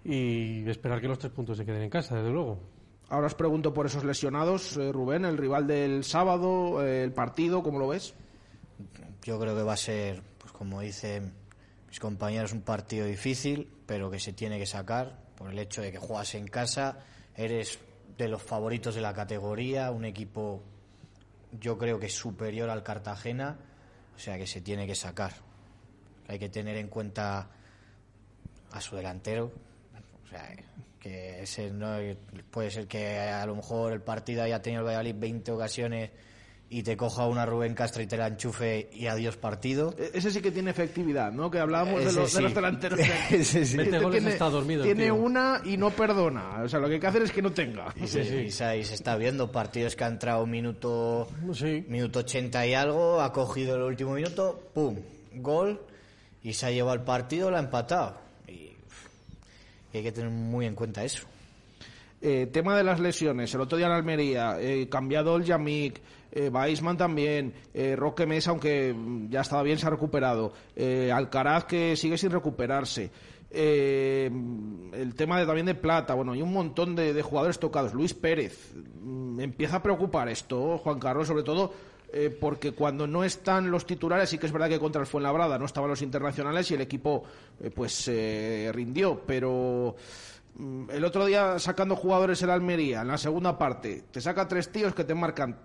y 0.04 0.62
esperar 0.70 1.00
que 1.00 1.08
los 1.08 1.18
tres 1.18 1.32
puntos 1.32 1.58
se 1.58 1.66
queden 1.66 1.82
en 1.82 1.90
casa, 1.90 2.14
desde 2.14 2.30
luego. 2.30 2.60
Ahora 3.08 3.26
os 3.26 3.34
pregunto 3.34 3.74
por 3.74 3.86
esos 3.86 4.04
lesionados, 4.04 4.76
eh, 4.76 4.92
Rubén, 4.92 5.24
el 5.24 5.36
rival 5.36 5.66
del 5.66 6.04
sábado, 6.04 6.86
eh, 6.86 7.02
el 7.02 7.12
partido, 7.12 7.60
¿cómo 7.60 7.80
lo 7.80 7.88
ves? 7.88 8.14
Yo 9.24 9.40
creo 9.40 9.56
que 9.56 9.64
va 9.64 9.72
a 9.72 9.76
ser, 9.76 10.22
pues 10.38 10.52
como 10.52 10.80
dicen 10.80 11.41
mis 11.92 12.00
compañeros, 12.00 12.54
un 12.54 12.62
partido 12.62 13.04
difícil, 13.04 13.70
pero 13.84 14.10
que 14.10 14.18
se 14.18 14.32
tiene 14.32 14.58
que 14.58 14.64
sacar 14.64 15.18
por 15.36 15.50
el 15.50 15.58
hecho 15.58 15.82
de 15.82 15.92
que 15.92 15.98
juegas 15.98 16.34
en 16.34 16.46
casa, 16.46 17.00
eres 17.36 17.80
de 18.16 18.28
los 18.28 18.42
favoritos 18.42 18.94
de 18.94 19.02
la 19.02 19.12
categoría, 19.12 19.90
un 19.90 20.06
equipo 20.06 20.62
yo 21.60 21.76
creo 21.76 22.00
que 22.00 22.08
superior 22.08 22.70
al 22.70 22.82
Cartagena, 22.82 23.58
o 24.16 24.18
sea 24.18 24.38
que 24.38 24.46
se 24.46 24.62
tiene 24.62 24.86
que 24.86 24.94
sacar. 24.94 25.34
Hay 26.28 26.38
que 26.38 26.48
tener 26.48 26.78
en 26.78 26.88
cuenta 26.88 27.50
a 28.70 28.80
su 28.80 28.96
delantero, 28.96 29.52
o 30.24 30.28
sea, 30.28 30.48
que 30.98 31.42
ese 31.42 31.70
no 31.72 31.98
puede 32.50 32.70
ser 32.70 32.88
que 32.88 33.18
a 33.18 33.44
lo 33.44 33.54
mejor 33.54 33.92
el 33.92 34.00
partido 34.00 34.42
haya 34.42 34.62
tenido 34.62 34.80
el 34.80 34.86
Valladolid 34.86 35.16
20 35.18 35.52
ocasiones 35.52 36.10
y 36.74 36.82
te 36.82 36.96
coja 36.96 37.26
una 37.26 37.44
Rubén 37.44 37.74
Castro 37.74 38.02
y 38.02 38.06
te 38.06 38.16
la 38.16 38.28
enchufe 38.28 38.88
y 38.92 39.06
adiós 39.06 39.36
partido. 39.36 39.94
E- 39.98 40.10
Ese 40.14 40.30
sí 40.30 40.40
que 40.40 40.50
tiene 40.50 40.70
efectividad, 40.70 41.30
¿no? 41.30 41.50
Que 41.50 41.58
hablábamos 41.58 41.98
de 42.00 42.06
los, 42.12 42.14
de 42.32 42.38
sí. 42.38 42.42
los 42.42 42.54
delanteros. 42.54 42.98
Ese 43.30 43.44
sí. 43.44 43.58
Este 43.60 43.76
Mete 43.76 43.98
goles, 43.98 44.18
tiene, 44.20 44.32
está 44.32 44.48
dormido 44.48 44.82
Tiene 44.82 45.04
tío. 45.04 45.14
una 45.14 45.60
y 45.64 45.76
no 45.76 45.90
perdona. 45.90 46.62
O 46.62 46.68
sea, 46.68 46.80
lo 46.80 46.88
que 46.88 46.94
hay 46.94 47.00
que 47.00 47.06
hacer 47.06 47.22
es 47.22 47.30
que 47.30 47.42
no 47.42 47.52
tenga. 47.52 47.92
Y, 48.02 48.06
se, 48.06 48.22
y 48.44 48.50
se- 48.50 48.78
y 48.78 48.84
se 48.84 48.94
está 48.94 49.16
viendo 49.16 49.52
partidos 49.52 49.94
que 49.96 50.04
ha 50.04 50.08
entrado 50.08 50.46
minuto, 50.46 51.28
minuto 51.88 52.20
80 52.20 52.66
y 52.66 52.74
algo, 52.74 53.20
ha 53.20 53.32
cogido 53.32 53.76
el 53.76 53.82
último 53.82 54.14
minuto, 54.14 54.70
¡pum! 54.72 54.96
Gol 55.34 55.78
y 56.42 56.54
se 56.54 56.66
ha 56.66 56.70
llevado 56.70 56.94
el 56.94 57.02
partido, 57.02 57.50
lo 57.50 57.56
ha 57.58 57.60
empatado. 57.60 58.16
Y, 58.48 58.52
y 59.92 59.96
hay 59.98 60.02
que 60.02 60.12
tener 60.12 60.30
muy 60.30 60.64
en 60.66 60.74
cuenta 60.74 61.04
eso. 61.04 61.26
Eh, 62.20 62.48
tema 62.52 62.76
de 62.76 62.84
las 62.84 63.00
lesiones, 63.00 63.52
el 63.54 63.60
otro 63.60 63.76
día 63.76 63.86
en 63.88 63.92
Almería, 63.92 64.56
eh, 64.60 64.88
cambiado 64.88 65.36
el 65.36 65.42
Yamik, 65.44 66.00
eh, 66.32 66.50
también, 66.98 67.54
eh, 67.74 67.94
Roque 67.96 68.26
Mesa, 68.26 68.50
aunque 68.50 68.92
mm, 68.92 69.30
ya 69.30 69.42
estaba 69.42 69.62
bien, 69.62 69.78
se 69.78 69.86
ha 69.86 69.90
recuperado, 69.90 70.52
eh, 70.74 71.12
Alcaraz 71.12 71.64
que 71.64 71.96
sigue 71.96 72.18
sin 72.18 72.30
recuperarse, 72.30 73.10
eh, 73.50 74.30
el 74.94 75.14
tema 75.14 75.38
de, 75.38 75.46
también 75.46 75.66
de 75.66 75.74
Plata, 75.74 76.14
bueno, 76.14 76.32
hay 76.32 76.42
un 76.42 76.52
montón 76.52 76.96
de, 76.96 77.20
jugadores 77.22 77.58
tocados, 77.58 77.92
Luis 77.92 78.14
Pérez, 78.14 78.72
mm, 78.74 79.40
empieza 79.40 79.76
a 79.76 79.82
preocupar 79.82 80.28
esto, 80.28 80.78
Juan 80.78 80.98
Carlos, 80.98 81.28
sobre 81.28 81.42
todo 81.42 81.72
eh, 82.14 82.28
porque 82.28 82.72
cuando 82.72 83.06
no 83.06 83.24
están 83.24 83.70
los 83.70 83.86
titulares, 83.86 84.28
sí 84.28 84.36
que 84.36 84.44
es 84.44 84.52
verdad 84.52 84.68
que 84.68 84.78
contra 84.78 85.00
el 85.00 85.06
Fuenlabrada 85.06 85.58
no 85.58 85.64
estaban 85.64 85.88
los 85.88 86.02
internacionales 86.02 86.70
y 86.70 86.74
el 86.74 86.82
equipo 86.82 87.24
eh, 87.58 87.70
pues 87.70 88.06
eh, 88.08 88.70
rindió, 88.74 89.22
pero 89.26 89.96
mm, 90.56 90.90
el 90.90 91.04
otro 91.06 91.24
día 91.24 91.58
sacando 91.58 91.96
jugadores 91.96 92.42
en 92.42 92.50
Almería, 92.50 93.00
en 93.00 93.08
la 93.08 93.16
segunda 93.16 93.56
parte, 93.56 94.04
te 94.10 94.20
saca 94.20 94.46
tres 94.46 94.70
tíos 94.70 94.94
que 94.94 95.04
te 95.04 95.14
marcan, 95.14 95.56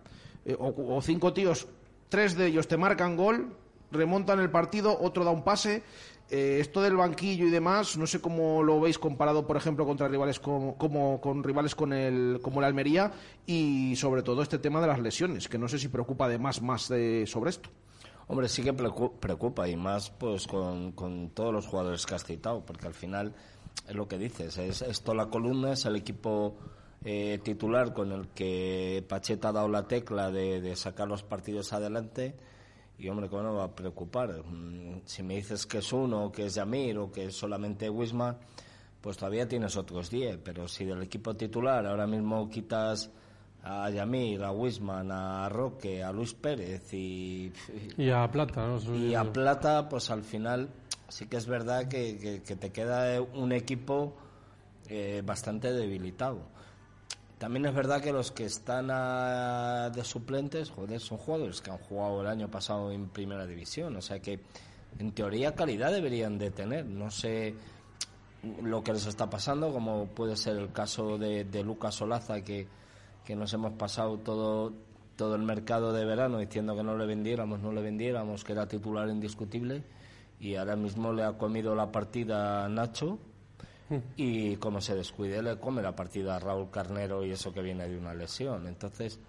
eh, 0.48 0.56
o, 0.58 1.00
cinco 1.04 1.34
tíos, 1.34 1.68
tres 2.10 2.36
de 2.36 2.48
ellos 2.48 2.68
te 2.68 2.78
marcan 2.78 3.16
gol, 3.16 3.56
remontan 3.91 4.39
el 4.39 4.50
partido, 4.50 4.98
otro 5.00 5.24
da 5.24 5.32
un 5.32 5.43
pase. 5.43 5.84
Eh, 6.30 6.58
esto 6.60 6.82
del 6.82 6.98
banquillo 6.98 7.45
y 7.48 7.50
demás, 7.50 7.95
no 7.95 8.06
sé 8.06 8.20
cómo 8.20 8.62
lo 8.62 8.82
veis 8.82 9.00
comparado, 9.00 9.48
por 9.48 9.56
ejemplo, 9.56 9.86
contra 9.86 10.10
rivales 10.10 10.41
como, 10.41 10.78
como 10.78 11.22
con 11.22 11.41
rivales 11.41 11.74
con 11.74 11.93
el, 11.93 12.39
como 12.41 12.60
el 12.60 12.66
Almería 12.66 13.14
y 13.45 13.95
sobre 13.95 14.24
todo 14.24 14.41
este 14.41 14.60
tema 14.60 14.82
de 14.82 14.88
las 14.88 15.00
lesiones, 15.00 15.48
que 15.48 15.58
no 15.58 15.70
sé 15.70 15.80
si 15.80 15.88
preocupa 15.88 16.26
además 16.26 16.62
más 16.62 16.89
de, 16.89 17.24
sobre 17.28 17.52
esto. 17.52 17.70
Hombre, 18.28 18.50
sí 18.50 18.62
que 18.62 18.74
preocu- 18.76 19.14
preocupa 19.22 19.70
y 19.70 19.78
más 19.78 20.10
pues 20.10 20.48
con, 20.48 20.91
con 20.91 21.30
todos 21.30 21.54
los 21.54 21.66
jugadores 21.66 22.06
que 22.06 22.16
has 22.16 22.26
citado, 22.26 22.60
porque 22.66 22.88
al 22.88 22.93
final 22.93 23.34
es 23.88 23.95
lo 23.95 24.10
que 24.10 24.18
dices, 24.18 24.58
es 24.58 24.82
esto 24.82 25.14
la 25.14 25.28
columna, 25.28 25.72
es 25.72 25.86
el 25.86 25.95
equipo 25.95 26.58
eh, 27.06 27.39
titular 27.43 27.93
con 27.93 28.12
el 28.12 28.28
que 28.30 29.04
Pacheta 29.08 29.50
ha 29.50 29.54
dado 29.54 29.68
la 29.70 29.88
tecla 29.88 30.32
de, 30.32 30.62
de 30.62 30.76
sacar 30.76 31.08
los 31.08 31.24
partidos 31.24 31.72
adelante 31.74 32.36
y 33.00 33.08
hombre, 33.10 33.30
¿cómo 33.30 33.43
no 33.43 33.54
va 33.56 33.66
a 33.66 33.76
preocupar? 33.76 34.43
Mm, 34.43 35.02
Si 35.06 35.22
me 35.24 35.36
dices 35.36 35.66
que 35.66 35.78
es 35.80 35.93
uno, 35.93 36.32
que 36.32 36.48
es 36.48 36.56
Yamir 36.56 36.98
o 36.98 37.12
que 37.12 37.26
es 37.26 37.36
solamente 37.36 37.89
Wisma, 37.89 38.38
pues 39.02 39.16
todavía 39.18 39.48
tienes 39.48 39.78
otros 39.78 40.10
10, 40.10 40.39
pero 40.43 40.68
si 40.68 40.84
del 40.84 41.04
equipo 41.04 41.36
titular 41.36 41.86
ahora 41.86 42.08
mismo 42.08 42.50
quitas 42.50 43.10
a 43.64 43.89
Yamir, 43.89 44.43
a 44.43 44.52
Wisman, 44.52 45.12
a 45.12 45.48
Roque, 45.50 46.04
a 46.04 46.12
Luis 46.12 46.34
Pérez 46.34 46.91
y, 46.93 47.52
Y 47.98 48.10
a 48.10 48.28
Plata, 48.32 48.66
¿no? 48.68 48.80
y 48.95 49.14
a 49.14 49.32
Plata, 49.32 49.88
pues 49.88 50.10
al 50.10 50.24
final 50.24 50.70
sí 51.10 51.28
que 51.28 51.38
es 51.38 51.45
verdad 51.45 51.88
que, 51.88 52.18
que- 52.18 52.41
que 52.43 52.56
te 52.56 52.72
queda 52.72 53.22
un 53.22 53.52
equipo 53.52 54.16
eh, 54.89 55.22
bastante 55.26 55.72
debilitado. 55.74 56.39
También 57.38 57.66
es 57.68 57.76
verdad 57.76 58.02
que 58.02 58.12
los 58.12 58.32
que 58.32 58.46
están 58.46 58.88
de 58.88 60.04
suplentes, 60.04 60.72
joder, 60.72 61.00
son 61.00 61.18
jugadores 61.20 61.62
que 61.62 61.70
han 61.70 61.78
jugado 61.78 62.22
el 62.22 62.28
año 62.28 62.50
pasado 62.50 62.92
en 62.92 63.10
primera 63.10 63.46
división, 63.46 63.96
o 63.96 64.02
sea 64.02 64.20
que 64.20 64.40
en 64.98 65.12
teoría 65.12 65.54
calidad 65.54 65.92
deberían 65.92 66.40
de 66.40 66.50
tener. 66.50 66.86
No 66.86 67.12
sé 67.12 67.54
lo 68.64 68.84
que 68.84 68.94
les 68.94 69.06
está 69.06 69.30
pasando, 69.30 69.72
como 69.72 70.08
puede 70.08 70.36
ser 70.36 70.58
el 70.58 70.72
caso 70.72 71.18
de, 71.18 71.44
de 71.44 71.64
Lucas 71.64 72.02
Olaza, 72.02 72.42
que, 72.42 72.68
que 73.24 73.36
nos 73.36 73.54
hemos 73.54 73.74
pasado 73.74 74.18
todo 74.18 74.74
todo 75.18 75.36
el 75.36 75.42
mercado 75.42 75.92
de 75.92 76.06
verano 76.06 76.38
diciendo 76.38 76.76
que 76.76 76.84
no 76.84 76.96
le 76.96 77.06
vendiéramos, 77.08 77.60
no 77.60 77.72
le 77.74 77.82
vendiéramos, 77.82 78.44
que 78.44 78.54
era 78.54 78.68
titular 78.68 79.10
indiscutible 79.10 79.84
y 80.40 80.56
ahora 80.56 80.76
mismo 80.76 81.12
le 81.12 81.24
ha 81.24 81.34
comido 81.34 81.76
la 81.76 81.92
partida 81.92 82.64
a 82.64 82.70
Nacho 82.70 83.18
y 84.16 84.56
como 84.58 84.82
se 84.82 84.96
descuide 84.96 85.42
le 85.42 85.58
come 85.58 85.82
la 85.82 85.96
partida 85.96 86.36
a 86.36 86.40
Raúl 86.40 86.70
Carnero 86.70 87.26
y 87.26 87.32
eso 87.32 87.54
que 87.54 87.62
viene 87.62 87.88
de 87.88 87.98
una 87.98 88.14
lesión. 88.14 88.68
Entonces, 88.68 89.20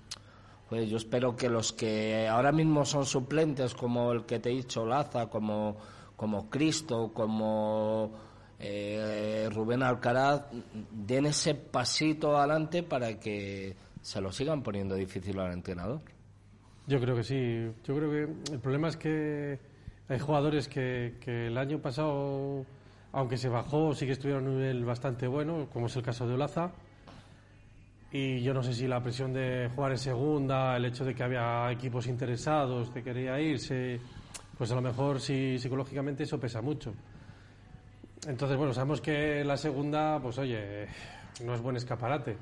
pues 0.69 0.89
yo 0.89 0.97
espero 0.97 1.37
que 1.37 1.49
los 1.49 1.73
que 1.73 2.29
ahora 2.29 2.53
mismo 2.53 2.85
son 2.85 3.07
suplentes, 3.07 3.75
como 3.75 4.13
el 4.13 4.27
que 4.27 4.39
te 4.39 4.51
he 4.51 4.55
dicho, 4.55 4.85
Laza, 4.85 5.29
como, 5.29 5.77
como 6.17 6.51
Cristo, 6.51 7.13
como 7.15 8.13
eh, 8.59 9.49
Rubén 9.53 9.83
Alcaraz, 9.83 10.47
den 10.91 11.27
ese 11.27 11.55
pasito 11.55 12.37
adelante 12.37 12.83
para 12.83 13.19
que 13.19 13.75
se 14.03 14.21
lo 14.21 14.33
sigan 14.33 14.63
poniendo 14.63 14.95
difícil 14.95 15.39
al 15.39 15.53
entrenador. 15.53 16.01
Yo 16.87 17.01
creo 17.01 17.17
que 17.17 17.25
sí. 17.25 17.71
Yo 17.85 17.97
creo 17.97 18.11
que 18.11 18.53
el 18.53 18.61
problema 18.61 18.89
es 18.89 18.97
que 18.97 19.59
hay 20.09 20.19
jugadores 20.19 20.69
que, 20.69 21.17
que 21.21 21.49
el 21.49 21.59
año 21.59 21.81
pasado, 21.81 22.65
aunque 23.13 23.37
se 23.37 23.49
bajó, 23.49 23.95
sí 23.95 24.07
que 24.07 24.13
estuvieron 24.13 24.47
a 24.47 24.49
un 24.49 24.57
nivel 24.57 24.85
bastante 24.85 25.27
bueno, 25.27 25.69
como 25.73 25.87
es 25.87 25.97
el 25.97 26.03
caso 26.03 26.27
de 26.27 26.35
Olaza. 26.35 26.73
Y 28.11 28.41
yo 28.41 28.55
no 28.55 28.63
sé 28.63 28.73
si 28.73 28.87
la 28.87 29.03
presión 29.03 29.33
de 29.33 29.71
jugar 29.75 29.93
en 29.93 29.99
segunda, 29.99 30.77
el 30.77 30.85
hecho 30.87 31.05
de 31.05 31.15
que 31.15 31.23
había 31.23 31.71
equipos 31.71 32.07
interesados, 32.07 32.91
que 32.91 33.03
quería 33.03 33.39
irse, 33.41 34.01
pues 34.57 34.71
a 34.73 34.75
lo 34.75 34.81
mejor 34.81 35.21
sí, 35.21 35.59
psicológicamente 35.59 36.23
eso 36.23 36.39
pesa 36.41 36.63
mucho. 36.63 36.95
Entonces, 38.27 38.57
bueno, 38.57 38.73
sabemos 38.73 39.01
que 39.01 39.45
la 39.45 39.57
segunda, 39.57 40.19
pues 40.21 40.39
oye, 40.39 40.87
no 41.45 41.55
es 41.55 41.61
buen 41.61 41.77
escaparate, 41.77 42.37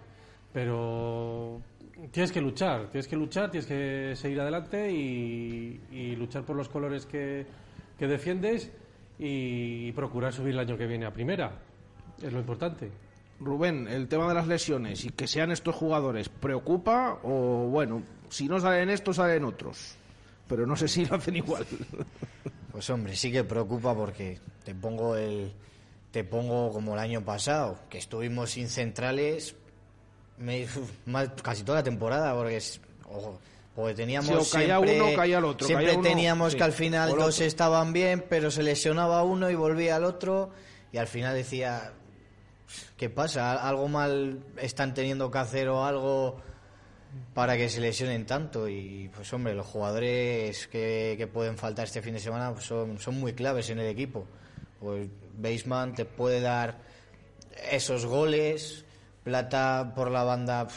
pero 0.52 1.60
tienes 2.10 2.32
que 2.32 2.40
luchar, 2.40 2.88
tienes 2.88 3.08
que 3.08 3.16
luchar, 3.16 3.50
tienes 3.50 3.66
que 3.66 4.14
seguir 4.14 4.40
adelante 4.40 4.90
y, 4.90 5.80
y 5.90 6.16
luchar 6.16 6.44
por 6.44 6.56
los 6.56 6.68
colores 6.68 7.06
que, 7.06 7.44
que 7.98 8.06
defiendes 8.06 8.72
y 9.18 9.92
procurar 9.92 10.32
subir 10.32 10.52
el 10.54 10.58
año 10.60 10.76
que 10.76 10.86
viene 10.86 11.06
a 11.06 11.12
primera. 11.12 11.52
Es 12.22 12.32
lo 12.32 12.38
importante. 12.40 12.90
Rubén, 13.40 13.86
el 13.88 14.08
tema 14.08 14.28
de 14.28 14.34
las 14.34 14.46
lesiones 14.46 15.04
y 15.04 15.10
que 15.10 15.26
sean 15.26 15.50
estos 15.52 15.74
jugadores, 15.74 16.28
¿preocupa 16.28 17.18
o 17.22 17.66
bueno, 17.68 18.02
si 18.30 18.48
no 18.48 18.58
salen 18.60 18.88
estos, 18.90 19.16
salen 19.16 19.44
otros? 19.44 19.94
Pero 20.48 20.66
no 20.66 20.74
sé 20.76 20.88
si 20.88 21.04
lo 21.04 21.16
hacen 21.16 21.36
igual. 21.36 21.66
Pues 22.72 22.90
hombre, 22.90 23.16
sí 23.16 23.32
que 23.32 23.42
preocupa 23.42 23.94
porque 23.94 24.38
te 24.62 24.74
pongo 24.74 25.16
el 25.16 25.50
te 26.10 26.24
pongo 26.24 26.70
como 26.72 26.92
el 26.92 26.98
año 27.00 27.22
pasado, 27.24 27.78
que 27.88 27.96
estuvimos 27.96 28.50
sin 28.50 28.68
centrales 28.68 29.56
me- 30.36 30.64
uf, 30.76 30.90
más- 31.06 31.30
casi 31.42 31.62
toda 31.64 31.78
la 31.78 31.84
temporada 31.84 32.34
porque 32.34 32.58
es- 32.58 32.78
ojo, 33.08 33.40
porque 33.76 33.94
teníamos 33.94 34.28
Sí, 34.28 34.34
o 34.34 34.58
caía 34.58 34.78
siempre, 34.78 35.02
uno, 35.02 35.16
caía 35.16 35.38
el 35.38 35.44
otro, 35.44 35.66
siempre 35.66 35.86
caía 35.86 35.98
uno, 35.98 36.08
teníamos 36.08 36.52
sí, 36.52 36.58
que 36.58 36.64
al 36.64 36.72
final 36.72 37.10
dos 37.10 37.40
estaban 37.40 37.92
bien, 37.92 38.24
pero 38.28 38.50
se 38.50 38.62
lesionaba 38.62 39.22
uno 39.22 39.50
y 39.50 39.54
volvía 39.54 39.96
al 39.96 40.04
otro 40.04 40.50
y 40.92 40.96
al 40.96 41.06
final 41.06 41.34
decía 41.34 41.92
¿qué 42.96 43.10
pasa? 43.10 43.52
¿Algo 43.68 43.88
mal 43.88 44.42
están 44.56 44.94
teniendo 44.94 45.30
que 45.30 45.38
hacer 45.38 45.68
o 45.68 45.84
algo 45.84 46.40
para 47.34 47.56
que 47.56 47.68
se 47.68 47.80
lesionen 47.80 48.26
tanto? 48.26 48.68
Y 48.68 49.10
pues 49.14 49.32
hombre, 49.32 49.54
los 49.54 49.66
jugadores 49.66 50.66
que, 50.68 51.14
que 51.18 51.26
pueden 51.26 51.56
faltar 51.58 51.84
este 51.84 52.02
fin 52.02 52.14
de 52.14 52.20
semana 52.20 52.52
pues, 52.52 52.64
son, 52.64 52.98
son 52.98 53.20
muy 53.20 53.34
claves 53.34 53.70
en 53.70 53.78
el 53.78 53.86
equipo. 53.86 54.26
Pues 54.80 55.08
Baseman 55.36 55.94
te 55.94 56.04
puede 56.04 56.40
dar 56.40 56.78
esos 57.70 58.06
goles, 58.06 58.84
Plata 59.22 59.92
por 59.96 60.12
la 60.12 60.22
banda 60.22 60.68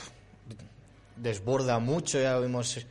desborda 1.22 1.80
mucho, 1.80 2.20
ya 2.20 2.38
vimos 2.40 2.86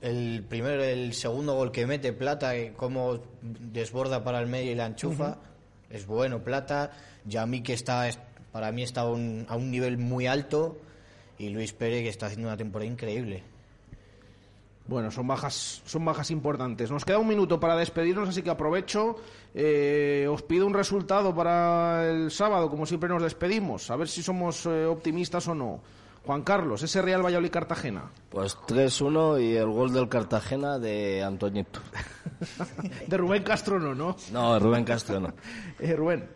el 0.00 0.44
primero, 0.48 0.82
el 0.82 1.12
segundo 1.12 1.54
gol 1.54 1.70
que 1.72 1.86
mete 1.86 2.12
Plata, 2.12 2.52
que 2.54 2.72
cómo 2.76 3.18
desborda 3.42 4.24
para 4.24 4.40
el 4.40 4.46
medio 4.46 4.72
y 4.72 4.74
la 4.74 4.86
enchufa, 4.86 5.36
es 5.90 6.06
bueno 6.06 6.42
Plata, 6.42 6.90
Yami 7.26 7.62
que 7.62 7.74
está, 7.74 8.08
es- 8.08 8.18
para 8.52 8.72
mí 8.72 8.82
está 8.82 9.02
a 9.02 9.08
un, 9.10 9.44
a 9.48 9.56
un 9.56 9.70
nivel 9.70 9.98
muy 9.98 10.26
alto 10.26 10.78
y 11.38 11.50
Luis 11.50 11.72
Pérez 11.74 12.02
que 12.02 12.08
está 12.08 12.26
haciendo 12.26 12.48
una 12.48 12.56
temporada 12.56 12.90
increíble. 12.90 13.42
Bueno, 14.88 15.10
son 15.10 15.26
bajas, 15.26 15.82
son 15.84 16.04
bajas 16.04 16.30
importantes. 16.30 16.90
Nos 16.92 17.04
queda 17.04 17.18
un 17.18 17.26
minuto 17.26 17.58
para 17.58 17.76
despedirnos, 17.76 18.28
así 18.28 18.42
que 18.42 18.50
aprovecho. 18.50 19.16
Eh, 19.52 20.28
os 20.30 20.42
pido 20.42 20.64
un 20.64 20.74
resultado 20.74 21.34
para 21.34 22.08
el 22.08 22.30
sábado, 22.30 22.70
como 22.70 22.86
siempre 22.86 23.08
nos 23.08 23.20
despedimos. 23.22 23.90
A 23.90 23.96
ver 23.96 24.06
si 24.06 24.22
somos 24.22 24.64
eh, 24.66 24.86
optimistas 24.86 25.48
o 25.48 25.54
no. 25.56 25.80
Juan 26.26 26.42
Carlos, 26.42 26.82
ese 26.82 27.00
Real 27.02 27.24
Valladolid 27.24 27.50
Cartagena. 27.50 28.10
Pues 28.30 28.56
3-1 28.66 29.40
y 29.40 29.56
el 29.56 29.70
gol 29.70 29.92
del 29.92 30.08
Cartagena 30.08 30.76
de 30.78 31.22
Antoñito. 31.22 31.80
De 33.06 33.16
Rubén 33.16 33.44
Castro 33.44 33.78
no, 33.78 33.94
¿no? 33.94 34.16
No, 34.32 34.58
Rubén 34.58 34.84
Castro 34.84 35.20
no. 35.20 35.32
Eh, 35.78 35.94
Rubén. 35.94 36.28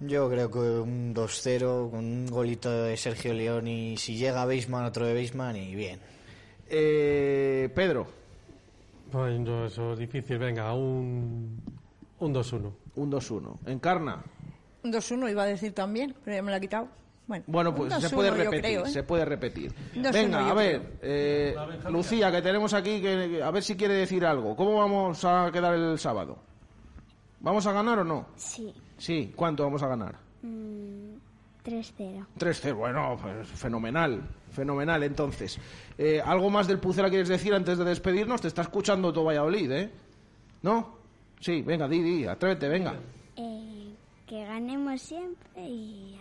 Yo 0.00 0.28
creo 0.28 0.50
que 0.50 0.58
un 0.58 1.14
2-0 1.14 1.90
con 1.90 2.04
un 2.04 2.26
golito 2.26 2.70
de 2.70 2.96
Sergio 2.96 3.32
León 3.32 3.66
y 3.66 3.96
si 3.96 4.16
llega 4.16 4.44
Beisman, 4.44 4.84
otro 4.84 5.06
de 5.06 5.14
Beisman 5.14 5.56
y 5.56 5.74
bien. 5.74 6.00
Eh, 6.68 7.70
Pedro. 7.74 8.06
Pues 9.10 9.40
no, 9.40 9.64
eso 9.64 9.94
es 9.94 9.98
difícil. 9.98 10.38
Venga, 10.38 10.72
un, 10.74 11.62
un 12.18 12.34
2-1. 12.34 12.72
Un 12.96 13.10
2-1. 13.10 13.58
Encarna. 13.66 14.22
Un 14.84 14.92
2-1 14.92 15.30
iba 15.30 15.42
a 15.42 15.46
decir 15.46 15.72
también, 15.72 16.14
pero 16.24 16.36
ya 16.36 16.42
me 16.42 16.50
lo 16.50 16.56
ha 16.56 16.60
quitado. 16.60 16.88
Bueno, 17.30 17.44
Bueno, 17.46 17.74
pues 17.76 17.94
un 17.94 18.00
se 18.00 18.08
2-1 18.08 18.14
puede 18.14 18.30
repetir, 18.32 18.60
creo, 18.60 18.86
¿eh? 18.86 18.90
se 18.90 19.02
puede 19.04 19.24
repetir. 19.24 19.72
Un 19.94 20.02
2-1 20.02 20.12
Venga, 20.12 20.50
a 20.50 20.54
ver, 20.54 20.98
eh, 21.00 21.54
Lucía, 21.88 22.32
que 22.32 22.42
tenemos 22.42 22.74
aquí, 22.74 23.00
que 23.00 23.40
a 23.40 23.50
ver 23.52 23.62
si 23.62 23.76
quiere 23.76 23.94
decir 23.94 24.26
algo. 24.26 24.56
¿Cómo 24.56 24.78
vamos 24.78 25.24
a 25.24 25.48
quedar 25.52 25.74
el 25.74 25.96
sábado? 25.96 26.38
¿Vamos 27.38 27.64
a 27.68 27.72
ganar 27.72 28.00
o 28.00 28.04
no? 28.04 28.26
Sí. 28.34 28.74
Sí, 28.98 29.32
¿cuánto 29.36 29.62
vamos 29.62 29.80
a 29.84 29.86
ganar? 29.86 30.16
Mm, 30.42 31.14
3-0. 31.64 32.26
3-0, 32.36 32.74
bueno, 32.74 33.16
pues 33.22 33.46
fenomenal, 33.46 34.22
fenomenal 34.50 35.04
entonces. 35.04 35.56
Eh, 35.96 36.20
¿Algo 36.20 36.50
más 36.50 36.66
del 36.66 36.80
Pucela 36.80 37.08
quieres 37.10 37.28
decir 37.28 37.54
antes 37.54 37.78
de 37.78 37.84
despedirnos? 37.84 38.40
Te 38.40 38.48
está 38.48 38.62
escuchando 38.62 39.12
todo 39.12 39.26
Valladolid, 39.26 39.70
¿eh? 39.70 39.90
¿No? 40.62 40.96
Sí, 41.38 41.62
venga, 41.62 41.86
di, 41.86 42.02
di, 42.02 42.26
atrévete, 42.26 42.68
venga. 42.68 42.94
Eh, 43.36 43.94
que 44.26 44.44
ganemos 44.44 45.00
siempre 45.00 45.62
y. 45.68 46.19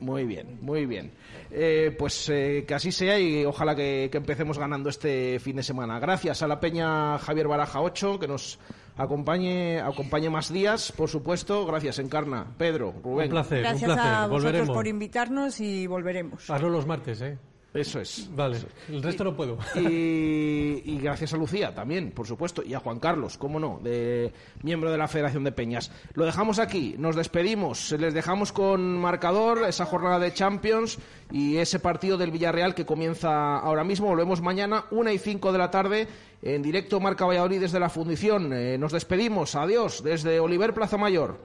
Muy 0.00 0.24
bien, 0.24 0.58
muy 0.60 0.86
bien. 0.86 1.12
Eh, 1.50 1.94
pues 1.98 2.28
eh, 2.28 2.64
que 2.66 2.74
así 2.74 2.90
sea 2.90 3.18
y 3.18 3.44
ojalá 3.44 3.74
que, 3.76 4.08
que 4.10 4.18
empecemos 4.18 4.58
ganando 4.58 4.88
este 4.90 5.38
fin 5.38 5.56
de 5.56 5.62
semana. 5.62 5.98
Gracias 6.00 6.42
a 6.42 6.48
la 6.48 6.58
Peña 6.60 7.16
Javier 7.18 7.46
Baraja 7.48 7.80
8, 7.80 8.18
que 8.18 8.26
nos 8.26 8.58
acompañe, 8.96 9.80
acompañe 9.80 10.28
más 10.30 10.52
días, 10.52 10.92
por 10.92 11.08
supuesto. 11.08 11.64
Gracias, 11.64 11.98
Encarna, 12.00 12.46
Pedro, 12.58 12.92
Rubén. 13.02 13.26
Un 13.26 13.30
placer, 13.30 13.60
Gracias 13.60 13.88
un 13.88 13.94
placer. 13.94 14.12
a 14.12 14.26
vosotros 14.26 14.42
Volveremos. 14.42 14.76
por 14.76 14.86
invitarnos 14.88 15.60
y 15.60 15.86
volveremos. 15.86 16.50
Hazlo 16.50 16.68
los 16.70 16.86
martes, 16.86 17.20
¿eh? 17.22 17.38
Eso 17.74 18.00
es. 18.00 18.30
Vale, 18.36 18.58
el 18.88 19.02
resto 19.02 19.24
no 19.24 19.34
puedo. 19.34 19.58
Y, 19.74 20.80
y 20.84 20.98
gracias 21.02 21.34
a 21.34 21.36
Lucía 21.36 21.74
también, 21.74 22.12
por 22.12 22.24
supuesto, 22.24 22.62
y 22.62 22.72
a 22.72 22.78
Juan 22.78 23.00
Carlos, 23.00 23.36
cómo 23.36 23.58
no, 23.58 23.80
de 23.82 24.32
miembro 24.62 24.92
de 24.92 24.96
la 24.96 25.08
Federación 25.08 25.42
de 25.42 25.50
Peñas. 25.50 25.90
Lo 26.14 26.24
dejamos 26.24 26.60
aquí, 26.60 26.94
nos 26.98 27.16
despedimos, 27.16 27.90
les 27.98 28.14
dejamos 28.14 28.52
con 28.52 28.96
marcador 28.98 29.64
esa 29.68 29.86
jornada 29.86 30.20
de 30.20 30.32
Champions 30.32 30.98
y 31.32 31.56
ese 31.56 31.80
partido 31.80 32.16
del 32.16 32.30
Villarreal 32.30 32.76
que 32.76 32.86
comienza 32.86 33.58
ahora 33.58 33.82
mismo. 33.82 34.06
Volvemos 34.06 34.40
mañana, 34.40 34.84
una 34.92 35.12
y 35.12 35.18
cinco 35.18 35.50
de 35.50 35.58
la 35.58 35.72
tarde, 35.72 36.06
en 36.42 36.62
directo 36.62 37.00
Marca 37.00 37.26
Valladolid 37.26 37.60
desde 37.60 37.80
la 37.80 37.88
Fundición. 37.88 38.52
Eh, 38.52 38.78
nos 38.78 38.92
despedimos, 38.92 39.56
adiós, 39.56 40.04
desde 40.04 40.38
Oliver 40.38 40.74
Plaza 40.74 40.96
Mayor. 40.96 41.40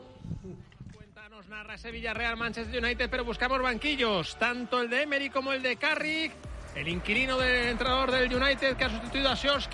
Narra 1.70 1.76
ese 1.76 1.92
Villarreal 1.92 2.36
Manchester 2.36 2.84
United, 2.84 3.10
pero 3.12 3.24
buscamos 3.24 3.62
banquillos, 3.62 4.36
tanto 4.38 4.82
el 4.82 4.90
de 4.90 5.04
Emery 5.04 5.30
como 5.30 5.54
el 5.54 5.62
de 5.62 5.76
Carrick, 5.76 6.32
el 6.76 6.88
inquilino 6.88 7.38
del 7.38 7.68
entrenador 7.68 8.10
del 8.12 8.34
United 8.34 8.76
que 8.76 8.86
ha 8.86 8.90
sustituido 8.90 9.30
a 9.30 9.36
Sjorski. 9.36 9.68